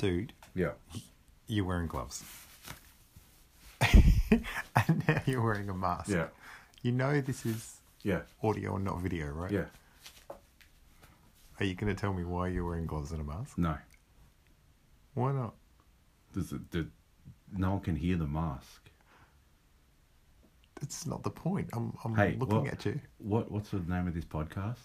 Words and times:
dude, 0.00 0.32
Yeah. 0.54 0.72
you're 1.46 1.64
wearing 1.66 1.86
gloves. 1.88 2.24
and 3.80 5.04
now 5.08 5.22
you're 5.26 5.42
wearing 5.42 5.68
a 5.68 5.74
mask. 5.74 6.08
Yeah. 6.08 6.28
You 6.82 6.92
know 6.92 7.20
this 7.20 7.44
is 7.44 7.76
Yeah. 8.02 8.22
audio 8.42 8.76
and 8.76 8.84
not 8.84 9.00
video, 9.00 9.26
right? 9.28 9.50
Yeah. 9.50 9.64
Are 11.58 11.64
you 11.64 11.74
going 11.74 11.94
to 11.94 12.00
tell 12.00 12.14
me 12.14 12.24
why 12.24 12.48
you're 12.48 12.64
wearing 12.64 12.86
gloves 12.86 13.12
and 13.12 13.20
a 13.20 13.24
mask? 13.24 13.58
No. 13.58 13.76
Why 15.14 15.32
not? 15.32 15.54
Does 16.32 16.52
it, 16.52 16.60
no 17.54 17.72
one 17.72 17.80
can 17.80 17.96
hear 17.96 18.16
the 18.16 18.26
mask. 18.26 18.88
It's 20.80 21.04
not 21.06 21.22
the 21.22 21.30
point. 21.30 21.68
I'm, 21.74 21.92
I'm 22.04 22.14
Hey, 22.16 22.36
looking 22.38 22.62
what- 22.62 22.72
at 22.72 22.86
you. 22.86 23.00
What 23.18 23.50
What's 23.50 23.70
the 23.70 23.80
name 23.80 24.08
of 24.08 24.14
this 24.14 24.24
podcast? 24.24 24.78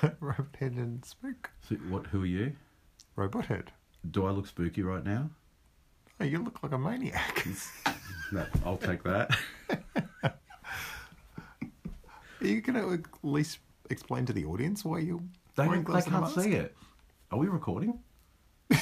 Robot 0.20 0.56
Head 0.58 0.72
and 0.72 1.04
Spook. 1.04 1.50
So 1.68 1.74
what? 1.90 2.06
Who 2.06 2.22
are 2.22 2.26
you? 2.26 2.52
Robot 3.16 3.46
Head. 3.46 3.72
Do 4.10 4.26
I 4.26 4.30
look 4.30 4.46
spooky 4.46 4.82
right 4.82 5.04
now? 5.04 5.30
Oh, 6.20 6.24
you 6.24 6.42
look 6.42 6.62
like 6.62 6.72
a 6.72 6.78
maniac. 6.78 7.46
No, 8.32 8.44
I'll 8.64 8.76
take 8.76 9.04
that. 9.04 9.30
Are 10.24 10.32
you 12.40 12.60
going 12.60 12.74
to 12.74 12.94
at 12.94 13.00
least 13.22 13.58
explain 13.88 14.26
to 14.26 14.32
the 14.32 14.44
audience 14.44 14.84
why 14.84 14.98
you're 14.98 15.20
They, 15.54 15.64
wearing 15.64 15.82
they 15.82 15.86
gloves 15.86 16.06
and 16.06 16.16
a 16.16 16.18
can't 16.18 16.36
mask? 16.36 16.48
see 16.48 16.54
it. 16.56 16.74
Are 17.30 17.38
we 17.38 17.46
recording? 17.46 18.00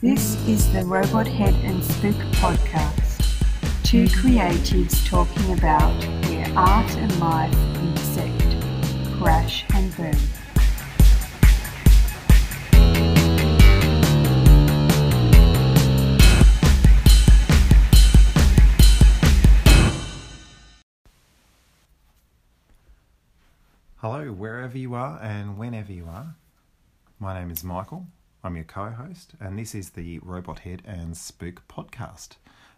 This 0.00 0.36
is 0.48 0.72
the 0.72 0.82
Robot 0.84 1.26
Head 1.26 1.54
and 1.62 1.82
Spook 1.84 2.14
podcast. 2.40 2.99
Two 3.90 4.04
creatives 4.04 5.04
talking 5.04 5.52
about 5.52 5.92
where 6.26 6.46
art 6.56 6.88
and 6.96 7.18
life 7.18 7.52
intersect, 7.82 8.54
crash 9.18 9.64
and 9.74 9.96
burn. 9.96 10.14
Hello, 23.96 24.28
wherever 24.28 24.78
you 24.78 24.94
are 24.94 25.18
and 25.20 25.58
whenever 25.58 25.90
you 25.92 26.06
are. 26.06 26.36
My 27.18 27.34
name 27.40 27.50
is 27.50 27.64
Michael. 27.64 28.06
I'm 28.44 28.54
your 28.54 28.64
co 28.66 28.90
host, 28.90 29.32
and 29.40 29.58
this 29.58 29.74
is 29.74 29.90
the 29.90 30.20
Robot 30.20 30.60
Head 30.60 30.82
and 30.86 31.16
Spook 31.16 31.66
podcast. 31.66 32.36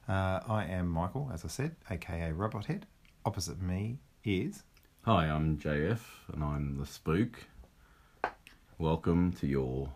Uh, 0.08 0.40
I 0.48 0.64
am 0.64 0.88
Michael, 0.88 1.30
as 1.32 1.44
I 1.44 1.48
said, 1.48 1.76
aka 1.90 2.32
Robot 2.32 2.66
Head. 2.66 2.86
Opposite 3.24 3.60
me 3.62 3.98
is. 4.24 4.62
Hi, 5.04 5.26
I'm 5.26 5.58
JF, 5.58 6.00
and 6.32 6.42
I'm 6.44 6.76
the 6.78 6.86
spook. 6.86 7.44
Welcome 8.78 9.32
to 9.34 9.46
your 9.46 9.90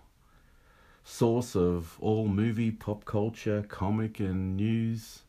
source 1.04 1.56
of 1.56 1.96
all 2.00 2.28
movie, 2.28 2.70
pop 2.70 3.04
culture, 3.04 3.64
comic, 3.68 4.20
and 4.20 4.56
news 4.56 5.20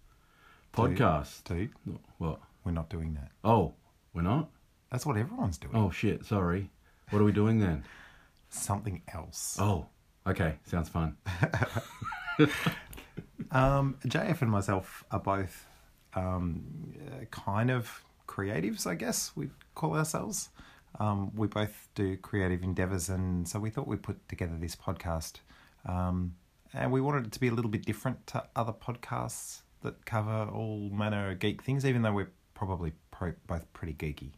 podcast. 0.74 1.44
Dude, 1.44 1.72
What? 2.18 2.40
we're 2.64 2.72
not 2.72 2.90
doing 2.90 3.14
that. 3.16 3.32
Oh, 3.44 3.74
we're 4.14 4.22
not? 4.22 4.50
That's 4.92 5.06
what 5.06 5.18
everyone's 5.18 5.58
doing. 5.58 5.76
Oh, 5.76 5.90
shit, 5.90 6.26
sorry. 6.26 6.70
What 7.10 7.22
are 7.22 7.26
we 7.26 7.32
doing 7.32 7.60
then? 7.60 7.84
Something 8.50 9.02
else. 9.14 9.58
Oh, 9.60 9.88
okay, 10.28 10.56
sounds 10.66 10.90
fun. 10.90 11.18
Um, 13.52 13.98
JF 14.06 14.42
and 14.42 14.52
myself 14.52 15.04
are 15.12 15.20
both 15.20 15.66
um, 16.14 16.94
kind 17.32 17.72
of 17.72 18.04
creatives, 18.28 18.86
I 18.86 18.96
guess 18.96 19.32
we'd 19.36 19.52
call 19.76 19.96
ourselves. 19.96 20.50
Um, 21.00 21.32
we 21.36 21.48
both 21.48 21.90
do 21.96 22.18
creative 22.18 22.64
endeavors, 22.64 23.10
and 23.10 23.48
so 23.48 23.60
we 23.60 23.70
thought 23.70 23.88
we'd 23.88 24.04
put 24.04 24.28
together 24.28 24.58
this 24.58 24.76
podcast. 24.76 25.36
Um, 25.86 26.36
and 26.74 26.92
we 26.92 27.02
wanted 27.02 27.28
it 27.28 27.32
to 27.34 27.40
be 27.40 27.48
a 27.48 27.54
little 27.54 27.72
bit 27.72 27.86
different 27.86 28.26
to 28.28 28.44
other 28.56 28.74
podcasts 28.74 29.62
that 29.84 30.06
cover 30.06 30.50
all 30.52 30.90
manner 30.90 31.32
of 31.32 31.40
geek 31.40 31.62
things, 31.62 31.86
even 31.86 32.02
though 32.02 32.14
we're 32.14 32.32
probably 32.54 32.94
pro- 33.12 33.34
both 33.46 33.72
pretty 33.74 33.94
geeky. 33.94 34.32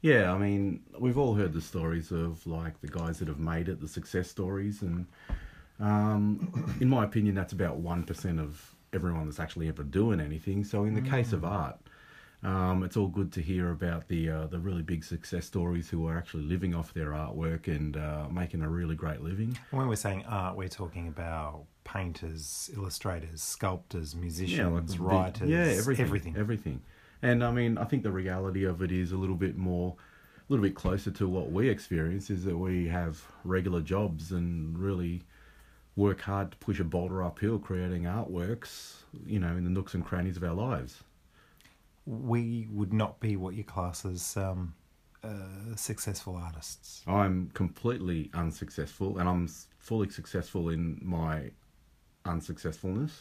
Yeah, 0.00 0.32
I 0.32 0.38
mean, 0.38 0.82
we've 0.98 1.18
all 1.18 1.34
heard 1.34 1.52
the 1.52 1.60
stories 1.60 2.12
of 2.12 2.46
like 2.46 2.80
the 2.80 2.88
guys 2.88 3.18
that 3.18 3.28
have 3.28 3.40
made 3.40 3.68
it, 3.68 3.80
the 3.80 3.88
success 3.88 4.28
stories, 4.28 4.82
and 4.82 5.06
um, 5.80 6.76
in 6.80 6.88
my 6.88 7.04
opinion, 7.04 7.34
that's 7.34 7.52
about 7.52 7.76
one 7.76 8.04
percent 8.04 8.40
of 8.40 8.74
everyone 8.92 9.26
that's 9.26 9.40
actually 9.40 9.68
ever 9.68 9.82
doing 9.82 10.20
anything. 10.20 10.64
So, 10.64 10.84
in 10.84 10.94
the 10.94 11.02
case 11.02 11.32
of 11.32 11.44
art, 11.44 11.78
um, 12.42 12.82
it's 12.84 12.96
all 12.96 13.08
good 13.08 13.32
to 13.32 13.42
hear 13.42 13.70
about 13.70 14.08
the 14.08 14.30
uh, 14.30 14.46
the 14.46 14.58
really 14.58 14.82
big 14.82 15.04
success 15.04 15.46
stories 15.46 15.88
who 15.88 16.06
are 16.06 16.16
actually 16.16 16.44
living 16.44 16.74
off 16.74 16.94
their 16.94 17.10
artwork 17.10 17.66
and 17.66 17.96
uh, 17.96 18.26
making 18.30 18.62
a 18.62 18.68
really 18.68 18.94
great 18.94 19.20
living. 19.20 19.58
When 19.70 19.88
we're 19.88 19.96
saying 19.96 20.24
art, 20.26 20.56
we're 20.56 20.68
talking 20.68 21.08
about 21.08 21.64
painters, 21.84 22.70
illustrators, 22.74 23.42
sculptors, 23.42 24.14
musicians, 24.14 24.72
like 24.72 24.86
the 24.86 24.92
big- 24.92 25.00
writers, 25.00 25.48
yeah, 25.48 25.78
everything, 25.78 26.04
everything. 26.04 26.36
everything. 26.36 26.82
And 27.22 27.42
I 27.42 27.50
mean, 27.50 27.78
I 27.78 27.84
think 27.84 28.04
the 28.04 28.12
reality 28.12 28.64
of 28.64 28.82
it 28.82 28.92
is 28.92 29.10
a 29.10 29.16
little 29.16 29.34
bit 29.34 29.56
more, 29.56 29.96
a 29.98 30.52
little 30.52 30.62
bit 30.62 30.76
closer 30.76 31.10
to 31.10 31.28
what 31.28 31.50
we 31.50 31.68
experience 31.68 32.30
is 32.30 32.44
that 32.44 32.56
we 32.56 32.86
have 32.86 33.20
regular 33.42 33.80
jobs 33.80 34.30
and 34.30 34.78
really 34.78 35.22
work 35.98 36.20
hard 36.20 36.52
to 36.52 36.56
push 36.58 36.78
a 36.78 36.84
boulder 36.84 37.24
uphill, 37.24 37.58
creating 37.58 38.04
artworks, 38.04 38.98
you 39.26 39.40
know, 39.40 39.48
in 39.48 39.64
the 39.64 39.70
nooks 39.70 39.94
and 39.94 40.04
crannies 40.04 40.36
of 40.36 40.44
our 40.44 40.54
lives. 40.54 41.02
we 42.06 42.68
would 42.70 42.92
not 42.92 43.18
be 43.20 43.36
what 43.36 43.54
you 43.54 43.64
class 43.64 44.06
as 44.06 44.36
um, 44.36 44.74
uh, 45.24 45.74
successful 45.74 46.36
artists. 46.36 47.02
I'm 47.06 47.50
completely 47.52 48.30
unsuccessful, 48.32 49.18
and 49.18 49.28
I'm 49.28 49.48
fully 49.78 50.08
successful 50.08 50.68
in 50.68 51.00
my 51.02 51.50
unsuccessfulness. 52.24 53.12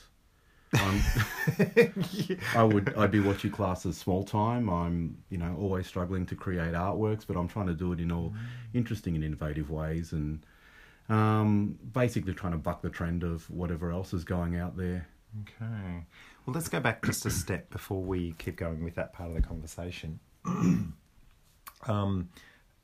I 2.55 2.63
would 2.63 2.93
I'd 2.95 3.09
be 3.09 3.21
what 3.21 3.43
you 3.43 3.49
class 3.49 3.85
as 3.85 3.97
small 3.97 4.23
time. 4.23 4.69
I'm 4.69 5.17
you 5.29 5.37
know 5.37 5.55
always 5.59 5.87
struggling 5.87 6.25
to 6.27 6.35
create 6.35 6.73
artworks, 6.73 7.25
but 7.25 7.37
I'm 7.37 7.47
trying 7.47 7.67
to 7.67 7.73
do 7.73 7.91
it 7.93 7.99
in 7.99 8.11
all 8.11 8.33
interesting 8.73 9.15
and 9.15 9.23
innovative 9.23 9.71
ways, 9.71 10.11
and 10.11 10.45
um, 11.09 11.77
basically 11.93 12.33
trying 12.33 12.53
to 12.53 12.57
buck 12.57 12.81
the 12.81 12.89
trend 12.89 13.23
of 13.23 13.49
whatever 13.49 13.91
else 13.91 14.13
is 14.13 14.23
going 14.23 14.57
out 14.57 14.77
there. 14.77 15.07
Okay. 15.41 16.05
Well, 16.45 16.53
let's 16.53 16.69
go 16.69 16.79
back 16.79 17.03
just 17.05 17.25
a 17.25 17.29
step 17.29 17.69
before 17.69 18.01
we 18.01 18.33
keep 18.37 18.55
going 18.55 18.83
with 18.83 18.95
that 18.95 19.13
part 19.13 19.29
of 19.29 19.35
the 19.35 19.41
conversation. 19.41 20.19
um, 20.45 22.29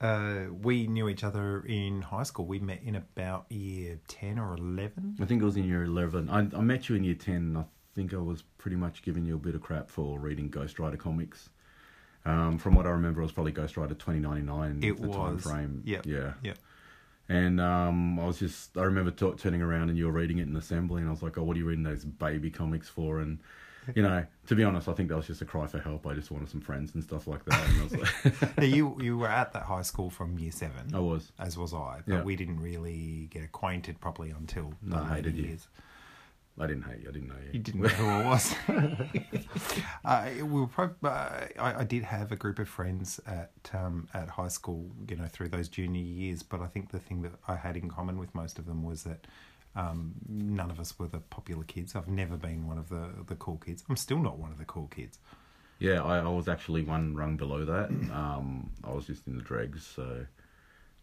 uh, 0.02 0.48
we 0.62 0.88
knew 0.88 1.08
each 1.08 1.24
other 1.24 1.62
in 1.66 2.02
high 2.02 2.24
school. 2.24 2.46
We 2.46 2.60
met 2.60 2.82
in 2.84 2.96
about 2.96 3.46
year 3.50 4.00
10 4.10 4.38
or 4.38 4.56
11. 4.56 5.18
I 5.22 5.26
think 5.26 5.42
it 5.42 5.46
was 5.46 5.56
in 5.56 5.64
year 5.64 5.84
eleven. 5.84 6.30
I, 6.30 6.40
I 6.40 6.62
met 6.62 6.90
you 6.90 6.96
in 6.96 7.04
year 7.06 7.16
ten. 7.16 7.36
And 7.36 7.58
I 7.60 7.64
think 7.96 8.14
I 8.14 8.18
was 8.18 8.44
pretty 8.58 8.76
much 8.76 9.04
giving 9.04 9.26
you 9.26 9.36
a 9.36 9.40
bit 9.40 9.56
of 9.56 9.62
crap 9.62 9.90
for 9.90 10.20
reading 10.20 10.50
Ghost 10.50 10.78
Rider 10.78 10.98
comics. 10.98 11.50
Um, 12.26 12.58
from 12.58 12.76
what 12.76 12.86
I 12.86 12.90
remember, 12.90 13.22
it 13.22 13.24
was 13.24 13.32
probably 13.32 13.52
Ghost 13.54 13.78
Rider 13.78 13.94
twenty 13.94 14.20
ninety 14.20 14.42
nine. 14.42 14.80
It 14.84 15.00
the 15.02 15.08
time 15.08 15.36
was. 15.36 15.44
frame. 15.44 15.84
Yep. 15.86 16.06
Yeah. 16.06 16.34
Yep. 16.44 16.58
And 17.30 17.62
um, 17.62 18.20
I 18.20 18.26
was 18.26 18.38
just, 18.40 18.78
I 18.78 18.84
remember 18.84 19.10
t- 19.12 19.32
turning 19.38 19.62
around 19.62 19.90
and 19.90 19.98
you 19.98 20.06
were 20.06 20.12
reading 20.12 20.40
it 20.40 20.48
in 20.48 20.56
assembly, 20.56 21.02
and 21.02 21.08
I 21.08 21.12
was 21.12 21.24
like, 21.24 21.38
oh, 21.38 21.44
what 21.44 21.56
are 21.56 21.60
you 21.60 21.66
reading 21.66 21.84
those 21.84 22.04
baby 22.04 22.52
comics 22.52 22.90
for? 22.90 23.20
And, 23.20 23.40
you 23.96 24.02
know, 24.04 24.26
to 24.48 24.56
be 24.56 24.64
honest, 24.64 24.90
I 24.90 24.94
think 24.94 25.08
that 25.10 25.16
was 25.16 25.28
just 25.28 25.42
a 25.42 25.46
cry 25.46 25.66
for 25.68 25.80
help. 25.80 26.06
I 26.06 26.14
just 26.14 26.32
wanted 26.32 26.50
some 26.50 26.60
friends 26.62 26.94
and 26.96 27.04
stuff 27.04 27.26
like 27.28 27.46
that. 27.46 27.70
And 27.70 27.80
I 27.80 27.84
was 27.84 27.94
like, 27.98 28.58
Now, 28.58 28.64
you, 28.66 28.98
you 29.02 29.18
were 29.18 29.28
at 29.30 29.54
that 29.54 29.64
high 29.64 29.82
school 29.84 30.10
from 30.10 30.38
year 30.38 30.52
7. 30.52 30.94
I 30.94 31.00
was. 31.00 31.32
As 31.40 31.58
was 31.58 31.74
I, 31.74 32.02
but 32.06 32.14
Yeah. 32.14 32.24
we 32.24 32.36
didn't 32.36 32.60
really 32.60 33.28
get 33.32 33.44
acquainted 33.44 34.02
properly 34.02 34.32
until 34.32 34.74
No, 34.82 34.98
the 34.98 35.02
later 35.04 35.14
hated 35.16 35.38
you. 35.38 35.58
I 36.60 36.68
didn't 36.68 36.84
hate 36.84 37.02
you. 37.02 37.10
I 37.10 37.12
didn't 37.12 37.30
know 37.30 37.36
you. 37.44 37.50
You 37.54 37.60
didn't 37.60 37.82
know 37.82 37.90
who 37.90 38.08
I 38.08 38.26
was. 38.26 38.56
uh, 40.06 40.30
we 40.38 40.44
were 40.44 40.68
prob- 40.68 41.04
uh, 41.04 41.48
I, 41.58 41.80
I 41.80 41.84
did 41.84 42.04
have 42.04 42.32
a 42.32 42.36
group 42.36 42.60
of 42.60 42.70
friends 42.70 43.20
at 43.26 43.52
um, 43.74 44.08
at 44.14 44.30
high 44.30 44.50
school, 44.50 44.92
you 45.10 45.16
know, 45.16 45.26
through 45.26 45.50
those 45.50 45.68
junior 45.68 46.02
years. 46.02 46.44
But 46.44 46.62
I 46.62 46.68
think 46.68 46.92
the 46.92 47.00
thing 47.00 47.24
that 47.24 47.32
I 47.48 47.56
had 47.56 47.76
in 47.76 47.90
common 47.90 48.20
with 48.20 48.36
most 48.36 48.60
of 48.60 48.68
them 48.68 48.84
was 48.84 49.04
that 49.04 49.26
um, 49.76 50.14
none 50.30 50.70
of 50.70 50.80
us 50.80 50.98
were 51.00 51.08
the 51.08 51.20
popular 51.20 51.64
kids. 51.64 51.96
I've 51.96 52.08
never 52.08 52.38
been 52.38 52.68
one 52.68 52.78
of 52.78 52.90
the 52.90 53.10
the 53.26 53.36
cool 53.36 53.58
kids. 53.58 53.84
I'm 53.90 53.98
still 53.98 54.20
not 54.20 54.38
one 54.38 54.52
of 54.52 54.60
the 54.60 54.66
cool 54.66 54.88
kids. 54.88 55.18
Yeah, 55.80 56.04
I, 56.04 56.20
I 56.20 56.30
was 56.30 56.48
actually 56.48 56.84
one 56.84 57.16
rung 57.16 57.36
below 57.36 57.66
that. 57.66 57.90
Um, 58.14 58.70
I 58.84 58.92
was 58.92 59.08
just 59.08 59.28
in 59.28 59.38
the 59.38 59.44
dregs, 59.44 59.86
so 59.86 60.26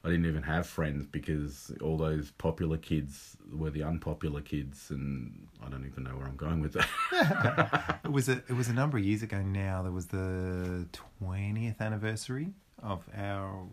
I 0.03 0.09
didn't 0.09 0.25
even 0.27 0.43
have 0.45 0.67
friends 0.67 1.07
because 1.07 1.73
all 1.83 1.99
those 1.99 2.31
popular 2.33 2.79
kids 2.79 3.37
were 3.53 3.69
the 3.71 3.83
unpopular 3.83 4.41
kids, 4.41 4.91
and 4.91 5.47
I 5.65 5.69
don't 5.69 5.85
even 5.85 6.05
know 6.05 6.17
where 6.17 6.27
I'm 6.27 6.37
going 6.37 6.61
with 6.63 6.73
that. 6.73 8.01
It 8.05 8.11
was 8.13 8.29
a 8.29 8.39
it 8.49 8.55
was 8.57 8.69
a 8.69 8.73
number 8.73 8.97
of 8.99 9.05
years 9.05 9.23
ago 9.23 9.43
now. 9.43 9.83
There 9.83 9.93
was 9.93 10.07
the 10.07 10.87
twentieth 10.93 11.81
anniversary 11.83 12.55
of 12.83 13.07
our 13.17 13.67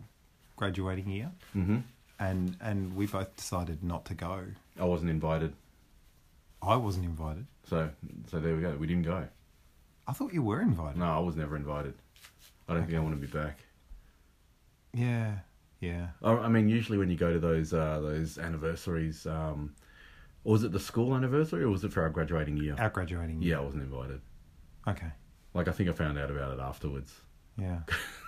graduating 0.56 1.08
year, 1.08 1.30
hmm 1.54 1.78
and 2.20 2.56
and 2.60 2.94
we 2.94 3.06
both 3.06 3.34
decided 3.36 3.82
not 3.82 4.04
to 4.06 4.14
go. 4.14 4.44
I 4.78 4.84
wasn't 4.84 5.10
invited, 5.10 5.54
I 6.60 6.76
wasn't 6.76 7.06
invited. 7.06 7.46
so 7.64 7.90
so 8.30 8.38
there 8.38 8.54
we 8.54 8.60
go. 8.60 8.76
We 8.76 8.86
didn't 8.86 9.04
go. 9.04 9.26
I 10.06 10.12
thought 10.12 10.32
you 10.34 10.42
were 10.42 10.60
invited. 10.60 10.98
No, 10.98 11.06
I 11.06 11.18
was 11.20 11.36
never 11.36 11.56
invited. 11.56 11.94
I 12.68 12.74
don't 12.74 12.84
think 12.86 12.96
I 12.98 13.00
want 13.00 13.18
to 13.18 13.26
be 13.26 13.32
back. 13.32 13.58
Yeah, 14.92 15.38
yeah. 15.80 16.08
I 16.22 16.32
I 16.32 16.48
mean, 16.48 16.68
usually 16.68 16.98
when 16.98 17.10
you 17.10 17.16
go 17.16 17.32
to 17.32 17.38
those 17.38 17.72
uh, 17.72 18.00
those 18.00 18.38
anniversaries, 18.38 19.26
um, 19.26 19.74
was 20.44 20.64
it 20.64 20.72
the 20.72 20.80
school 20.80 21.14
anniversary 21.14 21.62
or 21.62 21.70
was 21.70 21.84
it 21.84 21.92
for 21.92 22.02
our 22.02 22.10
graduating 22.10 22.56
year? 22.56 22.74
Our 22.78 22.90
graduating. 22.90 23.42
Year. 23.42 23.56
Yeah, 23.56 23.60
I 23.60 23.64
wasn't 23.64 23.82
invited. 23.84 24.20
Okay. 24.86 25.10
Like 25.54 25.68
I 25.68 25.72
think 25.72 25.88
I 25.88 25.92
found 25.92 26.18
out 26.18 26.30
about 26.30 26.52
it 26.52 26.60
afterwards. 26.60 27.14
Yeah. 27.56 27.80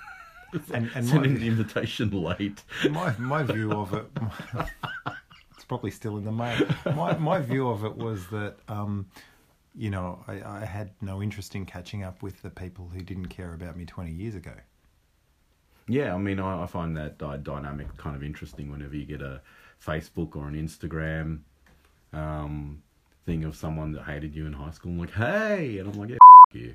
and 0.74 0.90
and 0.94 1.06
Sending 1.06 1.34
my, 1.34 1.40
the 1.40 1.46
invitation 1.46 2.10
late. 2.10 2.62
my 2.90 3.16
my 3.18 3.42
view 3.42 3.72
of 3.72 3.94
it, 3.94 4.06
it's 5.54 5.64
probably 5.64 5.90
still 5.90 6.16
in 6.18 6.24
the 6.24 6.32
mail. 6.32 6.66
My 6.94 7.16
my 7.16 7.40
view 7.40 7.68
of 7.68 7.84
it 7.84 7.96
was 7.96 8.26
that, 8.28 8.56
um, 8.68 9.06
you 9.74 9.90
know, 9.90 10.22
I, 10.26 10.42
I 10.42 10.64
had 10.64 10.90
no 11.00 11.22
interest 11.22 11.54
in 11.54 11.66
catching 11.66 12.02
up 12.02 12.22
with 12.22 12.42
the 12.42 12.50
people 12.50 12.90
who 12.92 13.00
didn't 13.00 13.26
care 13.26 13.54
about 13.54 13.76
me 13.76 13.84
twenty 13.84 14.12
years 14.12 14.34
ago. 14.34 14.54
Yeah, 15.90 16.14
I 16.14 16.18
mean, 16.18 16.38
I, 16.38 16.62
I 16.62 16.66
find 16.66 16.96
that 16.96 17.18
dy- 17.18 17.38
dynamic 17.42 17.96
kind 17.96 18.14
of 18.14 18.22
interesting 18.22 18.70
whenever 18.70 18.94
you 18.96 19.04
get 19.04 19.22
a 19.22 19.40
Facebook 19.84 20.36
or 20.36 20.46
an 20.46 20.54
Instagram 20.54 21.40
um, 22.12 22.82
thing 23.26 23.44
of 23.44 23.56
someone 23.56 23.92
that 23.92 24.04
hated 24.04 24.34
you 24.34 24.46
in 24.46 24.52
high 24.52 24.70
school. 24.70 24.92
and 24.92 25.00
like, 25.00 25.12
hey, 25.12 25.78
and 25.78 25.92
I'm 25.92 25.98
like, 26.00 26.10
yeah, 26.10 26.16
f- 26.48 26.54
you. 26.54 26.74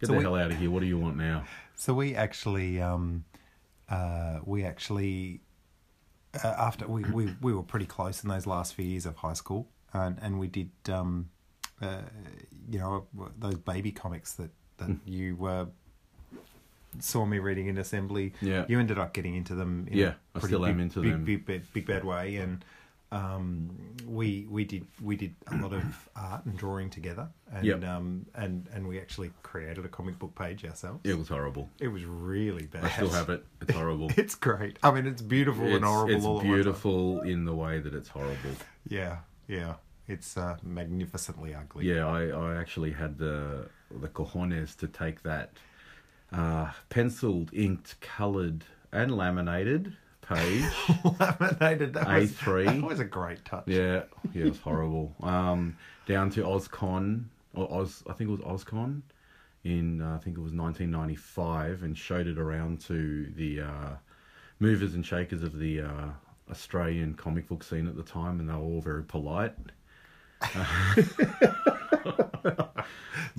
Get 0.00 0.06
So 0.08 0.12
the 0.12 0.18
we- 0.18 0.24
hell 0.24 0.34
out 0.36 0.50
of 0.50 0.58
here. 0.58 0.70
What 0.70 0.80
do 0.80 0.86
you 0.86 0.98
want 0.98 1.16
now? 1.16 1.44
So 1.74 1.94
we 1.94 2.14
actually, 2.14 2.80
um, 2.82 3.24
uh, 3.88 4.40
we 4.44 4.64
actually, 4.64 5.40
uh, 6.44 6.48
after 6.48 6.86
we, 6.86 7.02
we 7.04 7.34
we 7.40 7.52
were 7.54 7.62
pretty 7.62 7.86
close 7.86 8.22
in 8.22 8.28
those 8.28 8.46
last 8.46 8.74
few 8.74 8.84
years 8.84 9.06
of 9.06 9.16
high 9.16 9.32
school, 9.34 9.68
and 9.94 10.18
and 10.20 10.38
we 10.38 10.48
did, 10.48 10.70
um, 10.90 11.30
uh, 11.80 12.02
you 12.70 12.78
know, 12.78 13.06
those 13.38 13.56
baby 13.56 13.92
comics 13.92 14.34
that 14.34 14.50
that 14.78 14.90
you 15.06 15.46
uh, 15.46 15.66
saw 17.00 17.24
me 17.26 17.38
reading 17.38 17.66
in 17.68 17.78
assembly. 17.78 18.32
Yeah. 18.40 18.64
you 18.68 18.78
ended 18.80 18.98
up 18.98 19.12
getting 19.12 19.34
into 19.34 19.54
them. 19.54 19.86
In 19.90 19.98
Yeah, 19.98 20.06
a 20.06 20.10
I 20.36 20.40
pretty 20.40 20.46
still 20.48 20.66
am 20.66 20.80
into 20.80 21.00
big, 21.00 21.12
them. 21.12 21.24
Big, 21.24 21.46
big, 21.46 21.72
big 21.72 21.86
bad 21.86 22.04
way, 22.04 22.36
and 22.36 22.64
um, 23.12 23.70
we 24.06 24.46
we 24.50 24.64
did 24.64 24.84
we 25.00 25.16
did 25.16 25.34
a 25.46 25.56
lot 25.58 25.72
of 25.72 26.08
art 26.16 26.44
and 26.44 26.56
drawing 26.56 26.90
together, 26.90 27.28
and 27.52 27.64
Yep. 27.64 27.84
um, 27.84 28.26
and 28.34 28.66
and 28.72 28.86
we 28.88 28.98
actually 28.98 29.30
created 29.42 29.84
a 29.84 29.88
comic 29.88 30.18
book 30.18 30.34
page 30.34 30.64
ourselves. 30.64 31.00
It 31.04 31.16
was 31.16 31.28
horrible. 31.28 31.70
It 31.78 31.88
was 31.88 32.04
really 32.04 32.66
bad. 32.66 32.84
I 32.84 32.88
still 32.90 33.10
have 33.10 33.30
it. 33.30 33.44
It's 33.60 33.72
horrible. 33.72 34.10
It's 34.16 34.34
great. 34.34 34.78
I 34.82 34.90
mean, 34.90 35.06
it's 35.06 35.22
beautiful 35.22 35.66
it's, 35.66 35.76
and 35.76 35.84
horrible. 35.84 36.14
it's 36.16 36.24
all 36.24 36.40
at 36.40 36.44
once. 36.46 36.54
beautiful 36.56 37.20
in 37.22 37.44
the 37.44 37.54
way 37.54 37.78
that 37.78 37.94
it's 37.94 38.08
horrible. 38.08 38.56
Yeah, 38.88 39.18
yeah. 39.46 39.74
It's 40.08 40.36
uh, 40.36 40.56
magnificently 40.62 41.54
ugly. 41.54 41.86
Yeah, 41.86 42.06
I, 42.06 42.28
I 42.28 42.56
actually 42.56 42.92
had 42.92 43.18
the 43.18 43.68
the 44.00 44.08
cojones 44.08 44.76
to 44.78 44.88
take 44.88 45.22
that 45.22 45.52
uh, 46.32 46.70
penciled, 46.88 47.50
inked, 47.52 48.00
coloured, 48.00 48.64
and 48.92 49.16
laminated 49.16 49.94
page. 50.22 50.64
Laminated. 51.20 51.94
That 51.94 52.08
was, 52.08 52.32
A3. 52.32 52.64
That 52.66 52.82
was 52.82 53.00
a 53.00 53.04
great 53.04 53.44
touch. 53.44 53.64
yeah, 53.66 54.02
yeah, 54.32 54.44
it 54.44 54.48
was 54.48 54.58
horrible. 54.58 55.14
Um, 55.22 55.76
down 56.06 56.30
to 56.30 56.42
OzCon, 56.42 57.24
or 57.54 57.72
Oz, 57.72 58.02
I 58.08 58.12
think 58.12 58.30
it 58.30 58.44
was 58.44 58.64
OzCon, 58.64 59.02
in 59.64 60.00
uh, 60.00 60.14
I 60.14 60.18
think 60.18 60.36
it 60.36 60.42
was 60.42 60.52
1995, 60.52 61.82
and 61.82 61.96
showed 61.96 62.26
it 62.26 62.38
around 62.38 62.80
to 62.82 63.32
the 63.36 63.62
uh, 63.62 63.90
movers 64.60 64.94
and 64.94 65.04
shakers 65.04 65.42
of 65.42 65.58
the 65.58 65.82
uh, 65.82 66.08
Australian 66.50 67.14
comic 67.14 67.48
book 67.48 67.62
scene 67.62 67.86
at 67.86 67.96
the 67.96 68.02
time, 68.02 68.40
and 68.40 68.48
they 68.48 68.54
were 68.54 68.60
all 68.60 68.80
very 68.80 69.04
polite. 69.04 69.54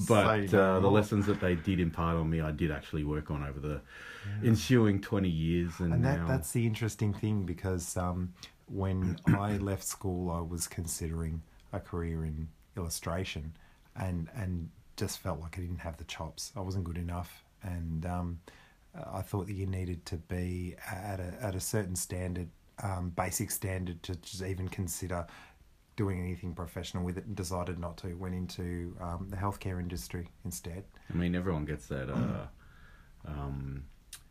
But 0.08 0.54
uh, 0.54 0.80
the 0.80 0.90
lessons 0.90 1.26
that 1.26 1.40
they 1.40 1.56
did 1.56 1.80
impart 1.80 2.18
on 2.18 2.30
me, 2.30 2.42
I 2.42 2.52
did 2.52 2.72
actually 2.72 3.04
work 3.04 3.32
on 3.32 3.44
over 3.44 3.60
the 3.60 3.82
ensuing 4.44 5.02
20 5.02 5.30
years, 5.30 5.80
and, 5.80 5.94
And 5.94 6.04
now 6.04 6.28
that's 6.28 6.52
the 6.52 6.66
interesting 6.66 7.14
thing 7.14 7.44
because 7.44 7.98
um, 7.98 8.34
when 8.68 9.18
I 9.28 9.58
left 9.58 9.84
school, 9.84 10.30
I 10.32 10.42
was 10.42 10.68
considering 10.68 11.42
a 11.74 11.80
career 11.80 12.26
in 12.26 12.48
illustration, 12.76 13.54
and 13.96 14.30
and 14.36 14.70
just 14.96 15.20
felt 15.20 15.40
like 15.40 15.58
I 15.58 15.62
didn't 15.62 15.80
have 15.80 15.98
the 15.98 16.06
chops. 16.06 16.52
I 16.56 16.62
wasn't 16.62 16.84
good 16.84 16.98
enough, 16.98 17.44
and 17.64 18.06
um, 18.06 18.40
I 19.14 19.22
thought 19.22 19.48
that 19.48 19.54
you 19.54 19.66
needed 19.66 20.06
to 20.08 20.18
be 20.18 20.76
at 20.90 21.20
a 21.20 21.34
at 21.42 21.56
a 21.56 21.60
certain 21.60 21.96
standard, 21.96 22.50
um, 22.84 23.12
basic 23.16 23.52
standard, 23.52 24.04
to 24.04 24.16
just 24.16 24.44
even 24.44 24.68
consider 24.68 25.26
doing 25.98 26.22
anything 26.22 26.54
professional 26.56 27.04
with 27.04 27.18
it. 27.18 27.26
And 27.26 27.36
decided 27.36 27.78
not 27.78 27.98
to. 27.98 28.14
Went 28.14 28.36
into 28.36 28.96
um, 29.02 29.28
the 29.30 29.36
healthcare 29.36 29.82
industry 29.82 30.30
instead. 30.46 30.86
I 31.14 31.18
mean, 31.18 31.36
everyone 31.36 31.66
gets 31.66 31.88
that 31.88 32.10
uh, 32.10 32.48
um, 33.26 33.84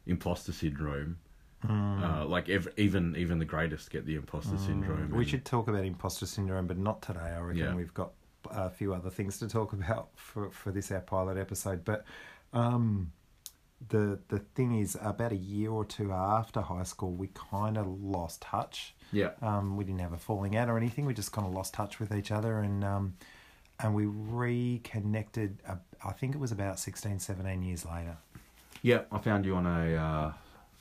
imposter 0.06 0.52
syndrome. 0.52 1.18
Mm. 1.64 2.02
Uh, 2.22 2.24
like 2.26 2.48
ev- 2.48 2.68
even 2.76 3.14
even 3.16 3.38
the 3.38 3.44
greatest 3.44 3.90
get 3.90 4.06
the 4.06 4.14
imposter 4.14 4.56
syndrome. 4.58 5.10
We 5.10 5.18
and- 5.18 5.28
should 5.28 5.44
talk 5.44 5.68
about 5.68 5.84
imposter 5.84 6.24
syndrome, 6.26 6.66
but 6.66 6.78
not 6.78 7.02
today. 7.02 7.20
I 7.20 7.40
reckon 7.40 7.62
Yeah. 7.62 7.74
we've 7.74 7.94
got 7.94 8.12
a 8.50 8.70
few 8.70 8.94
other 8.94 9.10
things 9.10 9.38
to 9.38 9.48
talk 9.48 9.72
about 9.72 10.10
for, 10.14 10.50
for 10.50 10.70
this 10.70 10.90
our 10.92 11.00
pilot 11.00 11.36
episode. 11.36 11.84
But 11.84 12.04
um, 12.52 13.10
the 13.88 14.19
the 14.28 14.38
thing 14.38 14.78
is, 14.78 14.96
about 15.00 15.32
a 15.32 15.37
year 15.37 15.70
or 15.70 15.84
two 15.84 16.12
after 16.12 16.61
high 16.61 16.82
school, 16.84 17.12
we 17.12 17.28
kind 17.34 17.76
of 17.76 17.87
lost 17.87 18.43
touch. 18.43 18.94
Yeah. 19.12 19.31
Um, 19.43 19.76
we 19.76 19.84
didn't 19.84 20.00
have 20.00 20.12
a 20.12 20.19
falling 20.19 20.56
out 20.56 20.69
or 20.69 20.76
anything. 20.76 21.06
We 21.06 21.14
just 21.14 21.32
kind 21.32 21.46
of 21.46 21.52
lost 21.52 21.75
touch 21.75 22.00
with 22.00 22.12
each 22.14 22.31
other, 22.31 22.61
and 22.61 22.82
um, 22.84 23.14
and 23.81 23.94
we 23.94 24.06
reconnected. 24.06 25.58
Uh, 25.69 25.76
I 26.05 26.12
think 26.12 26.34
it 26.34 26.38
was 26.38 26.52
about 26.52 26.78
16, 26.78 27.19
17 27.19 27.62
years 27.62 27.84
later. 27.84 28.17
Yeah, 28.82 29.02
I 29.11 29.19
found 29.19 29.44
you 29.44 29.56
on 29.56 29.67
a 29.67 29.96
uh, 29.96 30.32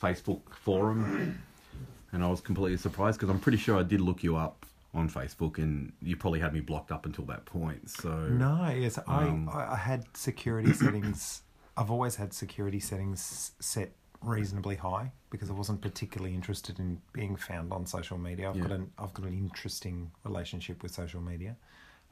Facebook 0.02 0.42
forum, 0.54 1.42
and 2.12 2.24
I 2.24 2.28
was 2.28 2.40
completely 2.40 2.78
surprised 2.78 3.18
because 3.18 3.30
I'm 3.30 3.40
pretty 3.40 3.58
sure 3.58 3.78
I 3.78 3.82
did 3.82 4.00
look 4.00 4.22
you 4.22 4.36
up 4.36 4.66
on 4.94 5.10
Facebook, 5.10 5.58
and 5.58 5.92
you 6.00 6.16
probably 6.16 6.40
had 6.40 6.54
me 6.54 6.60
blocked 6.60 6.90
up 6.92 7.06
until 7.06 7.24
that 7.26 7.44
point. 7.44 7.90
So 7.90 8.10
No, 8.28 8.68
yes, 8.70 8.98
Um, 9.06 9.48
I, 9.52 9.72
I 9.72 9.76
had 9.76 10.04
security 10.16 10.72
settings. 10.82 11.42
I've 11.76 11.90
always 11.90 12.16
had 12.16 12.32
security 12.32 12.80
settings 12.80 13.52
set 13.60 13.92
reasonably 14.22 14.76
high 14.76 15.12
because 15.30 15.50
I 15.50 15.52
wasn't 15.52 15.82
particularly 15.82 16.34
interested 16.34 16.78
in 16.78 17.00
being 17.12 17.36
found 17.36 17.72
on 17.72 17.86
social 17.86 18.18
media. 18.18 18.48
I've 18.48 18.60
got 18.60 18.72
an 18.72 18.90
I've 18.98 19.12
got 19.12 19.26
an 19.26 19.34
interesting 19.34 20.10
relationship 20.24 20.82
with 20.82 20.92
social 20.92 21.20
media. 21.20 21.56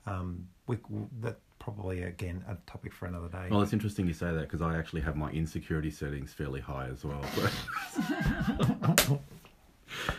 Um, 0.06 0.48
we, 0.66 0.76
that 1.22 1.38
probably 1.58 2.02
again 2.02 2.44
a 2.46 2.56
topic 2.70 2.92
for 2.92 3.06
another 3.06 3.28
day. 3.28 3.48
Well, 3.50 3.62
it's 3.62 3.72
interesting 3.72 4.06
you 4.06 4.12
say 4.12 4.32
that 4.32 4.42
because 4.42 4.60
I 4.60 4.76
actually 4.76 5.00
have 5.00 5.16
my 5.16 5.30
insecurity 5.30 5.90
settings 5.90 6.34
fairly 6.34 6.60
high 6.60 6.88
as 6.88 7.04
well. 7.04 7.24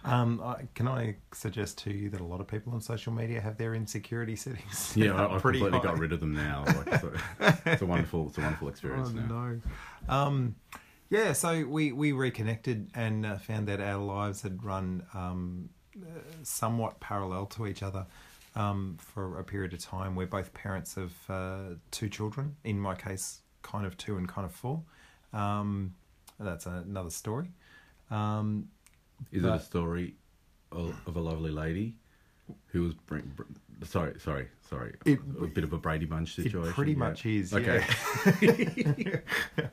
Um, 0.05 0.41
I, 0.43 0.63
can 0.75 0.89
I 0.89 1.17
suggest 1.33 1.79
to 1.79 1.93
you 1.93 2.09
that 2.11 2.21
a 2.21 2.25
lot 2.25 2.41
of 2.41 2.47
people 2.47 2.73
on 2.73 2.81
social 2.81 3.13
media 3.13 3.41
have 3.41 3.59
their 3.59 3.75
insecurity 3.75 4.35
settings? 4.37 4.97
yeah, 4.97 5.13
I, 5.29 5.39
pretty 5.39 5.59
completely 5.59 5.79
high. 5.81 5.85
got 5.95 5.99
rid 5.99 6.13
of 6.13 6.21
them 6.21 6.35
now. 6.35 6.65
Like, 6.67 7.01
so, 7.01 7.13
it's 7.67 7.83
a 7.83 7.87
wonderful, 7.87 8.29
it's 8.29 8.39
a 8.39 8.41
wonderful 8.41 8.69
experience 8.69 9.11
Oh, 9.15 9.21
now. 9.21 9.27
no. 9.27 9.61
Um, 10.09 10.57
yeah, 11.11 11.33
so 11.35 11.65
we, 11.67 11.93
we 11.93 12.13
reconnected 12.13 12.89
and 12.95 13.27
uh, 13.27 13.37
found 13.39 13.69
that 13.69 13.81
our 13.81 13.99
lives 13.99 14.43
had 14.43 14.65
run 14.65 15.03
um, 15.13 15.69
uh, 16.01 16.07
somewhat 16.45 17.01
parallel 17.01 17.47
to 17.47 17.67
each 17.67 17.83
other 17.83 18.07
um, 18.57 18.97
for 19.01 19.39
a 19.39 19.45
period 19.45 19.73
of 19.75 19.81
time. 19.81 20.15
We're 20.15 20.27
both 20.27 20.55
parents 20.55 20.97
of 20.97 21.13
uh, 21.29 21.75
two 21.91 22.09
children, 22.09 22.57
in 22.65 22.79
my 22.81 22.95
case, 22.95 23.41
kind 23.63 23.85
of 23.85 23.97
two 23.99 24.17
and 24.17 24.27
kind 24.29 24.47
of 24.47 24.53
four. 24.53 24.83
Um, 25.33 25.95
that's 26.39 26.65
another 26.67 27.11
story. 27.11 27.51
Um, 28.11 28.69
Is 29.33 29.45
it 29.45 29.51
a 29.51 29.61
story 29.61 30.15
of, 30.73 30.95
of 31.07 31.17
a 31.17 31.21
lovely 31.21 31.51
lady 31.51 31.97
who 32.67 32.83
was 32.83 32.95
bring, 32.95 33.33
br- 33.37 33.43
sorry, 33.85 34.19
sorry, 34.19 34.49
sorry, 34.69 34.95
It- 35.05 35.21
a 35.41 35.47
bit 35.47 35.65
of 35.65 35.73
a 35.73 35.79
Brady 35.79 36.07
Bunch 36.07 36.35
situation? 36.35 36.71
It 36.71 36.75
pretty 36.75 36.95
much 36.95 37.27
is. 37.27 37.53
Okay. 37.55 37.85
Yeah. 38.41 39.67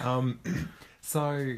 um, 0.00 0.40
so 1.00 1.54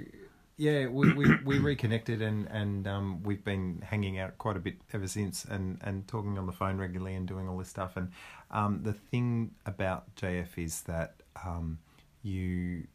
yeah, 0.59 0.87
we, 0.87 1.13
we, 1.13 1.27
we 1.45 1.59
reconnected 1.59 2.23
and 2.23 2.47
and 2.51 2.87
um, 2.89 3.23
we've 3.23 3.45
been 3.45 3.83
hanging 3.85 4.19
out 4.19 4.39
quite 4.39 4.57
a 4.57 4.61
bit 4.61 4.77
ever 4.95 5.07
since 5.07 5.45
and 5.45 5.79
and 5.83 6.09
talking 6.09 6.39
on 6.39 6.47
the 6.47 6.53
phone 6.53 6.79
regularly 6.79 7.15
and 7.15 7.29
doing 7.29 7.47
all 7.49 7.59
this 7.59 7.69
stuff. 7.69 7.97
And 7.97 8.11
um, 8.51 8.81
the 8.83 8.95
thing 8.95 9.51
about 9.67 10.15
JF 10.17 10.57
is 10.57 10.83
that 10.83 11.17
um, 11.45 11.79
you 12.23 12.87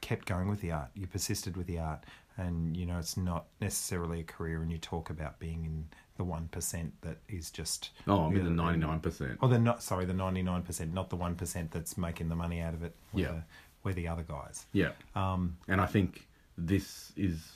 kept 0.00 0.26
going 0.26 0.48
with 0.48 0.60
the 0.60 0.70
art. 0.70 0.90
You 0.94 1.06
persisted 1.08 1.56
with 1.56 1.66
the 1.66 1.80
art, 1.80 2.04
and 2.36 2.76
you 2.76 2.86
know 2.86 2.98
it's 2.98 3.16
not 3.16 3.46
necessarily 3.60 4.20
a 4.20 4.24
career. 4.24 4.62
And 4.62 4.70
you 4.72 4.78
talk 4.78 5.10
about 5.10 5.38
being 5.38 5.64
in 5.64 5.84
the 6.16 6.24
one 6.24 6.48
percent 6.48 6.92
that 7.02 7.18
is 7.28 7.50
just 7.50 7.90
Oh, 8.06 8.24
I'm 8.24 8.36
in 8.36 8.44
the 8.44 8.50
ninety 8.50 8.78
nine 8.80 9.00
percent. 9.00 9.38
Oh, 9.42 9.48
the 9.48 9.58
not 9.58 9.82
sorry, 9.82 10.04
the 10.04 10.12
ninety 10.14 10.42
nine 10.42 10.62
percent, 10.62 10.92
not 10.94 11.10
the 11.10 11.16
one 11.16 11.34
percent 11.34 11.70
that's 11.70 11.96
making 11.96 12.28
the 12.28 12.36
money 12.36 12.60
out 12.60 12.74
of 12.74 12.82
it. 12.82 12.94
We're 13.12 13.20
Yeah. 13.26 13.32
the, 13.32 13.42
we're 13.84 13.94
the 13.94 14.08
other 14.08 14.22
guys. 14.22 14.66
Yeah, 14.72 14.92
Um, 15.16 15.56
and 15.68 15.80
I 15.80 15.86
think 15.86 16.26
this 16.58 17.12
is 17.16 17.50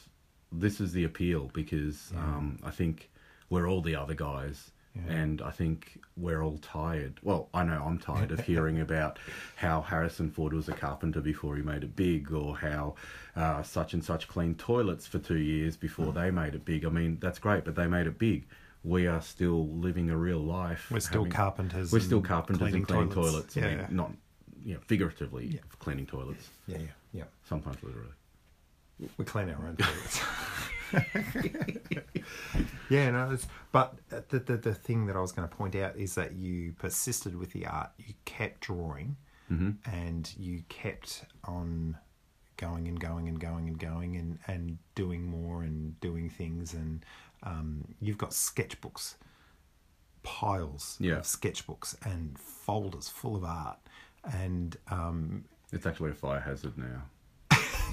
this 0.53 0.81
is 0.81 0.93
the 0.93 1.05
appeal 1.05 1.51
because 1.53 2.13
um, 2.17 2.59
I 2.65 2.71
think 2.71 3.11
we're 3.51 3.69
all 3.69 3.81
the 3.83 3.95
other 3.97 4.15
guys, 4.15 4.71
And 5.09 5.43
I 5.43 5.51
think 5.51 6.01
we're 6.17 6.43
all 6.43 6.59
tired. 6.59 7.21
Well, 7.23 7.49
I 7.53 7.65
know 7.65 7.83
I'm 7.85 7.99
tired 7.99 8.31
of 8.33 8.41
hearing 8.41 8.81
about 8.89 9.19
how 9.57 9.81
Harrison 9.83 10.31
Ford 10.31 10.53
was 10.53 10.69
a 10.69 10.73
carpenter 10.73 11.21
before 11.21 11.55
he 11.57 11.63
made 11.63 11.83
it 11.85 11.95
big, 11.95 12.33
or 12.33 12.57
how 12.57 12.95
uh, 13.37 13.63
such 13.63 13.93
and 13.95 14.03
such 14.05 14.27
cleaned 14.29 14.59
toilets 14.59 15.07
for 15.07 15.19
two 15.19 15.37
years 15.39 15.77
before 15.77 16.13
they 16.13 16.31
made 16.31 16.55
it 16.55 16.65
big. 16.65 16.85
I 16.85 16.89
mean, 16.89 17.19
that's 17.21 17.39
great, 17.39 17.65
but 17.65 17.75
they 17.75 17.87
made 17.87 18.07
it 18.07 18.19
big. 18.19 18.47
We 18.85 19.07
are 19.07 19.21
still 19.21 19.69
living 19.69 20.11
a 20.11 20.17
real 20.17 20.39
life. 20.39 20.89
We're 20.91 21.01
still 21.01 21.23
having- 21.25 21.33
carpenters 21.33 21.93
We're 21.93 22.01
still 22.01 22.23
carpenters 22.23 22.61
cleaning 22.61 22.77
and 22.83 22.87
cleaning 22.89 23.11
toilets. 23.11 23.55
toilets. 23.55 23.57
I 23.57 23.61
Yeah, 23.61 23.67
mean, 23.69 23.79
yeah. 23.79 23.87
not 23.91 24.13
you 24.65 24.75
know, 24.75 24.81
figuratively 24.87 25.61
cleaning 25.79 26.07
toilets. 26.07 26.49
Yeah, 26.67 26.79
yeah, 26.79 26.87
yeah. 27.13 27.25
Sometimes 27.49 27.83
literally. 27.83 28.11
We 29.19 29.25
clean 29.25 29.51
our 29.51 29.67
own 29.67 29.77
toilets. 29.77 30.21
yeah, 32.91 33.11
no, 33.11 33.31
it's, 33.33 33.47
but 33.73 33.95
the, 34.09 34.39
the 34.39 34.57
the 34.57 34.75
thing 34.75 35.07
that 35.07 35.17
I 35.17 35.21
was 35.21 35.33
going 35.33 35.49
to 35.49 35.55
point 35.55 35.75
out 35.75 35.97
is 35.97 36.15
that 36.15 36.33
you 36.35 36.73
persisted 36.79 37.37
with 37.37 37.53
the 37.53 37.67
art. 37.67 37.91
You 37.99 38.15
kept 38.25 38.61
drawing, 38.63 39.17
and 39.49 40.33
you 40.39 40.63
kept 40.69 41.25
on 41.45 41.97
going 42.57 42.89
and 42.89 42.99
going 42.99 43.29
and 43.29 43.39
going 43.39 43.69
and 43.69 43.79
going 43.79 44.17
and 44.17 44.39
and 44.47 44.79
doing 44.95 45.25
more 45.25 45.63
and 45.63 45.99
doing 46.01 46.29
things. 46.31 46.75
And 46.75 47.05
um, 47.43 47.95
you've 48.01 48.19
got 48.19 48.31
sketchbooks, 48.31 49.15
piles 50.23 50.97
Yeah. 51.01 51.17
of 51.19 51.25
sketchbooks 51.25 51.97
and 52.05 52.39
folders 52.39 53.09
full 53.09 53.37
of 53.37 53.45
art, 53.45 53.79
and 54.25 54.77
um, 54.91 55.45
It's 55.73 55.87
actually 55.87 56.11
a 56.11 56.15
fire 56.15 56.41
hazard 56.41 56.77
now. 56.79 57.03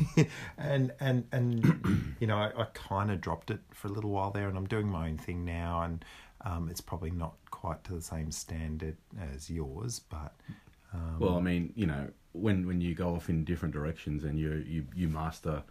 and 0.58 0.94
and 1.00 1.26
and 1.32 2.16
you 2.20 2.28
know 2.28 2.38
I, 2.38 2.52
I 2.56 2.66
kind 2.74 3.12
of 3.12 3.22
dropped 3.22 3.52
it 3.52 3.60
for 3.72 3.88
a 3.88 3.92
little 3.92 4.12
while 4.12 4.32
there 4.32 4.48
and 4.48 4.58
i'm 4.58 4.68
doing 4.68 4.88
my 4.88 5.08
own 5.08 5.18
thing 5.18 5.46
now 5.46 5.84
and 5.84 6.04
um, 6.46 6.68
it's 6.70 6.82
probably 6.82 7.12
not 7.12 7.36
quite 7.52 7.84
to 7.86 7.94
the 7.94 8.02
same 8.02 8.30
standard 8.30 8.98
as 9.34 9.50
yours 9.50 10.00
but 10.00 10.34
um, 10.94 11.18
Well, 11.20 11.38
I 11.38 11.42
mean, 11.42 11.74
you 11.76 11.86
know, 11.86 12.10
when 12.34 12.66
when 12.68 12.82
you 12.82 12.96
go 12.96 13.16
off 13.16 13.30
in 13.30 13.44
different 13.44 13.74
directions 13.74 14.24
and 14.24 14.40
you 14.40 14.64
you 14.68 14.86
you 14.96 15.08
master 15.08 15.64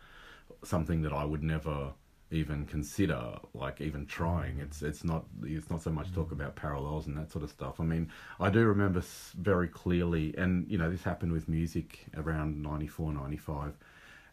something 0.64 1.02
that 1.02 1.12
I 1.12 1.24
would 1.24 1.42
never 1.42 1.92
even 2.30 2.64
consider, 2.66 3.38
like 3.54 3.80
even 3.80 4.06
trying. 4.06 4.58
It's 4.58 4.82
it's 4.82 5.04
not 5.04 5.24
it's 5.42 5.70
not 5.70 5.82
so 5.82 5.90
much 5.90 6.12
talk 6.12 6.32
about 6.32 6.56
parallels 6.56 7.06
and 7.06 7.16
that 7.18 7.30
sort 7.30 7.44
of 7.44 7.50
stuff. 7.50 7.80
I 7.80 7.84
mean, 7.84 8.10
I 8.40 8.50
do 8.50 8.64
remember 8.66 9.02
very 9.36 9.68
clearly, 9.68 10.34
and 10.36 10.68
you 10.68 10.78
know, 10.78 10.90
this 10.90 11.02
happened 11.02 11.32
with 11.32 11.48
music 11.48 12.06
around 12.16 12.62
94, 12.62 13.12
95. 13.12 13.76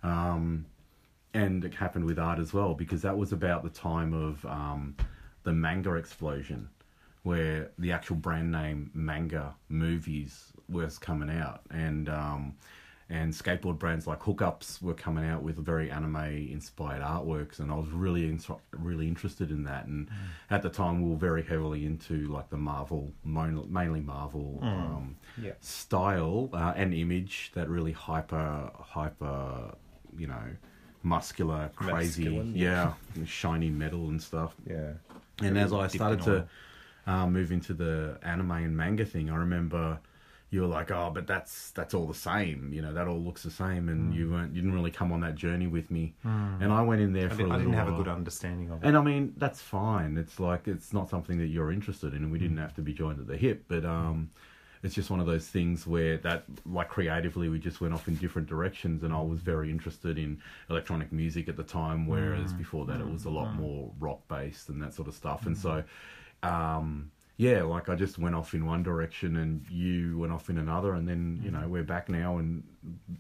Um, 0.03 0.65
and 1.33 1.63
it 1.63 1.75
happened 1.75 2.05
with 2.05 2.17
art 2.17 2.39
as 2.39 2.53
well 2.53 2.73
because 2.73 3.01
that 3.03 3.17
was 3.17 3.31
about 3.31 3.63
the 3.63 3.69
time 3.69 4.13
of 4.13 4.43
um, 4.45 4.95
the 5.43 5.53
manga 5.53 5.93
explosion 5.95 6.69
where 7.23 7.69
the 7.77 7.91
actual 7.91 8.15
brand 8.15 8.51
name 8.51 8.89
manga 8.93 9.53
movies 9.67 10.53
was 10.67 10.97
coming 10.97 11.29
out. 11.29 11.61
And 11.69 12.09
um, 12.09 12.55
and 13.11 13.33
skateboard 13.33 13.79
brands 13.79 14.05
like 14.05 14.21
Hook-Ups 14.21 14.83
were 14.83 14.93
coming 14.93 15.25
out 15.25 15.41
with 15.41 15.57
very 15.57 15.89
anime 15.89 16.15
inspired 16.15 17.01
artworks 17.01 17.57
and 17.59 17.71
I 17.71 17.75
was 17.75 17.89
really 17.89 18.25
in, 18.25 18.39
really 18.71 19.07
interested 19.07 19.49
in 19.49 19.63
that. 19.63 19.87
And 19.87 20.09
at 20.51 20.61
the 20.61 20.69
time 20.69 21.01
we 21.01 21.09
were 21.09 21.15
very 21.17 21.41
heavily 21.41 21.85
into 21.87 22.27
like 22.27 22.49
the 22.51 22.57
Marvel 22.57 23.11
mainly 23.23 23.99
Marvel 24.01 24.59
um, 24.61 25.15
Yeah. 25.41 25.53
style 25.59 26.49
uh, 26.53 26.73
and 26.75 26.93
image 26.93 27.51
that 27.55 27.67
really 27.67 27.93
hyper 27.93 28.69
hyper 28.79 29.73
you 30.17 30.27
know 30.27 30.55
muscular 31.03 31.69
crazy 31.75 32.23
Masculine, 32.23 32.55
yeah 32.55 32.93
shiny 33.25 33.69
metal 33.69 34.09
and 34.09 34.21
stuff 34.21 34.55
yeah 34.67 34.93
and 35.41 35.57
as 35.57 35.71
I 35.71 35.87
started 35.87 36.21
to 36.23 36.47
uh, 37.07 37.27
move 37.27 37.51
into 37.51 37.73
the 37.73 38.19
anime 38.21 38.51
and 38.51 38.75
manga 38.75 39.05
thing, 39.05 39.29
I 39.29 39.35
remember 39.37 39.99
you 40.51 40.61
were 40.61 40.67
like, 40.67 40.91
"Oh, 40.91 41.11
but 41.13 41.27
that's 41.27 41.71
that's 41.71 41.93
all 41.93 42.07
the 42.07 42.13
same. 42.13 42.71
You 42.73 42.81
know, 42.81 42.93
that 42.93 43.07
all 43.07 43.19
looks 43.19 43.43
the 43.43 43.51
same." 43.51 43.87
And 43.89 44.13
you 44.13 44.29
weren't, 44.31 44.53
you 44.53 44.61
didn't 44.61 44.75
really 44.75 44.91
come 44.91 45.11
on 45.11 45.21
that 45.21 45.35
journey 45.35 45.67
with 45.67 45.89
me. 45.91 46.15
And 46.23 46.71
I 46.73 46.81
went 46.81 47.01
in 47.01 47.13
there 47.13 47.27
Hmm. 47.27 47.33
I, 47.33 47.35
for 47.35 47.37
didn't, 47.37 47.51
a 47.51 47.55
I 47.55 47.57
didn't 47.59 47.73
have 47.73 47.87
a 47.87 47.91
good 47.93 48.07
understanding 48.07 48.69
of 48.69 48.83
it 48.83 48.87
And 48.87 48.97
I 48.97 49.01
mean, 49.01 49.33
that's 49.37 49.61
fine. 49.61 50.17
It's 50.17 50.39
like 50.39 50.67
it's 50.67 50.91
not 50.93 51.09
something 51.09 51.37
that 51.37 51.47
you're 51.47 51.71
interested 51.71 52.13
in, 52.13 52.23
and 52.23 52.31
we 52.31 52.39
didn't 52.39 52.57
have 52.57 52.75
to 52.75 52.81
be 52.81 52.93
joined 52.93 53.19
at 53.19 53.27
the 53.27 53.37
hip. 53.37 53.65
But 53.67 53.85
um, 53.85 54.31
it's 54.81 54.95
just 54.95 55.09
one 55.09 55.19
of 55.19 55.25
those 55.25 55.47
things 55.47 55.85
where 55.85 56.17
that, 56.19 56.45
like 56.65 56.87
creatively, 56.89 57.49
we 57.49 57.59
just 57.59 57.81
went 57.81 57.93
off 57.93 58.07
in 58.07 58.15
different 58.15 58.47
directions. 58.47 59.03
And 59.03 59.13
I 59.13 59.21
was 59.21 59.41
very 59.41 59.69
interested 59.69 60.17
in 60.17 60.41
electronic 60.69 61.11
music 61.11 61.49
at 61.49 61.57
the 61.57 61.63
time, 61.63 62.07
whereas 62.07 62.53
before 62.53 62.85
that 62.85 63.01
it 63.01 63.07
was 63.09 63.25
a 63.25 63.29
lot 63.29 63.53
more 63.55 63.91
rock 63.99 64.21
based 64.27 64.69
and 64.69 64.81
that 64.81 64.93
sort 64.93 65.07
of 65.07 65.13
stuff. 65.13 65.45
And 65.45 65.57
so, 65.57 65.83
um, 66.43 67.11
yeah, 67.37 67.63
like 67.63 67.89
I 67.89 67.95
just 67.95 68.17
went 68.17 68.35
off 68.35 68.53
in 68.53 68.65
one 68.65 68.83
direction, 68.83 69.37
and 69.37 69.65
you 69.69 70.17
went 70.17 70.33
off 70.33 70.49
in 70.49 70.57
another, 70.57 70.93
and 70.93 71.07
then 71.07 71.39
you 71.43 71.51
know 71.51 71.67
we're 71.69 71.83
back 71.83 72.09
now, 72.09 72.37
and 72.37 72.63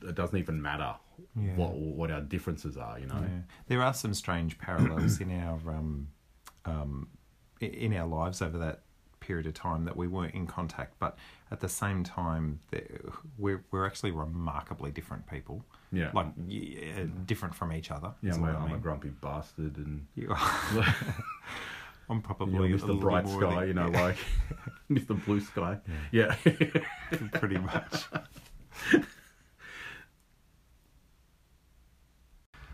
it 0.03 0.15
doesn't 0.15 0.37
even 0.37 0.61
matter 0.61 0.93
Yeah. 1.35 1.55
what 1.55 1.73
what 1.75 2.11
our 2.11 2.21
differences 2.21 2.75
are. 2.77 2.99
You 2.99 3.07
know. 3.07 3.21
Yeah. 3.21 3.41
There 3.67 3.81
are 3.81 3.93
some 3.93 4.13
strange 4.13 4.57
parallels 4.57 5.21
in 5.21 5.31
our 5.41 5.59
um, 5.73 6.09
um, 6.65 7.07
in 7.61 7.93
our 7.93 8.07
lives 8.07 8.41
over 8.41 8.57
that 8.57 8.81
period 9.21 9.45
of 9.47 9.53
time 9.53 9.85
that 9.85 9.95
we 9.95 10.07
weren't 10.07 10.33
in 10.33 10.47
contact, 10.47 10.95
but 10.99 11.17
at 11.51 11.59
the 11.59 11.69
same 11.69 12.03
time, 12.03 12.59
we're 13.37 13.63
we're 13.71 13.85
actually 13.85 14.11
remarkably 14.11 14.91
different 14.91 15.27
people. 15.27 15.63
Yeah. 15.91 16.11
like 16.13 16.27
yeah, 16.47 17.05
different 17.25 17.55
from 17.55 17.73
each 17.73 17.89
other. 17.89 18.13
Yeah, 18.21 18.35
I'm, 18.35 18.43
I 18.43 18.49
I'm 18.51 18.63
a 18.63 18.67
mean. 18.73 18.79
grumpy 18.79 19.09
bastard, 19.09 19.77
and 19.77 20.05
You 20.15 20.29
are. 20.31 20.37
I'm 22.11 22.17
you 22.17 22.21
probably 22.23 22.69
know, 22.69 22.75
a 22.75 22.79
Mr. 22.79 22.99
Bright 22.99 23.27
Sky, 23.27 23.65
you 23.65 23.73
know, 23.73 23.87
like 23.93 24.17
Mr. 24.89 25.23
Blue 25.25 25.39
Sky. 25.39 25.77
Yeah. 26.11 26.35
pretty 27.33 27.59
much. 27.59 28.05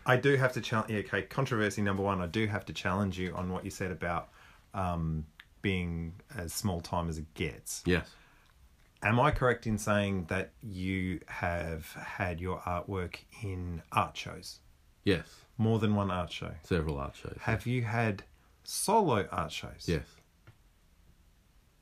I 0.06 0.16
do 0.16 0.36
have 0.36 0.52
to 0.52 0.60
challenge. 0.60 0.90
Yeah, 0.90 1.00
okay, 1.00 1.22
controversy 1.22 1.82
number 1.82 2.02
one. 2.02 2.20
I 2.22 2.26
do 2.26 2.46
have 2.46 2.64
to 2.66 2.72
challenge 2.72 3.18
you 3.18 3.34
on 3.34 3.50
what 3.52 3.64
you 3.64 3.70
said 3.70 3.90
about 3.90 4.28
um, 4.72 5.26
being 5.62 6.14
as 6.36 6.52
small 6.52 6.80
time 6.80 7.08
as 7.08 7.18
it 7.18 7.32
gets. 7.34 7.82
yes. 7.86 8.08
Am 9.02 9.20
I 9.20 9.30
correct 9.30 9.66
in 9.66 9.78
saying 9.78 10.26
that 10.28 10.52
you 10.62 11.20
have 11.26 11.92
had 11.92 12.40
your 12.40 12.58
artwork 12.60 13.16
in 13.42 13.82
art 13.92 14.16
shows, 14.16 14.60
Yes. 15.04 15.26
more 15.58 15.78
than 15.78 15.94
one 15.94 16.10
art 16.10 16.32
show? 16.32 16.52
Several 16.64 16.98
art 16.98 17.14
shows. 17.14 17.36
Have 17.42 17.66
you 17.66 17.82
had 17.82 18.24
solo 18.64 19.26
art 19.30 19.52
shows? 19.52 19.84
Yes. 19.86 20.06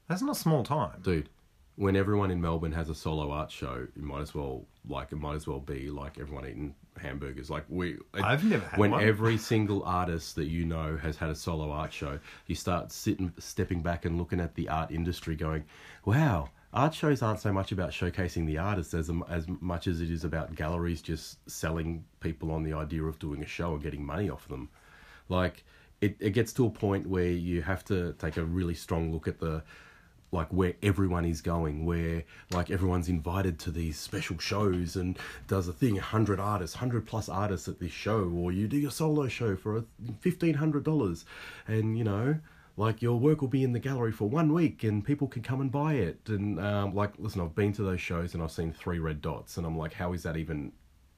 That's 0.09 0.23
not 0.23 0.37
small 0.37 0.65
time. 0.65 1.01
Dude, 1.03 1.31
when 1.77 1.97
everyone 1.97 2.31
in 2.31 2.41
Melbourne 2.41 2.73
has 2.73 2.91
a 2.91 2.95
solo 2.95 3.31
art 3.31 3.51
show, 3.51 3.87
it 3.97 4.03
might 4.03 4.21
as 4.21 4.35
well 4.35 4.67
like 4.87 5.13
it 5.13 5.17
might 5.17 5.35
as 5.35 5.47
well 5.47 5.61
be 5.61 5.89
like 5.91 6.19
everyone 6.19 6.47
eating 6.47 6.75
hamburgers. 7.01 7.49
Like 7.49 7.65
we, 7.69 7.97
I've 8.13 8.45
never 8.45 8.67
had 8.67 8.79
when 8.79 8.91
one. 8.91 9.03
every 9.03 9.39
single 9.39 9.83
artist 9.85 10.37
that 10.37 10.47
you 10.47 10.67
know 10.67 10.99
has 10.99 11.17
had 11.17 11.31
a 11.31 11.35
solo 11.35 11.71
art 11.71 11.93
show, 11.93 12.19
you 12.47 12.55
start 12.55 12.93
sitting, 12.93 13.33
stepping 13.39 13.81
back 13.83 14.05
and 14.05 14.19
looking 14.19 14.41
at 14.41 14.55
the 14.57 14.69
art 14.69 14.91
industry, 14.91 15.37
going, 15.37 15.65
"Wow, 16.05 16.51
art 16.75 16.93
shows 16.93 17.23
aren't 17.23 17.41
so 17.41 17.53
much 17.53 17.73
about 17.73 17.91
showcasing 17.91 18.47
the 18.47 18.59
artists 18.59 18.93
as 18.93 19.09
um, 19.09 19.25
as 19.29 19.47
much 19.61 19.87
as 19.87 20.01
it 20.01 20.11
is 20.11 20.25
about 20.25 20.55
galleries 20.55 21.01
just 21.01 21.39
selling 21.49 22.05
people 22.21 22.51
on 22.51 22.63
the 22.63 22.73
idea 22.75 23.03
of 23.05 23.19
doing 23.19 23.43
a 23.43 23.47
show 23.47 23.75
and 23.75 23.83
getting 23.83 24.05
money 24.05 24.29
off 24.29 24.49
them." 24.49 24.69
Like 25.29 25.65
it, 26.01 26.17
it 26.21 26.31
gets 26.31 26.53
to 26.55 26.67
a 26.67 26.71
point 26.71 27.07
where 27.07 27.31
you 27.31 27.63
have 27.63 27.85
to 27.87 28.13
take 28.15 28.37
a 28.37 28.45
really 28.45 28.75
strong 28.75 29.13
look 29.13 29.27
at 29.27 29.39
the 29.41 29.63
like 30.33 30.49
where 30.49 30.75
everyone 30.83 31.25
is 31.25 31.41
going, 31.41 31.87
where 31.87 32.25
like 32.51 32.71
everyone's 32.71 33.09
invited 33.09 33.59
to 33.61 33.71
these 33.71 33.97
special 33.99 34.37
shows 34.39 34.97
and 34.97 35.19
does 35.47 35.69
a 35.69 35.73
thing, 35.73 35.97
hundred 35.97 36.41
artists, 36.41 36.77
hundred 36.77 37.07
plus 37.07 37.29
artists 37.29 37.69
at 37.69 37.79
this 37.79 37.93
show, 37.93 38.29
or 38.37 38.53
you 38.53 38.67
do 38.67 38.77
your 38.77 38.91
solo 38.91 39.29
show 39.29 39.57
for 39.57 39.85
fifteen 40.21 40.55
hundred 40.55 40.85
dollars, 40.85 41.25
and 41.67 41.97
you 41.97 42.05
know, 42.05 42.37
like 42.77 43.03
your 43.03 43.19
work 43.19 43.41
will 43.41 43.49
be 43.49 43.63
in 43.63 43.73
the 43.73 43.79
gallery 43.79 44.13
for 44.13 44.29
one 44.29 44.53
week 44.53 44.83
and 44.83 45.05
people 45.05 45.29
can 45.29 45.43
come 45.43 45.61
and 45.61 45.71
buy 45.71 45.95
it. 45.95 46.19
And 46.29 46.59
um, 46.59 46.95
like, 46.95 47.13
listen, 47.19 47.41
I've 47.41 47.55
been 47.55 47.73
to 47.75 47.83
those 47.83 48.01
shows 48.01 48.35
and 48.35 48.43
I've 48.43 48.51
seen 48.51 48.73
three 48.73 48.99
red 48.99 49.23
dots, 49.23 49.57
and 49.57 49.67
I'm 49.67 49.79
like, 49.79 49.93
how 49.95 50.13
is 50.13 50.23
that 50.25 50.37
even? 50.37 50.73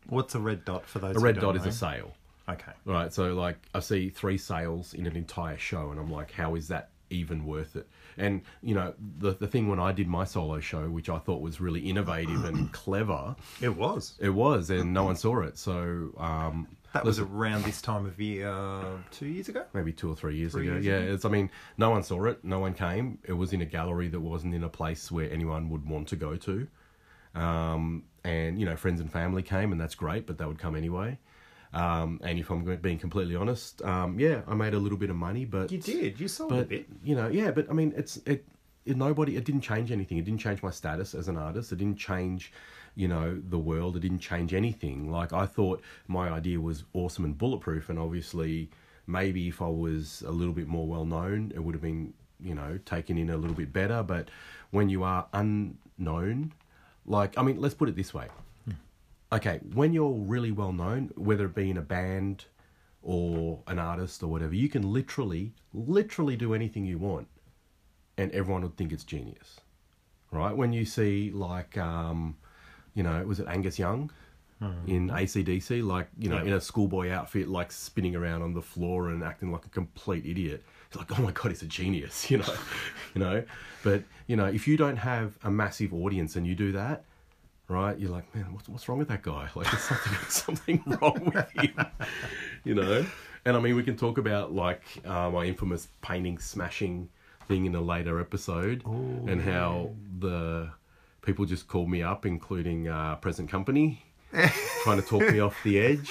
What's 0.09 0.35
a 0.35 0.41
red 0.41 0.65
dot 0.65 0.87
for 0.87 0.99
those? 0.99 1.17
A 1.17 1.21
red 1.21 1.41
dot 1.41 1.57
is 1.57 1.67
a 1.67 1.73
sale. 1.73 2.13
Okay. 2.49 2.73
Right, 2.85 3.13
so 3.13 3.35
like 3.35 3.57
I 3.75 3.81
see 3.81 4.09
three 4.09 4.39
sales 4.39 4.95
in 4.95 5.07
an 5.07 5.17
entire 5.17 5.59
show, 5.59 5.91
and 5.91 5.99
I'm 5.99 6.11
like, 6.13 6.31
how 6.31 6.55
is 6.55 6.69
that 6.69 6.91
even 7.11 7.45
worth 7.45 7.75
it? 7.75 7.89
And 8.17 8.43
you 8.63 8.75
know, 8.75 8.95
the 9.19 9.33
the 9.33 9.49
thing 9.49 9.67
when 9.69 9.81
I 9.81 9.91
did 9.93 10.07
my 10.07 10.25
solo 10.25 10.61
show, 10.61 10.89
which 10.89 11.09
I 11.09 11.19
thought 11.19 11.41
was 11.41 11.61
really 11.61 11.81
innovative 11.81 12.45
and 12.45 12.71
clever, 12.85 13.35
It 13.61 13.77
was. 13.77 14.15
it 14.21 14.31
was, 14.31 14.71
and 14.71 14.95
no 14.95 15.05
one 15.05 15.17
saw 15.17 15.41
it. 15.43 15.59
So 15.59 16.13
um, 16.19 16.69
That 16.93 17.05
was 17.05 17.19
around 17.19 17.65
this 17.65 17.83
time 17.83 18.07
of 18.07 18.19
year, 18.21 18.49
uh, 18.49 18.97
two 19.11 19.27
years 19.27 19.49
ago. 19.49 19.65
maybe 19.75 19.93
two 19.93 20.09
or 20.11 20.17
three 20.17 20.37
years 20.37 20.53
Three 20.53 20.67
ago. 20.67 20.75
years 20.75 20.85
yeah, 20.87 20.97
ago. 20.99 21.15
it's. 21.15 21.25
I 21.25 21.29
mean, 21.29 21.51
no 21.77 21.91
one 21.91 22.03
saw 22.03 22.25
it. 22.25 22.43
No 22.43 22.59
one 22.59 22.73
came. 22.73 23.19
It 23.25 23.35
was 23.35 23.53
in 23.53 23.61
a 23.61 23.67
gallery 23.67 24.09
that 24.09 24.21
wasn't 24.21 24.55
in 24.55 24.65
a 24.65 24.69
place 24.69 25.11
where 25.13 25.31
anyone 25.31 25.69
would 25.71 25.87
want 25.87 26.09
to 26.09 26.17
go 26.17 26.37
to. 26.37 26.67
Um, 27.35 28.05
and 28.25 28.59
you 28.59 28.65
know, 28.65 28.77
friends 28.77 29.01
and 29.01 29.13
family 29.13 29.43
came, 29.43 29.73
and 29.73 29.81
that's 29.81 29.95
great, 29.95 30.27
but 30.27 30.39
they 30.39 30.47
would 30.47 30.59
come 30.59 30.75
anyway. 30.75 31.19
Um, 31.75 32.21
and 32.25 32.39
if 32.39 32.49
I'm 32.51 32.65
being 32.77 32.99
completely 32.99 33.37
honest, 33.37 33.83
um, 33.83 34.19
yeah, 34.19 34.41
I 34.49 34.55
made 34.55 34.73
a 34.73 34.79
little 34.79 34.97
bit 34.97 35.11
of 35.11 35.17
money, 35.17 35.45
but 35.45 35.71
You 35.71 35.79
did. 35.79 36.19
You 36.19 36.29
sold 36.29 36.53
a 36.53 36.65
bit. 36.65 36.87
you 37.05 37.15
know, 37.15 37.29
yeah, 37.29 37.51
but 37.51 37.69
I 37.69 37.75
mean, 37.75 37.93
it's 37.97 38.17
it, 38.19 38.45
it. 38.87 38.97
Nobody. 38.97 39.37
It 39.37 39.45
didn't 39.45 39.61
change 39.61 39.93
anything. 39.93 40.17
It 40.17 40.25
didn't 40.25 40.41
change 40.41 40.63
my 40.63 40.71
status 40.71 41.15
as 41.15 41.29
an 41.29 41.37
artist. 41.37 41.73
It 41.73 41.77
didn't 41.77 41.99
change, 41.99 42.53
you 42.97 43.07
know, 43.07 43.41
the 43.49 43.59
world. 43.59 43.97
It 43.97 44.01
didn't 44.01 44.19
change 44.21 44.55
anything. 44.55 45.11
Like 45.11 45.33
I 45.33 45.47
thought 45.47 45.83
my 46.09 46.31
idea 46.31 46.61
was 46.61 46.85
awesome 46.95 47.25
and 47.25 47.39
bulletproof, 47.39 47.89
and 47.89 47.99
obviously, 47.99 48.71
maybe 49.07 49.47
if 49.49 49.63
I 49.63 49.69
was 49.69 50.25
a 50.27 50.33
little 50.33 50.55
bit 50.55 50.67
more 50.67 50.87
well 50.87 51.05
known, 51.05 51.53
it 51.55 51.61
would 51.61 51.75
have 51.75 51.83
been, 51.83 52.15
you 52.41 52.55
know, 52.55 52.79
taken 52.85 53.19
in 53.19 53.31
a 53.31 53.37
little 53.37 53.57
bit 53.57 53.73
better. 53.73 54.03
But 54.03 54.31
when 54.71 54.89
you 54.89 55.05
are 55.05 55.27
unknown, 55.33 56.53
like 57.05 57.39
I 57.39 57.43
mean, 57.43 57.61
let's 57.61 57.75
put 57.75 57.89
it 57.89 57.95
this 57.95 58.13
way. 58.13 58.27
Okay, 59.33 59.59
when 59.75 59.93
you're 59.93 60.13
really 60.13 60.53
well 60.53 60.73
known, 60.73 61.11
whether 61.17 61.47
it 61.47 61.55
be 61.55 61.69
in 61.69 61.77
a 61.77 61.83
band 61.83 62.45
or 63.03 63.61
an 63.67 63.79
artist 63.79 64.23
or 64.23 64.29
whatever, 64.29 64.55
you 64.55 64.69
can 64.69 64.93
literally, 64.93 65.53
literally 65.75 66.37
do 66.37 66.55
anything 66.55 66.85
you 66.85 66.97
want, 66.97 67.27
and 68.17 68.31
everyone 68.31 68.63
would 68.63 68.77
think 68.77 68.93
it's 68.93 69.03
genius, 69.03 69.61
right? 70.31 70.57
When 70.57 70.73
you 70.73 70.85
see 70.85 71.33
like, 71.33 71.77
um, 71.77 72.37
you 72.97 73.03
know, 73.05 73.25
was 73.25 73.39
it 73.39 73.47
Angus 73.47 73.79
Young 73.79 74.11
in 74.87 75.11
AC/DC, 75.11 75.85
like 75.87 76.09
you 76.19 76.29
know, 76.31 76.37
Yeah. 76.39 76.45
in 76.49 76.53
a 76.55 76.61
schoolboy 76.61 77.11
outfit, 77.11 77.47
like 77.47 77.71
spinning 77.71 78.17
around 78.17 78.41
on 78.43 78.55
the 78.55 78.63
floor 78.63 79.11
and 79.11 79.23
acting 79.23 79.53
like 79.53 79.65
a 79.67 79.69
complete 79.69 80.25
idiot. 80.27 80.65
It's 80.89 80.97
like, 80.97 81.17
oh 81.19 81.23
my 81.23 81.31
god, 81.31 81.49
he's 81.51 81.63
a 81.63 81.67
genius, 81.67 82.31
you 82.31 82.39
know, 82.39 82.55
you 83.15 83.21
know. 83.21 83.45
But 83.85 84.03
you 84.27 84.35
know, 84.35 84.47
if 84.47 84.67
you 84.67 84.77
don't 84.79 84.97
have 84.97 85.37
a 85.45 85.51
massive 85.51 85.93
audience 85.93 86.37
and 86.37 86.47
you 86.47 86.55
do 86.55 86.73
that, 86.73 87.05
right? 87.69 87.99
You're 87.99 88.11
like, 88.11 88.35
man, 88.35 88.47
what's, 88.55 88.67
what's 88.69 88.89
wrong 88.89 88.99
with 88.99 89.09
that 89.09 89.23
guy? 89.23 89.49
Like, 89.55 89.71
there's 89.71 89.83
something 89.83 90.19
something 90.29 90.83
wrong 91.03 91.33
with 91.35 91.51
him, 91.53 91.75
you 92.65 92.75
know. 92.75 93.05
And 93.45 93.57
I 93.57 93.61
mean, 93.61 93.77
we 93.77 93.83
can 93.83 93.97
talk 93.97 94.17
about 94.17 94.55
like 94.55 94.83
uh, 95.05 95.29
my 95.31 95.45
infamous 95.45 95.89
painting 96.01 96.39
smashing 96.39 97.11
thing 97.47 97.67
in 97.67 97.75
a 97.75 97.81
later 97.83 98.19
episode, 98.21 98.83
and 98.87 99.41
how 99.43 99.91
the 100.19 100.71
people 101.27 101.45
just 101.45 101.69
called 101.69 101.91
me 101.91 102.03
up, 102.03 102.25
including 102.25 102.89
uh, 102.89 103.17
present 103.17 103.51
company, 103.51 104.03
trying 104.85 105.01
to 105.01 105.07
talk 105.07 105.21
me 105.31 105.41
off 105.41 105.57
the 105.65 105.79
edge, 105.79 106.11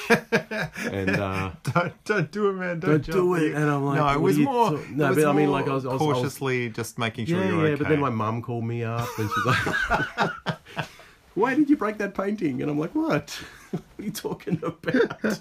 and. 0.91 1.09
Uh, 1.09 1.51
Don't, 1.73 2.03
don't 2.05 2.31
do 2.31 2.49
it, 2.49 2.53
man. 2.53 2.79
Don't 2.79 3.03
do 3.03 3.33
it. 3.35 3.53
And 3.55 3.69
I'm 3.69 3.83
like, 3.83 3.97
no, 3.97 4.07
it 4.09 4.21
was 4.21 4.37
more. 4.37 4.71
talk- 4.71 4.89
No, 4.91 5.09
was 5.09 5.17
but 5.17 5.25
I 5.27 5.33
mean, 5.33 5.51
like, 5.51 5.67
I 5.67 5.73
was- 5.73 5.85
I 5.85 5.93
was- 5.93 6.01
I 6.01 6.05
was- 6.05 6.13
cautiously 6.15 6.69
just 6.69 6.97
making 6.99 7.25
sure 7.25 7.39
yeah, 7.39 7.49
you're 7.49 7.67
yeah, 7.67 7.73
okay. 7.73 7.83
but 7.83 7.89
then 7.89 7.99
my 7.99 8.09
mum 8.11 8.41
called 8.41 8.63
me 8.65 8.83
up 8.83 9.07
and 9.17 9.29
she's 9.29 9.45
like, 9.45 10.55
"Why 11.35 11.55
did 11.55 11.69
you 11.69 11.75
break 11.75 11.97
that 11.97 12.13
painting?" 12.13 12.61
And 12.61 12.69
I'm 12.71 12.79
like, 12.79 12.93
"What? 12.95 13.29
what 13.71 13.83
are 13.99 14.03
you 14.03 14.11
talking 14.11 14.61
about?" 14.63 15.39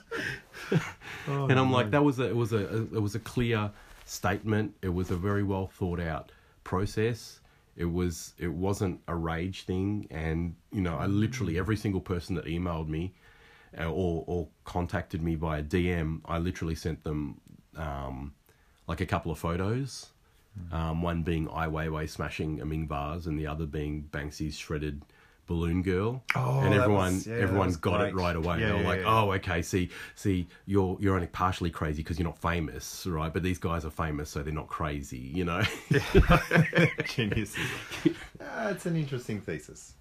Oh, 1.29 1.47
and 1.47 1.59
I'm 1.59 1.71
like, 1.71 1.91
"That 1.93 2.03
was 2.03 2.19
a, 2.19 2.25
it 2.25 2.37
was 2.37 2.53
a, 2.53 2.83
it 2.95 3.01
was 3.03 3.15
a 3.15 3.21
clear 3.21 3.71
statement. 4.07 4.75
It 4.83 4.93
was 4.93 5.11
a 5.11 5.17
very 5.17 5.43
well 5.43 5.67
thought 5.69 6.01
out 6.01 6.33
process. 6.65 7.41
It 7.77 7.87
was, 7.87 8.35
it 8.39 8.53
wasn't 8.53 9.01
a 9.09 9.15
rage 9.15 9.65
thing. 9.65 10.07
And 10.11 10.57
you 10.73 10.81
know, 10.81 10.97
I 10.97 11.07
literally 11.07 11.59
every 11.59 11.77
single 11.77 12.01
person 12.01 12.35
that 12.37 12.45
emailed 12.47 12.89
me 12.89 13.15
uh, 13.79 13.91
or 13.91 14.25
or 14.27 14.49
contacted 14.65 15.23
me 15.23 15.35
via 15.35 15.63
DM, 15.63 16.21
I 16.25 16.39
literally 16.39 16.75
sent 16.75 17.05
them 17.05 17.41
um, 17.77 18.35
like 18.87 19.01
a 19.01 19.07
couple 19.07 19.33
of 19.33 19.39
photos. 19.39 20.11
Um, 20.71 21.03
one 21.03 21.25
being 21.25 21.49
Ai 21.49 21.67
Weiwei 21.67 22.09
smashing 22.09 22.61
a 22.61 22.65
Ming 22.65 22.87
vase, 22.87 23.27
and 23.27 23.37
the 23.39 23.47
other 23.47 23.67
being 23.67 24.09
Banksy's 24.13 24.57
shredded 24.57 25.03
balloon 25.47 25.83
girl. 25.83 26.23
Oh, 26.35 26.61
and 26.61 26.75
everyone 26.75 27.15
was- 27.15 27.27
yeah, 27.27 27.37
everyone 27.37 27.73
got 27.81 28.01
it 28.09 28.15
right 28.15 28.37
away. 28.37 28.61
Yeah, 28.61 28.67
they 28.69 28.73
were 28.73 28.81
yeah, 28.81 28.89
like, 28.89 29.01
yeah. 29.01 29.23
"Oh, 29.23 29.33
okay. 29.33 29.63
See, 29.63 29.91
see, 30.15 30.47
you're 30.67 30.97
you're 31.01 31.15
only 31.15 31.27
partially 31.27 31.71
crazy 31.71 32.03
because 32.03 32.19
you're 32.19 32.29
not 32.29 32.39
famous, 32.39 33.07
right? 33.07 33.33
But 33.33 33.43
these 33.43 33.59
guys 33.59 33.85
are 33.85 33.91
famous, 33.91 34.31
so 34.31 34.43
they're 34.43 34.53
not 34.55 34.69
crazy, 34.69 35.19
you 35.19 35.45
know." 35.45 35.63
Genius. 37.07 37.55
Ah, 38.43 38.71
it's 38.71 38.87
an 38.87 38.97
interesting 38.97 39.41
thesis. 39.41 39.95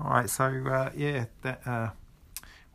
All 0.00 0.10
right, 0.10 0.28
so 0.28 0.44
uh, 0.44 0.90
yeah, 0.94 1.24
that 1.42 1.66
uh, 1.66 1.90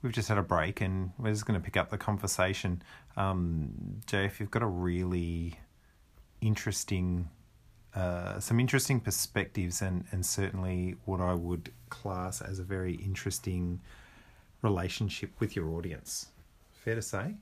we've 0.02 0.14
just 0.14 0.30
had 0.30 0.38
a 0.38 0.44
break, 0.44 0.82
and 0.82 1.12
we're 1.18 1.32
just 1.32 1.46
going 1.46 1.60
to 1.60 1.64
pick 1.64 1.78
up 1.78 1.90
the 1.90 1.98
conversation. 1.98 2.82
Um, 3.18 4.02
If 4.12 4.40
you've 4.40 4.52
got 4.52 4.64
a 4.64 4.68
really 4.68 5.60
interesting, 6.42 7.30
uh, 7.96 8.40
some 8.40 8.60
interesting 8.60 9.00
perspectives, 9.00 9.82
and 9.82 10.06
and 10.12 10.26
certainly 10.26 10.96
what 11.06 11.22
I 11.22 11.34
would 11.34 11.72
class 11.90 12.42
as 12.42 12.60
a 12.60 12.64
very 12.64 12.96
interesting 12.96 13.82
relationship 14.62 15.32
with 15.40 15.56
your 15.56 15.70
audience. 15.70 16.28
Fair 16.74 16.96
to 16.96 17.02
say 17.02 17.36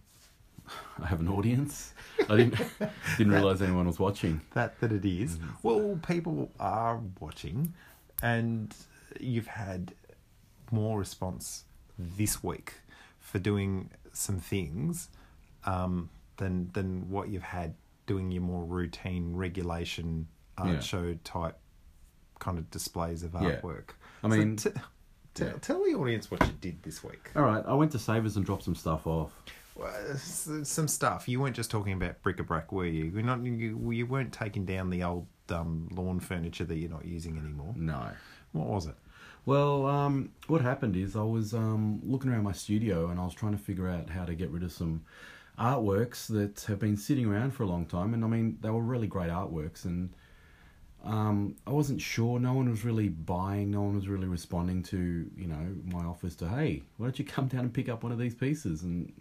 I 1.01 1.07
have 1.07 1.19
an 1.19 1.27
audience. 1.29 1.93
I 2.29 2.37
didn't 2.37 2.55
didn't 3.17 3.33
realize 3.33 3.61
anyone 3.61 3.87
was 3.87 3.99
watching. 3.99 4.41
that 4.53 4.79
that 4.81 4.91
it 4.91 5.05
is. 5.05 5.39
Well, 5.63 5.99
people 6.05 6.51
are 6.59 6.99
watching, 7.19 7.73
and 8.21 8.75
you've 9.19 9.47
had 9.47 9.93
more 10.71 10.99
response 10.99 11.63
this 11.99 12.43
week 12.43 12.73
for 13.19 13.37
doing 13.39 13.91
some 14.13 14.39
things 14.39 15.09
um, 15.65 16.09
than 16.37 16.69
than 16.73 17.09
what 17.09 17.29
you've 17.29 17.43
had 17.43 17.75
doing 18.07 18.31
your 18.31 18.41
more 18.41 18.63
routine 18.63 19.35
regulation 19.35 20.27
art 20.57 20.69
Yeah. 20.69 20.79
show 20.79 21.13
type 21.23 21.57
kind 22.39 22.57
of 22.57 22.71
displays 22.71 23.21
of 23.23 23.31
artwork. 23.33 23.89
Yeah. 23.89 24.23
I 24.23 24.27
mean, 24.29 24.55
t- 24.55 24.69
t- 25.35 25.43
yeah. 25.45 25.51
tell 25.61 25.83
the 25.83 25.93
audience 25.93 26.31
what 26.31 26.41
you 26.45 26.53
did 26.61 26.81
this 26.83 27.03
week. 27.03 27.29
All 27.35 27.43
right, 27.43 27.63
I 27.67 27.73
went 27.73 27.91
to 27.91 27.99
Savers 27.99 28.35
and 28.37 28.45
dropped 28.45 28.63
some 28.63 28.75
stuff 28.75 29.05
off. 29.05 29.31
Well, 29.75 29.93
some 30.17 30.87
stuff. 30.87 31.27
You 31.29 31.39
weren't 31.39 31.55
just 31.55 31.71
talking 31.71 31.93
about 31.93 32.21
bric-a-brac, 32.21 32.71
were 32.71 32.85
you? 32.85 33.05
You're 33.05 33.23
not. 33.23 33.41
You, 33.43 33.91
you 33.91 34.05
weren't 34.05 34.33
taking 34.33 34.65
down 34.65 34.89
the 34.89 35.03
old 35.03 35.27
um, 35.49 35.87
lawn 35.91 36.19
furniture 36.19 36.65
that 36.65 36.75
you're 36.75 36.89
not 36.89 37.05
using 37.05 37.37
anymore. 37.37 37.73
No. 37.77 38.09
What 38.51 38.67
was 38.67 38.87
it? 38.87 38.95
Well, 39.49 39.87
um, 39.87 40.29
what 40.45 40.61
happened 40.61 40.95
is 40.95 41.15
I 41.15 41.23
was 41.23 41.55
um, 41.55 42.01
looking 42.03 42.29
around 42.29 42.43
my 42.43 42.51
studio 42.51 43.09
and 43.09 43.19
I 43.19 43.23
was 43.23 43.33
trying 43.33 43.53
to 43.53 43.57
figure 43.57 43.89
out 43.89 44.07
how 44.07 44.23
to 44.23 44.35
get 44.35 44.51
rid 44.51 44.61
of 44.61 44.71
some 44.71 45.01
artworks 45.57 46.27
that 46.27 46.65
have 46.67 46.77
been 46.77 46.95
sitting 46.95 47.25
around 47.25 47.55
for 47.55 47.63
a 47.63 47.65
long 47.65 47.87
time. 47.87 48.13
And 48.13 48.23
I 48.23 48.27
mean, 48.27 48.59
they 48.61 48.69
were 48.69 48.83
really 48.83 49.07
great 49.07 49.31
artworks, 49.31 49.85
and 49.85 50.11
um, 51.03 51.55
I 51.65 51.71
wasn't 51.71 51.99
sure. 51.99 52.39
No 52.39 52.53
one 52.53 52.69
was 52.69 52.85
really 52.85 53.09
buying. 53.09 53.71
No 53.71 53.81
one 53.81 53.95
was 53.95 54.07
really 54.07 54.27
responding 54.27 54.83
to 54.83 55.27
you 55.35 55.47
know 55.47 55.75
my 55.83 56.05
offers 56.05 56.35
to 56.35 56.47
hey, 56.47 56.83
why 56.97 57.07
don't 57.07 57.17
you 57.17 57.25
come 57.25 57.47
down 57.47 57.61
and 57.61 57.73
pick 57.73 57.89
up 57.89 58.03
one 58.03 58.11
of 58.11 58.19
these 58.19 58.35
pieces? 58.35 58.83
And 58.83 59.11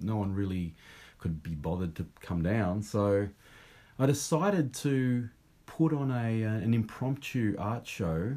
no 0.00 0.16
one 0.16 0.34
really 0.34 0.74
could 1.18 1.42
be 1.42 1.50
bothered 1.50 1.94
to 1.96 2.06
come 2.20 2.42
down. 2.42 2.80
So 2.82 3.28
I 3.98 4.06
decided 4.06 4.72
to 4.76 5.28
put 5.66 5.92
on 5.92 6.10
a 6.10 6.42
uh, 6.42 6.54
an 6.54 6.72
impromptu 6.72 7.54
art 7.58 7.86
show 7.86 8.36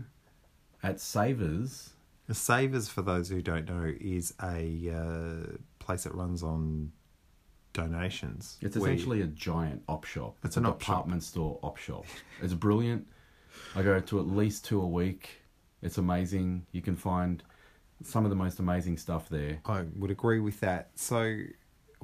at 0.84 1.00
Savers. 1.00 1.92
Savers, 2.32 2.88
for 2.90 3.02
those 3.02 3.30
who 3.30 3.42
don't 3.42 3.68
know, 3.68 3.92
is 4.00 4.34
a 4.44 4.92
uh, 4.96 5.58
place 5.80 6.04
that 6.04 6.14
runs 6.14 6.44
on 6.44 6.92
donations. 7.74 8.58
It's 8.62 8.78
where- 8.78 8.92
essentially 8.92 9.22
a 9.22 9.28
giant 9.28 9.84
op 9.88 10.06
shop. 10.06 10.38
It's 10.44 10.58
a 10.58 10.60
an 10.60 10.66
op 10.68 10.82
shop. 10.82 10.88
department 10.88 11.24
store 11.24 11.60
op 11.64 11.78
shop. 11.78 12.06
It's 12.42 12.54
brilliant. 12.54 13.08
I 13.76 13.82
go 13.82 14.00
to 14.00 14.20
at 14.20 14.28
least 14.28 14.66
two 14.66 14.82
a 14.82 14.88
week. 14.88 15.42
It's 15.82 15.98
amazing. 15.98 16.66
You 16.72 16.82
can 16.82 16.96
find 16.96 17.42
some 18.04 18.26
of 18.26 18.30
the 18.30 18.36
most 18.36 18.60
amazing 18.60 18.98
stuff 18.98 19.30
there. 19.30 19.60
I 19.66 19.86
would 19.96 20.12
agree 20.12 20.40
with 20.40 20.60
that. 20.62 20.92
So, 20.96 21.38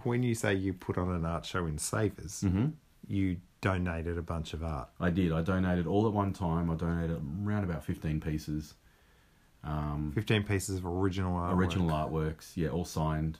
when 0.04 0.24
you 0.24 0.34
say 0.36 0.54
you 0.56 0.74
put 0.74 0.98
on 0.98 1.12
an 1.12 1.26
art 1.26 1.46
show 1.46 1.66
in 1.68 1.78
Savers, 1.78 2.42
Mm-hmm. 2.46 2.68
you 3.08 3.38
donated 3.65 4.17
a 4.17 4.21
bunch 4.21 4.54
of 4.54 4.63
art. 4.63 4.89
I 4.99 5.10
did. 5.10 5.32
I 5.32 5.41
donated 5.41 5.88
all 5.88 6.06
at 6.06 6.13
one 6.13 6.34
time. 6.34 6.69
I 6.69 6.75
donated 6.75 7.19
around 7.43 7.63
about 7.63 7.84
fifteen 7.84 8.21
pieces. 8.21 8.75
Um, 9.63 10.12
15 10.13 10.43
pieces 10.43 10.78
of 10.78 10.86
original 10.86 11.36
art. 11.36 11.58
original 11.58 11.89
artworks, 11.89 12.51
yeah, 12.56 12.69
all 12.69 12.86
signed. 12.86 13.39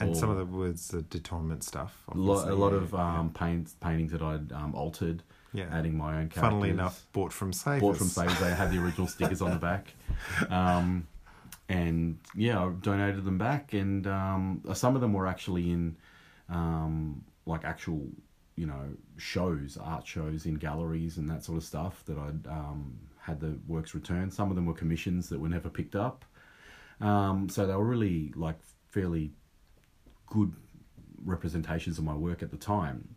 And 0.00 0.16
some 0.16 0.30
of 0.30 0.38
the 0.38 0.46
words 0.46 0.88
the 0.88 1.02
détournement 1.02 1.62
stuff. 1.62 1.94
A 2.08 2.16
lot, 2.16 2.48
a 2.48 2.54
lot 2.54 2.72
of 2.72 2.94
um, 2.94 3.30
paints, 3.34 3.76
paintings 3.78 4.12
that 4.12 4.22
I'd 4.22 4.50
um, 4.50 4.74
altered, 4.74 5.22
Yeah. 5.52 5.66
adding 5.70 5.94
my 5.98 6.12
own 6.14 6.30
characters. 6.30 6.40
Funnily 6.40 6.70
enough, 6.70 7.04
bought 7.12 7.34
from 7.34 7.52
Savers. 7.52 7.82
bought 7.82 7.98
from 7.98 8.08
Savers. 8.08 8.40
They 8.40 8.54
had 8.54 8.72
the 8.72 8.82
original 8.82 9.06
stickers 9.06 9.42
on 9.42 9.50
the 9.50 9.58
back, 9.58 9.92
um, 10.48 11.06
and 11.68 12.18
yeah, 12.34 12.64
I 12.64 12.70
donated 12.80 13.24
them 13.24 13.36
back. 13.36 13.74
And 13.74 14.06
um, 14.06 14.62
some 14.72 14.94
of 14.94 15.02
them 15.02 15.12
were 15.12 15.26
actually 15.26 15.70
in 15.70 15.96
um, 16.48 17.24
like 17.44 17.64
actual, 17.66 18.08
you 18.56 18.66
know, 18.66 18.90
shows, 19.16 19.78
art 19.80 20.06
shows 20.06 20.44
in 20.46 20.54
galleries 20.56 21.16
and 21.18 21.28
that 21.30 21.42
sort 21.44 21.58
of 21.58 21.64
stuff 21.64 22.04
that 22.06 22.18
I'd 22.18 22.46
um, 22.46 22.98
had 23.20 23.40
the 23.40 23.58
works 23.66 23.94
returned. 23.94 24.32
Some 24.34 24.50
of 24.50 24.56
them 24.56 24.66
were 24.66 24.74
commissions 24.74 25.28
that 25.30 25.40
were 25.40 25.48
never 25.48 25.68
picked 25.70 25.96
up. 25.96 26.24
Um, 27.00 27.48
so 27.48 27.66
they 27.66 27.74
were 27.74 27.84
really 27.84 28.32
like 28.36 28.58
fairly 28.90 29.32
good 30.26 30.52
representations 31.24 31.98
of 31.98 32.04
my 32.04 32.14
work 32.14 32.42
at 32.42 32.50
the 32.50 32.56
time. 32.56 33.16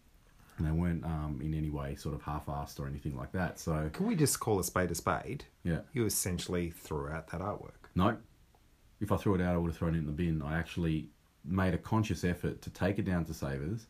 And 0.57 0.65
they 0.65 0.71
weren't 0.71 1.03
um, 1.03 1.41
in 1.43 1.53
any 1.53 1.69
way 1.69 1.95
sort 1.95 2.15
of 2.15 2.21
half-assed 2.21 2.79
or 2.79 2.87
anything 2.87 3.15
like 3.17 3.33
that. 3.33 3.59
So 3.59 3.89
Can 3.91 4.07
we 4.07 4.15
just 4.15 4.39
call 4.39 4.57
a 4.59 4.63
spade 4.63 4.89
a 4.89 4.95
spade? 4.95 5.43
yeah, 5.63 5.79
You 5.91 6.05
essentially 6.05 6.69
threw 6.71 7.09
out 7.09 7.27
that 7.31 7.41
artwork. 7.41 7.89
no. 7.95 8.17
If 9.01 9.11
I 9.11 9.17
threw 9.17 9.35
it 9.35 9.41
out, 9.41 9.53
I 9.53 9.57
would 9.57 9.67
have 9.71 9.77
thrown 9.77 9.93
it 9.93 9.97
in 9.97 10.05
the 10.05 10.13
bin. 10.13 10.41
I 10.41 10.57
actually 10.57 11.09
made 11.43 11.73
a 11.73 11.77
conscious 11.77 12.23
effort 12.23 12.61
to 12.61 12.69
take 12.69 12.97
it 12.97 13.03
down 13.03 13.25
to 13.25 13.33
Savers, 13.33 13.87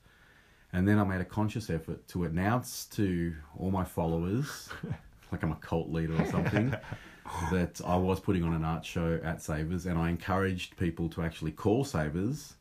and 0.75 0.85
then 0.87 0.99
I 0.99 1.03
made 1.05 1.21
a 1.21 1.25
conscious 1.25 1.69
effort 1.69 2.05
to 2.09 2.25
announce 2.25 2.85
to 2.97 3.33
all 3.57 3.71
my 3.71 3.85
followers, 3.85 4.67
like 5.31 5.41
I'm 5.41 5.51
a 5.53 5.55
cult 5.55 5.89
leader 5.89 6.21
or 6.21 6.25
something, 6.25 6.75
that 7.51 7.79
I 7.85 7.95
was 7.95 8.19
putting 8.19 8.43
on 8.43 8.53
an 8.53 8.65
art 8.65 8.85
show 8.85 9.19
at 9.23 9.41
Savers, 9.41 9.85
and 9.85 9.97
I 9.97 10.09
encouraged 10.09 10.75
people 10.77 11.07
to 11.09 11.21
actually 11.21 11.51
call 11.51 11.85
Savers 11.85 12.55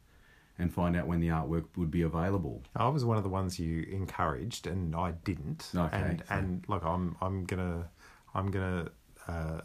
and 0.61 0.73
find 0.73 0.97
out 0.97 1.09
when 1.09 1.19
the 1.19 1.27
artwork 1.29 1.65
would 1.77 1.91
be 1.91 2.03
available. 2.03 2.63
I 2.77 2.87
was 2.89 3.05
one 3.05 3.17
of 3.17 3.25
the 3.25 3.29
ones 3.29 3.59
you 3.59 3.83
encouraged, 3.91 4.69
and 4.69 4.95
I 4.95 5.11
didn't. 5.25 5.71
Okay, 5.75 5.97
and 5.97 6.21
so- 6.21 6.35
and 6.35 6.65
look, 6.69 6.85
I'm 6.85 7.17
I'm 7.21 7.45
gonna 7.47 7.89
I'm 8.33 8.51
gonna 8.53 8.91
uh, 9.27 9.61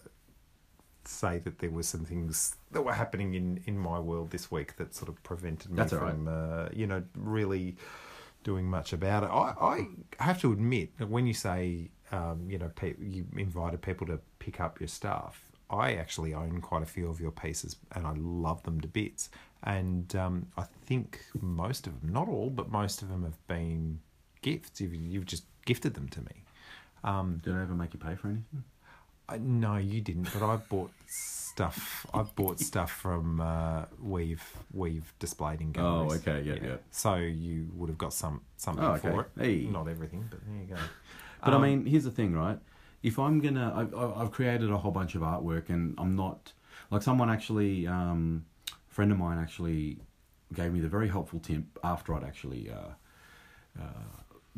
say 1.05 1.37
that 1.39 1.59
there 1.59 1.69
were 1.69 1.83
some 1.83 2.03
things 2.03 2.55
that 2.71 2.81
were 2.81 2.93
happening 2.93 3.35
in 3.35 3.61
in 3.67 3.77
my 3.77 3.99
world 3.99 4.31
this 4.31 4.49
week 4.49 4.75
that 4.77 4.95
sort 4.95 5.09
of 5.09 5.21
prevented 5.21 5.69
me 5.69 5.77
That's 5.77 5.93
all 5.93 5.99
right. 5.99 6.13
from 6.13 6.27
uh, 6.27 6.69
you 6.73 6.87
know 6.87 7.03
really 7.15 7.77
doing 8.43 8.65
much 8.65 8.93
about 8.93 9.23
it. 9.23 9.29
I 9.29 9.87
I 10.19 10.23
have 10.23 10.41
to 10.41 10.51
admit 10.51 10.97
that 10.97 11.09
when 11.09 11.27
you 11.27 11.33
say 11.33 11.89
um, 12.11 12.47
you 12.49 12.57
know 12.57 12.71
pe- 12.75 12.95
you 12.99 13.25
invited 13.37 13.81
people 13.81 14.07
to 14.07 14.19
pick 14.39 14.59
up 14.59 14.79
your 14.79 14.87
stuff. 14.87 15.45
I 15.71 15.93
actually 15.93 16.33
own 16.33 16.61
quite 16.61 16.81
a 16.81 16.87
few 16.87 17.07
of 17.09 17.21
your 17.21 17.31
pieces, 17.31 17.75
and 17.95 18.07
I 18.07 18.13
love 18.17 18.63
them 18.63 18.81
to 18.81 18.87
bits. 18.87 19.29
And 19.63 20.15
um, 20.15 20.47
I 20.57 20.63
think 20.85 21.19
most 21.39 21.85
of 21.85 22.01
them, 22.01 22.11
not 22.11 22.27
all, 22.27 22.49
but 22.49 22.71
most 22.71 23.03
of 23.03 23.09
them 23.09 23.23
have 23.23 23.47
been 23.47 23.99
gifts. 24.41 24.81
You've, 24.81 24.95
you've 24.95 25.25
just 25.25 25.43
gifted 25.65 25.93
them 25.93 26.07
to 26.09 26.21
me. 26.21 26.43
Um, 27.03 27.39
Did 27.43 27.53
I 27.53 27.61
ever 27.61 27.75
make 27.75 27.93
you 27.93 27.99
pay 27.99 28.15
for 28.15 28.29
anything? 28.29 28.63
I, 29.29 29.37
no, 29.37 29.77
you 29.77 30.01
didn't. 30.01 30.29
But 30.33 30.43
I 30.43 30.55
bought 30.57 30.91
stuff. 31.07 32.05
I 32.13 32.23
bought 32.23 32.59
stuff 32.71 32.91
from 32.91 33.39
uh, 33.41 33.85
we've 34.01 34.43
we've 34.73 35.11
displayed 35.19 35.61
in 35.61 35.71
Games. 35.71 35.85
Oh, 35.85 36.15
okay, 36.15 36.41
yeah, 36.41 36.55
yeah. 36.61 36.75
So 36.91 37.15
you 37.15 37.67
would 37.75 37.89
have 37.89 37.97
got 37.97 38.13
some 38.13 38.41
something 38.57 38.83
Oh, 38.83 38.93
okay. 38.93 39.09
for 39.09 39.21
it. 39.21 39.27
Hey. 39.37 39.61
Not 39.69 39.87
everything, 39.87 40.27
but 40.29 40.39
there 40.45 40.55
you 40.61 40.67
go. 40.67 40.75
But 41.43 41.53
Um, 41.53 41.63
I 41.63 41.67
mean, 41.67 41.85
here's 41.85 42.03
the 42.03 42.11
thing, 42.11 42.33
right? 42.35 42.59
If 43.01 43.17
I'm 43.17 43.39
gonna, 43.39 43.71
I, 43.93 43.97
I, 43.97 44.21
I've 44.21 44.31
created 44.31 44.69
a 44.71 44.77
whole 44.77 44.91
bunch 44.91 45.15
of 45.15 45.21
artwork, 45.21 45.69
and 45.69 45.95
I'm 45.97 46.15
not 46.15 46.51
like 46.91 47.01
someone 47.01 47.29
actually, 47.29 47.87
um, 47.87 48.45
a 48.71 48.93
friend 48.93 49.11
of 49.11 49.17
mine 49.17 49.37
actually 49.37 49.99
gave 50.53 50.73
me 50.73 50.79
the 50.81 50.89
very 50.89 51.07
helpful 51.07 51.39
tip 51.39 51.63
after 51.83 52.13
I'd 52.15 52.23
actually 52.23 52.69
uh, 52.69 52.89
uh, 53.81 53.83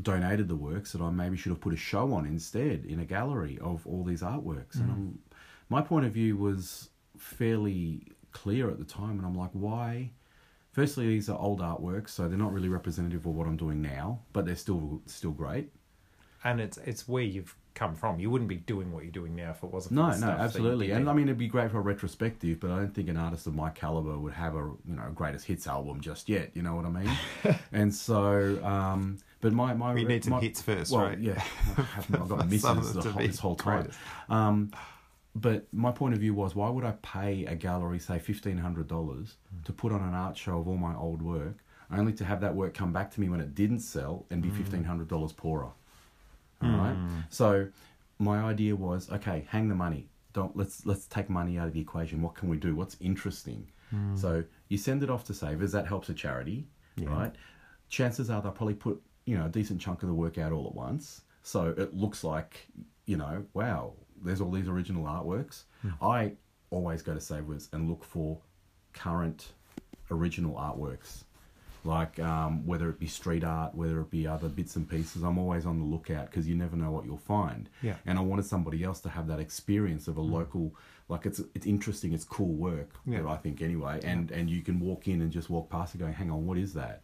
donated 0.02 0.48
the 0.48 0.56
works 0.56 0.92
that 0.94 1.02
I 1.02 1.10
maybe 1.10 1.38
should 1.38 1.52
have 1.52 1.62
put 1.62 1.74
a 1.74 1.78
show 1.78 2.14
on 2.14 2.26
instead 2.26 2.86
in 2.86 3.00
a 3.00 3.06
gallery 3.06 3.58
of 3.62 3.86
all 3.88 4.04
these 4.04 4.22
artworks. 4.22 4.76
And 4.76 4.90
mm. 4.90 4.92
I'm, 4.92 5.20
my 5.70 5.82
point 5.82 6.06
of 6.06 6.14
view 6.14 6.38
was 6.38 6.90
fairly 7.18 8.08
clear 8.32 8.70
at 8.70 8.78
the 8.80 8.86
time, 8.86 9.18
and 9.18 9.26
I'm 9.26 9.36
like, 9.36 9.52
why? 9.54 10.12
Firstly, 10.72 11.08
these 11.08 11.30
are 11.30 11.38
old 11.38 11.60
artworks, 11.60 12.10
so 12.10 12.28
they're 12.28 12.38
not 12.38 12.54
really 12.54 12.70
representative 12.70 13.26
of 13.26 13.36
what 13.36 13.48
I'm 13.48 13.58
doing 13.58 13.82
now, 13.82 14.22
but 14.34 14.46
they're 14.46 14.56
still 14.56 15.02
still 15.06 15.32
great. 15.32 15.70
and 16.44 16.60
it's 16.60 16.78
it's 16.80 17.08
where 17.08 17.24
you've 17.24 17.56
come 17.74 17.96
from. 17.96 18.20
You 18.20 18.30
wouldn't 18.30 18.50
be 18.50 18.58
doing 18.58 18.92
what 18.92 19.04
you're 19.04 19.12
doing 19.12 19.36
now 19.36 19.52
if 19.52 19.64
it 19.64 19.72
wasn't. 19.72 19.94
No, 19.96 20.04
for 20.04 20.08
no, 20.12 20.18
stuff 20.18 20.30
that 20.30 20.38
you 20.38 20.44
absolutely. 20.46 20.92
And. 20.92 21.10
I 21.10 21.14
mean, 21.14 21.28
it'd 21.28 21.38
be 21.38 21.48
great 21.48 21.72
for 21.72 21.78
a 21.80 21.82
retrospective, 21.82 22.60
but 22.60 22.72
I 22.72 22.78
don't 22.78 22.94
think 22.94 23.10
an 23.10 23.18
artist 23.18 23.48
of 23.48 23.56
my 23.56 23.70
caliber 23.70 24.18
would 24.18 24.34
have 24.34 24.56
a 24.56 24.60
you 24.88 24.96
know 24.96 25.04
a 25.08 25.12
greatest 25.12 25.46
hits 25.46 25.68
album 25.68 26.02
just 26.02 26.30
yet. 26.30 26.52
You 26.54 26.62
know 26.64 26.76
what 26.76 26.86
I 26.86 26.90
mean? 26.90 27.12
and 27.72 27.94
so, 27.94 28.64
um, 28.64 29.18
but 29.42 29.54
my 29.54 29.74
my 29.74 29.94
We 29.94 30.04
need 30.06 30.24
some 30.24 30.32
my- 30.34 30.42
hits 30.42 30.62
first, 30.62 30.92
well, 30.92 31.06
right? 31.06 31.20
Yeah, 31.20 31.44
I 31.78 31.82
haven't- 31.82 32.28
got 32.28 32.40
Some 32.42 32.50
misses 32.50 32.94
the 32.94 33.02
whole, 33.12 33.22
this 33.22 33.40
whole 33.40 33.56
time. 33.56 33.90
Um, 34.30 34.72
but 35.34 35.66
my 35.74 35.92
point 35.92 36.14
of 36.14 36.20
view 36.20 36.34
was, 36.34 36.56
why 36.56 36.70
would 36.70 36.84
I 36.84 36.92
pay 37.02 37.46
a 37.46 37.56
gallery 37.56 38.00
say 38.00 38.20
fifteen 38.20 38.58
hundred 38.58 38.88
dollars 38.88 39.36
Hmm. 39.50 39.64
to 39.64 39.74
put 39.74 39.92
on 39.92 40.02
an 40.02 40.14
art 40.14 40.38
show 40.38 40.60
of 40.60 40.68
all 40.68 40.78
my 40.78 40.94
old 40.96 41.22
work, 41.22 41.58
only 41.90 42.12
to 42.14 42.26
have 42.26 42.42
that 42.42 42.54
work 42.56 42.74
come 42.74 42.92
back 42.92 43.12
to 43.12 43.22
me 43.22 43.30
when 43.30 43.40
it 43.40 43.56
didn't 43.56 43.80
sell 43.80 44.26
and 44.30 44.42
be 44.42 44.50
Hmm. 44.50 44.58
fifteen 44.58 44.84
hundred 44.84 45.08
dollars 45.08 45.32
poorer? 45.32 45.70
All 46.64 46.70
right. 46.70 46.96
Hmm. 46.96 47.20
So 47.30 47.68
my 48.20 48.42
idea 48.42 48.76
was, 48.76 49.10
okay, 49.12 49.46
hang 49.50 49.68
the 49.68 49.76
money. 49.76 50.10
Don't 50.34 50.56
let's 50.56 50.86
let's 50.86 51.08
take 51.08 51.30
money 51.30 51.58
out 51.58 51.68
of 51.68 51.74
the 51.74 51.82
equation. 51.82 52.22
What 52.22 52.36
can 52.36 52.48
we 52.50 52.58
do? 52.58 52.76
What's 52.76 52.96
interesting? 53.02 53.70
Hmm. 53.90 54.16
So 54.16 54.44
you 54.70 54.78
send 54.78 55.04
it 55.04 55.10
off 55.10 55.26
to 55.26 55.34
Savers. 55.34 55.72
That 55.74 55.88
helps 55.88 56.10
a 56.10 56.14
charity, 56.14 56.68
right? 56.98 57.34
Chances 57.90 58.30
are 58.30 58.42
they'll 58.42 58.52
probably 58.52 58.76
put 58.76 59.02
you 59.26 59.38
know 59.38 59.46
a 59.46 59.50
decent 59.50 59.82
chunk 59.82 60.04
of 60.04 60.08
the 60.08 60.16
work 60.16 60.38
out 60.38 60.54
all 60.54 60.68
at 60.68 60.74
once, 60.74 61.22
so 61.44 61.74
it 61.78 61.94
looks 61.94 62.24
like 62.24 62.68
you 63.06 63.18
know, 63.18 63.44
wow, 63.54 63.94
there's 64.24 64.40
all 64.40 64.52
these 64.52 64.70
original 64.70 65.04
artworks. 65.04 65.64
Hmm. 65.82 65.90
I 66.02 66.34
always 66.70 67.02
go 67.02 67.14
to 67.14 67.20
Savers 67.20 67.68
and 67.74 67.90
look 67.90 68.06
for 68.06 68.40
current 68.94 69.52
original 70.10 70.56
artworks 70.56 71.24
like 71.84 72.20
um, 72.20 72.66
whether 72.66 72.90
it 72.90 73.00
be 73.00 73.08
street 73.08 73.44
art, 73.44 73.74
whether 73.74 74.00
it 74.02 74.12
be 74.12 74.28
other 74.28 74.50
bits 74.50 74.76
and 74.76 74.88
pieces. 74.90 75.24
I'm 75.24 75.38
always 75.38 75.66
on 75.66 75.80
the 75.80 75.86
lookout 75.86 76.30
because 76.30 76.48
you 76.48 76.56
never 76.56 76.76
know 76.76 76.92
what 76.92 77.06
you'll 77.06 77.18
find. 77.18 77.70
Yeah. 77.82 77.96
And 78.06 78.18
I 78.18 78.22
wanted 78.22 78.46
somebody 78.46 78.84
else 78.84 79.00
to 79.02 79.10
have 79.10 79.28
that 79.28 79.40
experience 79.40 80.08
of 80.08 80.18
a 80.18 80.22
local, 80.22 80.76
like 81.10 81.26
it's 81.26 81.42
it's 81.56 81.66
interesting, 81.66 82.14
it's 82.14 82.24
cool 82.24 82.54
work. 82.54 82.92
Yeah. 83.06 83.28
I 83.28 83.38
think 83.38 83.62
anyway. 83.62 84.00
And 84.04 84.32
and 84.32 84.50
you 84.50 84.62
can 84.62 84.80
walk 84.80 85.08
in 85.08 85.22
and 85.22 85.32
just 85.32 85.50
walk 85.50 85.70
past 85.70 85.94
and 85.94 86.02
going, 86.02 86.14
hang 86.14 86.32
on, 86.32 86.46
what 86.46 86.58
is 86.58 86.74
that? 86.74 87.02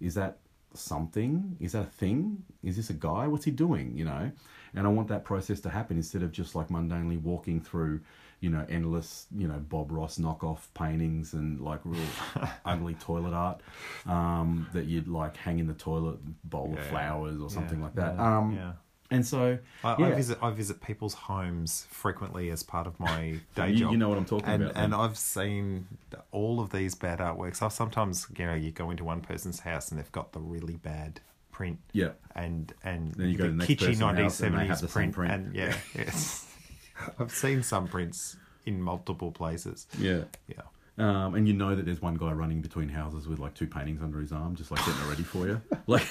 Is 0.00 0.14
that 0.14 0.38
something? 0.74 1.56
Is 1.60 1.72
that 1.72 1.82
a 1.82 1.90
thing? 1.90 2.44
Is 2.62 2.76
this 2.76 2.90
a 2.90 2.94
guy? 2.94 3.26
What's 3.26 3.44
he 3.44 3.50
doing? 3.50 3.96
You 3.96 4.04
know. 4.04 4.30
And 4.74 4.86
I 4.86 4.90
want 4.90 5.08
that 5.08 5.24
process 5.24 5.60
to 5.60 5.70
happen 5.70 5.96
instead 5.96 6.22
of 6.22 6.32
just 6.32 6.54
like 6.54 6.68
mundanely 6.68 7.20
walking 7.20 7.60
through, 7.60 8.00
you 8.44 8.50
know, 8.50 8.64
endless, 8.68 9.26
you 9.34 9.48
know, 9.48 9.58
Bob 9.58 9.90
Ross 9.90 10.18
knockoff 10.18 10.58
paintings 10.74 11.32
and 11.32 11.60
like 11.60 11.80
real 11.84 12.04
ugly 12.66 12.92
toilet 12.94 13.32
art 13.32 13.60
um, 14.06 14.66
that 14.74 14.84
you'd 14.84 15.08
like 15.08 15.34
hang 15.36 15.58
in 15.60 15.66
the 15.66 15.72
toilet 15.74 16.18
bowl 16.44 16.74
of 16.76 16.84
flowers 16.86 17.40
or 17.40 17.48
something 17.48 17.78
Yeah, 17.78 17.84
like 17.86 17.94
that. 17.94 18.14
yeah, 18.16 18.38
um, 18.38 18.52
yeah. 18.54 18.72
And 19.10 19.26
so, 19.26 19.58
I, 19.82 19.96
yeah. 19.98 20.06
I 20.08 20.12
visit 20.12 20.38
I 20.42 20.50
visit 20.50 20.82
people's 20.82 21.14
homes 21.14 21.86
frequently 21.90 22.50
as 22.50 22.62
part 22.62 22.86
of 22.86 22.98
my 23.00 23.38
day 23.54 23.70
You- 23.70 23.78
job. 23.80 23.92
you 23.92 23.98
know 23.98 24.08
what 24.10 24.18
I'm 24.18 24.24
talking 24.26 24.48
and, 24.48 24.62
about, 24.64 24.76
And 24.76 24.92
then. 24.92 25.00
I've 25.00 25.16
seen 25.16 25.86
all 26.30 26.60
of 26.60 26.70
these 26.70 26.94
bad 26.94 27.20
artworks. 27.20 27.62
I 27.62 27.68
sometimes 27.68 28.26
you 28.38 28.44
know 28.46 28.54
you 28.54 28.72
go 28.72 28.90
into 28.90 29.04
one 29.04 29.20
person's 29.22 29.60
house 29.60 29.90
and 29.90 29.98
they've 29.98 30.12
got 30.12 30.32
the 30.32 30.40
really 30.40 30.76
bad 30.76 31.20
print. 31.50 31.78
Yeah. 31.92 32.10
And 32.34 32.72
and 32.82 33.14
Then 33.14 33.28
you 33.30 33.38
go 33.38 33.44
the 33.44 33.50
to 33.52 33.56
the 33.56 33.64
kitschy 33.74 33.78
person's 33.86 34.00
nineteen 34.00 34.24
house 34.24 34.40
and 34.40 34.54
they 34.58 34.66
have 34.66 34.78
seventies 34.78 34.80
the 34.82 34.88
print, 34.88 35.12
print. 35.14 35.32
And 35.32 35.54
yeah, 35.54 35.74
yes. 35.94 36.50
I've 37.18 37.32
seen 37.32 37.62
some 37.62 37.88
prints 37.88 38.36
in 38.66 38.80
multiple 38.80 39.30
places. 39.32 39.86
yeah. 39.98 40.24
Yeah. 40.48 40.62
Um, 40.96 41.34
and 41.34 41.48
you 41.48 41.54
know 41.54 41.74
that 41.74 41.84
there's 41.86 42.00
one 42.00 42.14
guy 42.14 42.30
running 42.32 42.60
between 42.60 42.88
houses 42.88 43.26
with 43.26 43.40
like 43.40 43.54
two 43.54 43.66
paintings 43.66 44.00
under 44.00 44.20
his 44.20 44.30
arm, 44.30 44.54
just 44.54 44.70
like 44.70 44.78
getting 44.86 45.00
it 45.02 45.08
ready 45.08 45.24
for 45.24 45.46
you. 45.48 45.60
Like, 45.88 46.06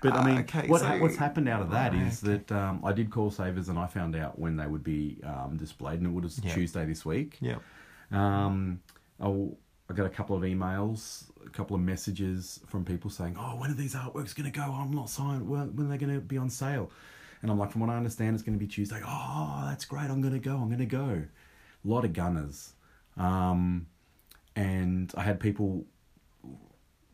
but 0.00 0.14
I 0.14 0.24
mean, 0.26 0.38
okay, 0.40 0.66
what, 0.66 0.80
so- 0.80 0.98
what's 0.98 1.16
happened 1.16 1.48
out 1.48 1.62
of 1.62 1.70
that 1.70 1.92
Right, 1.92 2.02
is 2.08 2.20
that 2.22 2.50
um, 2.50 2.80
I 2.84 2.92
did 2.92 3.10
call 3.10 3.30
Savers 3.30 3.68
and 3.68 3.78
I 3.78 3.86
found 3.86 4.16
out 4.16 4.36
when 4.38 4.56
they 4.56 4.66
would 4.66 4.82
be 4.82 5.18
um, 5.24 5.56
displayed, 5.56 6.00
and 6.00 6.08
it 6.08 6.22
was 6.22 6.40
Yeah. 6.42 6.52
Tuesday 6.54 6.84
this 6.84 7.04
week. 7.04 7.38
Yeah. 7.40 7.58
Um, 8.10 8.80
I'll, 9.20 9.56
I 9.88 9.94
got 9.94 10.06
a 10.06 10.10
couple 10.10 10.34
of 10.36 10.42
emails, 10.42 11.26
a 11.46 11.50
couple 11.50 11.76
of 11.76 11.82
messages 11.82 12.60
from 12.66 12.84
people 12.84 13.10
saying, 13.10 13.36
"Oh, 13.38 13.56
when 13.56 13.70
are 13.70 13.74
these 13.74 13.94
artworks 13.94 14.34
going 14.34 14.50
to 14.50 14.58
go? 14.58 14.62
I'm 14.62 14.90
not 14.90 15.08
signed. 15.08 15.48
When, 15.48 15.74
when 15.76 15.86
are 15.86 15.90
they 15.90 15.98
going 15.98 16.14
to 16.14 16.20
be 16.20 16.36
on 16.36 16.50
sale?" 16.50 16.90
And 17.42 17.50
I'm 17.50 17.58
like, 17.58 17.72
"From 17.72 17.80
what 17.80 17.90
I 17.90 17.96
understand, 17.96 18.34
it's 18.34 18.42
going 18.42 18.58
to 18.58 18.64
be 18.64 18.68
Tuesday." 18.68 19.00
Oh, 19.04 19.64
that's 19.68 19.84
great. 19.84 20.10
I'm 20.10 20.20
going 20.20 20.34
to 20.34 20.38
go. 20.40 20.56
I'm 20.56 20.68
going 20.68 20.78
to 20.78 20.86
go. 20.86 21.22
A 21.84 21.88
lot 21.88 22.04
of 22.04 22.12
gunners, 22.12 22.74
um, 23.16 23.86
and 24.54 25.12
I 25.16 25.22
had 25.22 25.40
people 25.40 25.84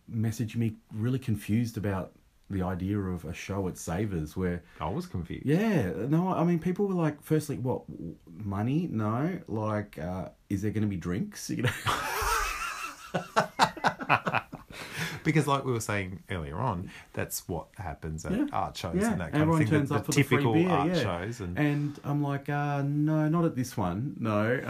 message 0.06 0.56
me 0.56 0.74
really 0.92 1.18
confused 1.18 1.76
about 1.76 2.12
the 2.50 2.62
idea 2.62 2.98
of 2.98 3.24
a 3.24 3.34
show 3.34 3.68
at 3.68 3.76
Savers 3.76 4.36
where 4.36 4.62
I 4.80 4.88
was 4.88 5.06
confused. 5.06 5.44
yeah, 5.44 5.92
no, 6.08 6.28
I 6.28 6.44
mean, 6.44 6.58
people 6.58 6.86
were 6.86 6.94
like, 6.94 7.22
firstly, 7.22 7.58
what, 7.58 7.82
money? 8.26 8.88
No. 8.90 9.38
Like, 9.48 9.98
uh, 9.98 10.30
is 10.48 10.62
there 10.62 10.70
going 10.70 10.82
to 10.82 10.88
be 10.88 10.96
drinks? 10.96 11.50
You 11.58 11.64
know? 11.64 11.70
Because, 15.24 15.46
like 15.46 15.64
we 15.64 15.72
were 15.72 15.80
saying 15.80 16.22
earlier 16.30 16.56
on, 16.56 16.90
that's 17.12 17.48
what 17.48 17.66
happens 17.76 18.24
at 18.24 18.32
Yeah. 18.32 18.46
art 18.52 18.76
shows 18.76 18.96
yeah, 18.96 19.12
and 19.12 19.20
that 19.20 19.32
kind 19.32 19.42
everyone 19.42 19.62
of 19.62 19.68
thing. 19.68 19.78
turns 19.78 19.88
the, 19.90 19.94
up 19.96 20.06
the 20.06 20.12
for 20.12 20.18
the 20.18 20.22
typical 20.22 20.52
free 20.52 20.62
beer, 20.64 20.70
art 20.72 20.88
yeah. 20.88 21.02
shows, 21.02 21.40
and, 21.40 21.58
And 21.58 22.00
I'm 22.04 22.22
like, 22.22 22.48
uh, 22.48 22.82
no, 22.86 23.28
not 23.28 23.44
at 23.44 23.54
this 23.56 23.76
one. 23.76 24.16
No. 24.18 24.60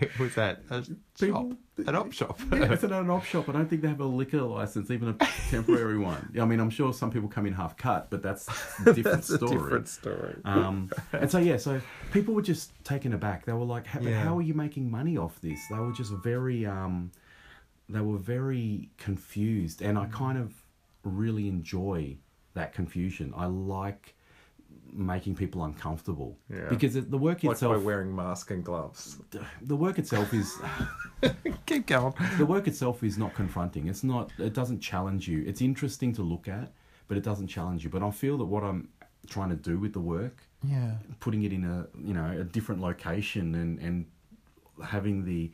it 0.00 0.18
was 0.18 0.36
at 0.38 0.62
a 0.70 0.84
People- 1.18 1.50
shop, 1.50 1.58
an 1.88 1.94
op 1.96 2.12
shop. 2.12 2.38
yeah, 2.52 2.72
it's 2.72 2.84
at 2.84 2.92
an 2.92 3.10
op 3.10 3.24
shop. 3.24 3.48
I 3.48 3.52
don't 3.52 3.68
think 3.68 3.82
they 3.82 3.88
have 3.88 4.00
a 4.00 4.04
liquor 4.04 4.42
license, 4.42 4.90
even 4.90 5.08
a 5.08 5.14
temporary 5.50 5.98
one. 6.12 6.32
I 6.40 6.44
mean, 6.44 6.60
I'm 6.60 6.70
sure 6.70 6.92
some 6.92 7.10
people 7.10 7.28
come 7.28 7.46
in 7.46 7.52
half 7.54 7.76
cut, 7.76 8.08
but 8.10 8.22
that's 8.22 8.46
a 8.80 8.92
different 8.92 9.04
That's 9.04 9.30
a 9.30 9.36
story. 9.36 9.52
different 9.56 9.88
story. 9.88 10.36
Um, 10.44 10.90
and 11.12 11.30
so 11.30 11.38
yeah, 11.38 11.56
so 11.56 11.80
people 12.12 12.34
were 12.34 12.42
just 12.42 12.72
taken 12.84 13.12
aback. 13.14 13.46
They 13.46 13.52
were 13.52 13.64
like, 13.64 13.86
"How, 13.86 14.00
Yeah. 14.00 14.22
how 14.22 14.38
are 14.38 14.42
you 14.42 14.54
making 14.54 14.90
money 14.90 15.16
off 15.16 15.40
this?" 15.40 15.58
They 15.70 15.78
were 15.78 15.92
just 15.92 16.12
very, 16.22 16.66
um, 16.66 17.10
they 17.92 18.00
were 18.00 18.18
very 18.18 18.90
confused, 18.98 19.82
and 19.82 19.98
I 19.98 20.06
kind 20.06 20.38
of 20.38 20.54
really 21.04 21.48
enjoy 21.48 22.16
that 22.54 22.72
confusion. 22.72 23.32
I 23.36 23.46
like 23.46 24.14
making 24.92 25.34
people 25.36 25.64
uncomfortable 25.64 26.36
Yeah. 26.48 26.68
because 26.68 26.94
the 26.94 27.18
work 27.18 27.42
Like 27.44 27.52
itself 27.54 27.76
by 27.76 27.82
wearing 27.82 28.14
mask 28.14 28.50
and 28.50 28.64
gloves. 28.64 29.18
the 29.62 29.76
work 29.76 29.98
itself 29.98 30.32
is 30.34 30.52
Keep 31.66 31.86
going. 31.86 32.14
the 32.38 32.46
work 32.46 32.66
itself 32.68 33.02
is 33.04 33.16
not 33.18 33.34
confronting 33.34 33.86
it's 33.88 34.02
not 34.02 34.30
it 34.38 34.52
doesn't 34.52 34.80
challenge 34.80 35.28
you 35.28 35.44
it's 35.46 35.60
interesting 35.60 36.12
to 36.14 36.22
look 36.22 36.48
at 36.48 36.72
but 37.08 37.16
it 37.16 37.22
doesn't 37.22 37.46
challenge 37.46 37.84
you 37.84 37.90
but 37.90 38.02
i 38.02 38.10
feel 38.10 38.36
that 38.38 38.44
what 38.46 38.64
i'm 38.64 38.88
trying 39.28 39.50
to 39.50 39.56
do 39.56 39.78
with 39.78 39.92
the 39.92 40.00
work 40.00 40.36
Yeah. 40.64 40.94
putting 41.20 41.42
it 41.44 41.52
in 41.52 41.64
a 41.64 41.86
you 42.08 42.14
know 42.14 42.28
a 42.40 42.44
different 42.44 42.80
location 42.80 43.54
and 43.54 43.78
and 43.78 44.06
having 44.84 45.24
the 45.24 45.52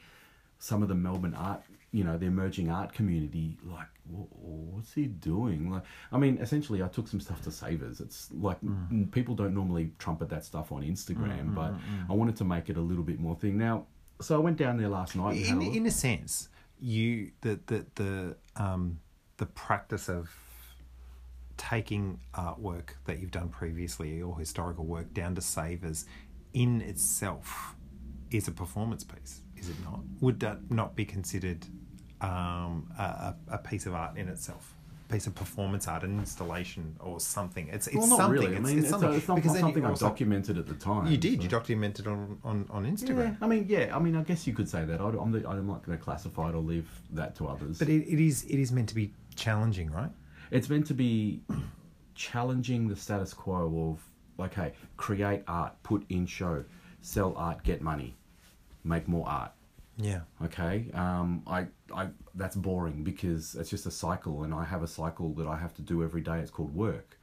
some 0.58 0.82
of 0.82 0.88
the 0.88 0.94
melbourne 0.94 1.34
art 1.34 1.62
you 1.92 2.04
know 2.04 2.18
the 2.18 2.26
emerging 2.26 2.70
art 2.70 2.92
community 2.92 3.56
like 3.64 3.86
what's 4.08 4.92
he 4.92 5.06
doing? 5.06 5.70
Like 5.70 5.82
i 6.12 6.18
mean 6.18 6.38
essentially 6.38 6.82
i 6.82 6.88
took 6.88 7.08
some 7.08 7.20
stuff 7.20 7.40
to 7.42 7.50
savers. 7.50 8.00
It's 8.00 8.28
like 8.32 8.60
mm. 8.60 8.90
m- 8.90 9.08
people 9.12 9.34
don't 9.34 9.54
normally 9.54 9.92
trumpet 9.98 10.28
that 10.30 10.44
stuff 10.44 10.72
on 10.72 10.82
instagram 10.82 11.46
mm, 11.46 11.50
mm, 11.50 11.54
but 11.54 11.74
i 12.10 12.12
wanted 12.12 12.36
to 12.36 12.44
make 12.44 12.68
it 12.68 12.76
a 12.76 12.80
little 12.80 13.04
bit 13.04 13.18
more 13.18 13.36
thing. 13.36 13.56
Now 13.58 13.86
so 14.20 14.34
i 14.36 14.38
went 14.38 14.56
down 14.56 14.76
there 14.76 14.88
last 14.88 15.16
night 15.16 15.36
In, 15.36 15.60
a 15.60 15.70
in 15.70 15.86
a 15.86 15.90
sense, 15.90 16.48
you 16.80 17.30
the 17.40 17.58
the 17.66 17.86
the 17.94 18.36
um 18.56 19.00
the 19.38 19.46
practice 19.46 20.08
of 20.08 20.30
taking 21.56 22.20
artwork 22.34 22.90
that 23.06 23.18
you've 23.18 23.30
done 23.30 23.48
previously 23.48 24.20
or 24.20 24.38
historical 24.38 24.84
work 24.84 25.12
down 25.14 25.34
to 25.34 25.40
savers 25.40 26.04
in 26.52 26.80
itself 26.82 27.74
is 28.30 28.48
a 28.48 28.52
performance 28.52 29.04
piece, 29.04 29.42
is 29.56 29.68
it 29.68 29.76
not? 29.84 30.00
Would 30.20 30.40
that 30.40 30.70
not 30.70 30.94
be 30.96 31.04
considered 31.04 31.66
um, 32.20 32.90
a, 32.98 33.34
a 33.48 33.58
piece 33.58 33.86
of 33.86 33.94
art 33.94 34.16
in 34.16 34.28
itself? 34.28 34.74
A 35.08 35.12
piece 35.12 35.26
of 35.28 35.34
performance 35.36 35.86
art, 35.86 36.02
an 36.02 36.18
installation, 36.18 36.96
or 36.98 37.20
something. 37.20 37.68
It's 37.68 37.86
it's 37.86 37.96
well, 37.96 38.08
not 38.08 38.16
something. 38.18 38.40
really. 38.42 38.56
I 38.56 38.58
It's, 38.58 38.66
mean, 38.68 38.78
it's 38.78 38.84
it's, 38.86 38.90
something 38.90 39.10
a, 39.10 39.12
it's 39.16 39.28
not, 39.28 39.34
because 39.36 39.50
not 39.52 39.56
you 39.58 39.60
something 39.62 39.84
I 39.86 39.94
documented 39.94 40.58
at 40.58 40.66
the 40.66 40.74
time. 40.74 41.06
You 41.06 41.16
did. 41.16 41.36
so- 41.36 41.42
You 41.44 41.48
documented 41.48 42.06
on 42.08 42.38
on 42.42 42.66
on 42.70 42.84
Instagram. 42.86 43.18
Yeah. 43.18 43.34
I 43.40 43.46
mean, 43.46 43.66
yeah. 43.68 43.96
I 43.96 44.00
mean, 44.00 44.16
I 44.16 44.22
guess 44.22 44.46
you 44.46 44.52
could 44.52 44.68
say 44.68 44.84
that. 44.84 45.00
I, 45.00 45.04
I'm, 45.04 45.30
the, 45.30 45.48
I'm 45.48 45.66
not 45.66 45.84
going 45.86 45.96
to 45.96 46.02
classify 46.04 46.48
it 46.48 46.54
or 46.56 46.62
leave 46.62 46.88
that 47.12 47.36
to 47.36 47.46
others. 47.46 47.78
But 47.78 47.88
it, 47.88 48.02
it 48.08 48.18
is 48.20 48.44
it 48.44 48.58
is 48.58 48.72
meant 48.72 48.88
to 48.88 48.94
be 48.96 49.12
challenging, 49.36 49.90
right? 49.90 50.10
it's 50.52 50.68
meant 50.68 50.86
to 50.86 50.94
be 50.94 51.40
challenging 52.14 52.88
the 52.88 52.96
status 52.96 53.32
quo 53.34 53.90
of 53.90 54.00
like, 54.38 54.54
hey, 54.54 54.72
create 54.96 55.42
art, 55.48 55.72
put 55.82 56.04
in 56.08 56.26
show, 56.26 56.64
sell 57.00 57.34
art, 57.36 57.62
get 57.62 57.80
money, 57.82 58.16
make 58.86 59.08
more 59.08 59.28
art. 59.28 59.52
Yeah. 59.98 60.20
Okay, 60.44 60.90
um, 60.92 61.42
I, 61.46 61.66
I, 61.94 62.08
that's 62.34 62.54
boring 62.54 63.02
because 63.02 63.54
it's 63.54 63.70
just 63.70 63.86
a 63.86 63.90
cycle, 63.90 64.42
and 64.42 64.52
I 64.52 64.64
have 64.64 64.82
a 64.82 64.86
cycle 64.88 65.32
that 65.34 65.46
I 65.46 65.56
have 65.56 65.74
to 65.74 65.82
do 65.82 66.02
every 66.04 66.20
day. 66.20 66.38
It's 66.40 66.50
called 66.50 66.74
work, 66.74 67.18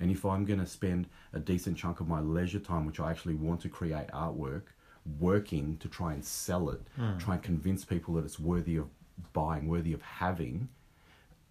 and 0.00 0.10
if 0.10 0.24
I'm 0.24 0.44
going 0.44 0.60
to 0.60 0.66
spend 0.66 1.06
a 1.34 1.38
decent 1.38 1.76
chunk 1.76 2.00
of 2.00 2.08
my 2.08 2.20
leisure 2.20 2.60
time, 2.60 2.86
which 2.86 2.98
I 2.98 3.10
actually 3.10 3.34
want 3.34 3.60
to 3.62 3.68
create 3.68 4.08
artwork, 4.08 4.62
working 5.20 5.76
to 5.78 5.88
try 5.88 6.14
and 6.14 6.24
sell 6.24 6.70
it, 6.70 6.80
try 7.18 7.34
and 7.34 7.42
convince 7.42 7.84
people 7.84 8.14
that 8.14 8.24
it's 8.24 8.40
worthy 8.40 8.76
of 8.76 8.88
buying, 9.34 9.68
worthy 9.68 9.92
of 9.92 10.00
having, 10.00 10.68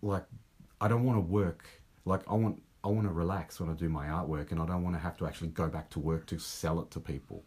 like 0.01 0.25
I 0.81 0.87
don't 0.87 1.03
want 1.03 1.17
to 1.17 1.21
work. 1.21 1.65
Like 2.05 2.21
I 2.27 2.33
want, 2.33 2.61
I 2.83 2.87
want 2.87 3.07
to 3.07 3.13
relax 3.13 3.59
when 3.59 3.69
I 3.69 3.73
do 3.73 3.89
my 3.89 4.07
artwork, 4.07 4.51
and 4.51 4.59
I 4.59 4.65
don't 4.65 4.83
want 4.83 4.95
to 4.95 4.99
have 4.99 5.17
to 5.17 5.27
actually 5.27 5.49
go 5.49 5.67
back 5.67 5.91
to 5.91 5.99
work 5.99 6.25
to 6.27 6.39
sell 6.39 6.81
it 6.81 6.89
to 6.91 6.99
people. 6.99 7.43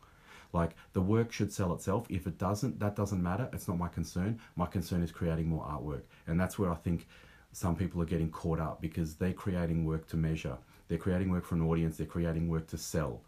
Like 0.57 0.75
the 0.95 1.03
work 1.03 1.31
should 1.33 1.53
sell 1.53 1.75
itself. 1.75 2.07
If 2.09 2.27
it 2.27 2.39
doesn't, 2.39 2.81
that 2.81 2.97
doesn't 2.97 3.23
matter. 3.23 3.49
It's 3.53 3.69
not 3.69 3.79
my 3.79 3.89
concern. 3.89 4.41
My 4.57 4.67
concern 4.67 5.03
is 5.03 5.13
creating 5.13 5.49
more 5.49 5.65
artwork, 5.65 6.03
and 6.27 6.41
that's 6.41 6.59
where 6.59 6.71
I 6.71 6.77
think 6.77 7.07
some 7.53 7.77
people 7.77 8.01
are 8.03 8.07
getting 8.07 8.31
caught 8.31 8.59
up 8.59 8.81
because 8.81 9.17
they're 9.17 9.33
creating 9.33 9.85
work 9.85 10.09
to 10.09 10.17
measure. 10.17 10.57
They're 10.89 10.99
creating 11.07 11.31
work 11.31 11.45
for 11.45 11.57
an 11.57 11.63
audience. 11.63 11.97
They're 11.99 12.07
creating 12.07 12.49
work 12.49 12.67
to 12.69 12.79
sell, 12.79 13.21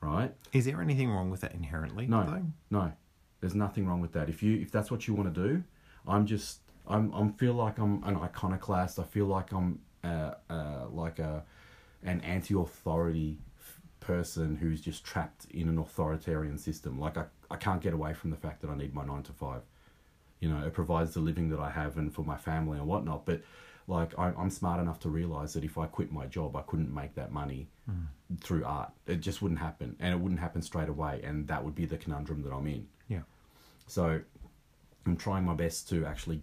right? 0.00 0.32
Is 0.52 0.64
there 0.64 0.80
anything 0.80 1.10
wrong 1.10 1.28
with 1.30 1.40
that 1.40 1.54
inherently? 1.54 2.06
No, 2.06 2.24
though? 2.24 2.46
no. 2.70 2.92
There's 3.40 3.54
nothing 3.54 3.86
wrong 3.86 4.00
with 4.00 4.12
that. 4.12 4.28
If 4.28 4.42
you 4.42 4.58
if 4.60 4.70
that's 4.70 4.90
what 4.90 5.06
you 5.06 5.14
want 5.14 5.34
to 5.34 5.48
do, 5.48 5.64
I'm 6.06 6.24
just 6.24 6.60
I'm 6.86 7.12
I'm 7.12 7.32
feel 7.34 7.54
like 7.54 7.78
I'm 7.78 8.02
an 8.04 8.16
iconoclast. 8.16 8.98
I 8.98 9.02
feel 9.02 9.26
like 9.26 9.52
I'm 9.52 9.80
uh, 10.02 10.34
uh, 10.48 10.86
like 10.90 11.18
a 11.18 11.44
an 12.02 12.20
anti-authority 12.20 13.38
person 14.06 14.56
who's 14.56 14.80
just 14.80 15.04
trapped 15.04 15.46
in 15.50 15.68
an 15.68 15.78
authoritarian 15.78 16.58
system. 16.58 16.98
Like 16.98 17.16
I 17.16 17.24
I 17.50 17.56
can't 17.56 17.80
get 17.80 17.94
away 17.94 18.14
from 18.14 18.30
the 18.30 18.36
fact 18.36 18.60
that 18.62 18.70
I 18.70 18.76
need 18.76 18.94
my 18.94 19.04
nine 19.04 19.22
to 19.24 19.32
five. 19.32 19.62
You 20.40 20.48
know, 20.50 20.64
it 20.66 20.74
provides 20.74 21.14
the 21.14 21.20
living 21.20 21.48
that 21.50 21.60
I 21.60 21.70
have 21.70 21.96
and 21.96 22.14
for 22.14 22.24
my 22.24 22.36
family 22.36 22.78
and 22.78 22.86
whatnot. 22.86 23.24
But 23.24 23.42
like 23.86 24.18
I, 24.18 24.32
I'm 24.38 24.50
smart 24.50 24.80
enough 24.80 25.00
to 25.00 25.08
realize 25.08 25.54
that 25.54 25.64
if 25.64 25.78
I 25.78 25.86
quit 25.86 26.12
my 26.12 26.26
job, 26.26 26.56
I 26.56 26.62
couldn't 26.62 26.92
make 26.94 27.14
that 27.14 27.32
money 27.32 27.68
hmm. 27.86 28.04
through 28.40 28.64
art. 28.64 28.90
It 29.06 29.20
just 29.20 29.42
wouldn't 29.42 29.60
happen, 29.60 29.96
and 30.00 30.14
it 30.14 30.20
wouldn't 30.20 30.40
happen 30.40 30.62
straight 30.62 30.88
away. 30.88 31.20
And 31.22 31.48
that 31.48 31.64
would 31.64 31.74
be 31.74 31.86
the 31.86 31.96
conundrum 31.96 32.42
that 32.42 32.52
I'm 32.52 32.66
in. 32.66 32.86
Yeah. 33.08 33.22
So 33.86 34.20
I'm 35.06 35.16
trying 35.16 35.44
my 35.44 35.54
best 35.54 35.88
to 35.90 36.06
actually 36.06 36.42